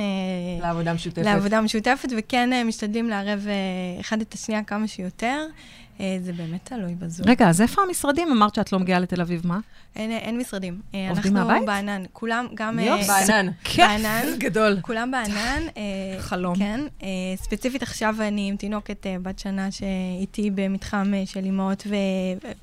לעבודה 0.63 0.93
משותפת. 0.95 1.25
לעבודה 1.25 1.61
משותפת, 1.61 2.09
וכן 2.19 2.67
משתדלים 2.67 3.09
לערב 3.09 3.47
אחד 4.01 4.21
את 4.21 4.35
השנייה 4.35 4.63
כמה 4.63 4.89
שיותר. 4.89 5.47
אה, 6.01 6.17
זה 6.21 6.33
באמת 6.33 6.61
תלוי 6.65 6.95
בזום. 6.95 7.27
רגע, 7.29 7.49
אז 7.49 7.61
איפה 7.61 7.83
המשרדים? 7.83 8.33
אמרת 8.33 8.55
שאת 8.55 8.73
לא 8.73 8.79
מגיעה 8.79 9.01
לתל 9.01 9.21
אביב, 9.21 9.47
מה? 9.47 9.59
אין, 9.97 10.11
אין 10.11 10.39
משרדים. 10.39 10.81
אה, 10.95 11.09
עובדים 11.11 11.37
אנחנו 11.37 11.49
מהבית? 11.49 11.67
בענן. 11.67 12.03
כולם 12.13 12.47
גם... 12.55 12.79
אה, 12.79 12.85
יופי. 12.85 13.07
בענן. 13.07 13.51
בענן. 13.77 14.23
גדול. 14.45 14.79
כולם 14.81 15.11
בענן. 15.11 15.63
חלום. 16.19 16.57
כן. 16.57 16.81
ספציפית 17.37 17.83
עכשיו 17.83 18.17
אני 18.21 18.49
עם 18.49 18.57
תינוקת 18.57 19.07
בת 19.23 19.39
שנה 19.39 19.71
שאיתי 19.71 20.51
במתחם 20.55 21.13
של 21.25 21.45
אימהות 21.45 21.87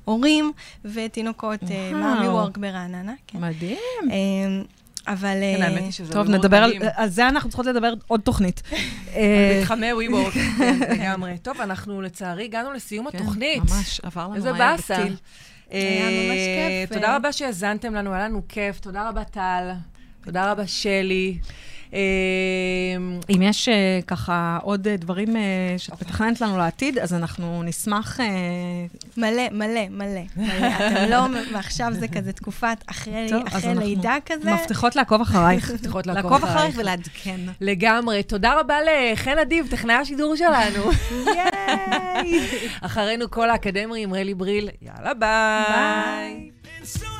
והורים, 0.04 0.52
ותינוקות. 0.84 1.62
מאמי 1.92 2.28
וורק 2.28 2.58
ברעננה. 2.58 3.12
כן. 3.26 3.38
מדהים. 3.40 3.78
אה, 5.08 5.12
אבל... 5.12 5.28
כן, 5.56 5.62
אה, 5.62 5.68
האמת 5.68 5.82
היא 5.82 5.90
שזה 5.90 6.12
טוב, 6.12 6.28
נדבר 6.28 6.56
על... 6.56 6.74
מדהים. 6.74 6.90
על 6.94 7.08
זה 7.08 7.28
אנחנו 7.28 7.50
צריכות 7.50 7.66
לדבר 7.66 7.94
עוד 8.06 8.20
תוכנית. 8.20 8.62
על 8.70 8.76
אה, 9.16 9.58
מתחמי 9.60 9.92
וויבורק, 9.92 10.32
כן, 10.58 10.78
לגמרי. 10.90 11.38
טוב, 11.42 11.60
אנחנו 11.60 12.02
לצערי 12.02 12.44
הגענו 12.44 12.72
לסיום 12.72 13.10
כן, 13.10 13.18
התוכנית. 13.18 13.62
ממש, 13.70 14.00
עבר 14.02 14.24
לנו 14.24 14.34
איזה 14.34 14.52
מהר 14.52 14.76
באסה. 14.76 14.98
בטיל. 14.98 15.16
היה 15.70 16.04
ממש 16.04 16.38
אה, 16.38 16.84
כיף, 16.86 16.96
תודה 16.96 17.08
אה. 17.08 17.16
רבה 17.16 17.32
שהאזנתם 17.32 17.94
לנו, 17.94 18.12
היה 18.12 18.24
לנו 18.24 18.42
כיף. 18.48 18.80
תודה 18.80 19.08
רבה, 19.08 19.24
טל. 19.24 19.70
תודה 20.24 20.50
רבה, 20.50 20.66
שלי. 20.66 21.38
אה, 21.94 21.98
אם 23.34 23.42
יש 23.42 23.68
אה, 23.68 24.00
ככה 24.06 24.58
עוד 24.62 24.88
אה, 24.88 24.96
דברים 24.96 25.36
אה, 25.36 25.42
שאת 25.78 26.02
מתכננת 26.02 26.40
לנו 26.40 26.58
לעתיד, 26.58 26.98
אז 26.98 27.14
אנחנו 27.14 27.62
נשמח... 27.62 28.20
מלא, 29.16 29.42
מלא, 29.52 29.88
מלא. 29.90 30.20
מלא. 30.36 30.68
אתם 30.76 31.10
לא, 31.10 31.16
ועכשיו 31.52 31.92
זה 31.92 32.08
כזה 32.08 32.32
תקופת 32.32 32.84
אחרי 32.86 33.26
טוב, 33.30 33.42
אז 33.46 33.56
אחרי 33.56 33.70
אנחנו 33.70 33.86
לידה 33.86 34.16
כזה. 34.26 34.52
מבטיחות 34.52 34.96
לעקוב 34.96 35.20
אחרייך. 35.20 35.70
מבטיחות 35.74 36.06
לעקוב 36.06 36.22
לעקוב 36.22 36.44
אחרייך. 36.44 36.56
אחרייך 36.56 36.78
ולעדכן. 36.78 37.40
לגמרי. 37.60 38.22
תודה 38.22 38.60
רבה 38.60 38.76
לחן 38.82 39.38
אדיב, 39.38 39.66
טכנאי 39.70 39.94
השידור 39.94 40.36
שלנו. 40.36 40.90
ייי! 41.26 42.48
אחרינו 42.80 43.30
כל 43.30 43.50
האקדמרים, 43.50 44.14
רלי 44.14 44.34
בריל. 44.34 44.68
יאללה, 44.82 45.14
ביי. 45.14 46.50
ביי. 46.80 47.17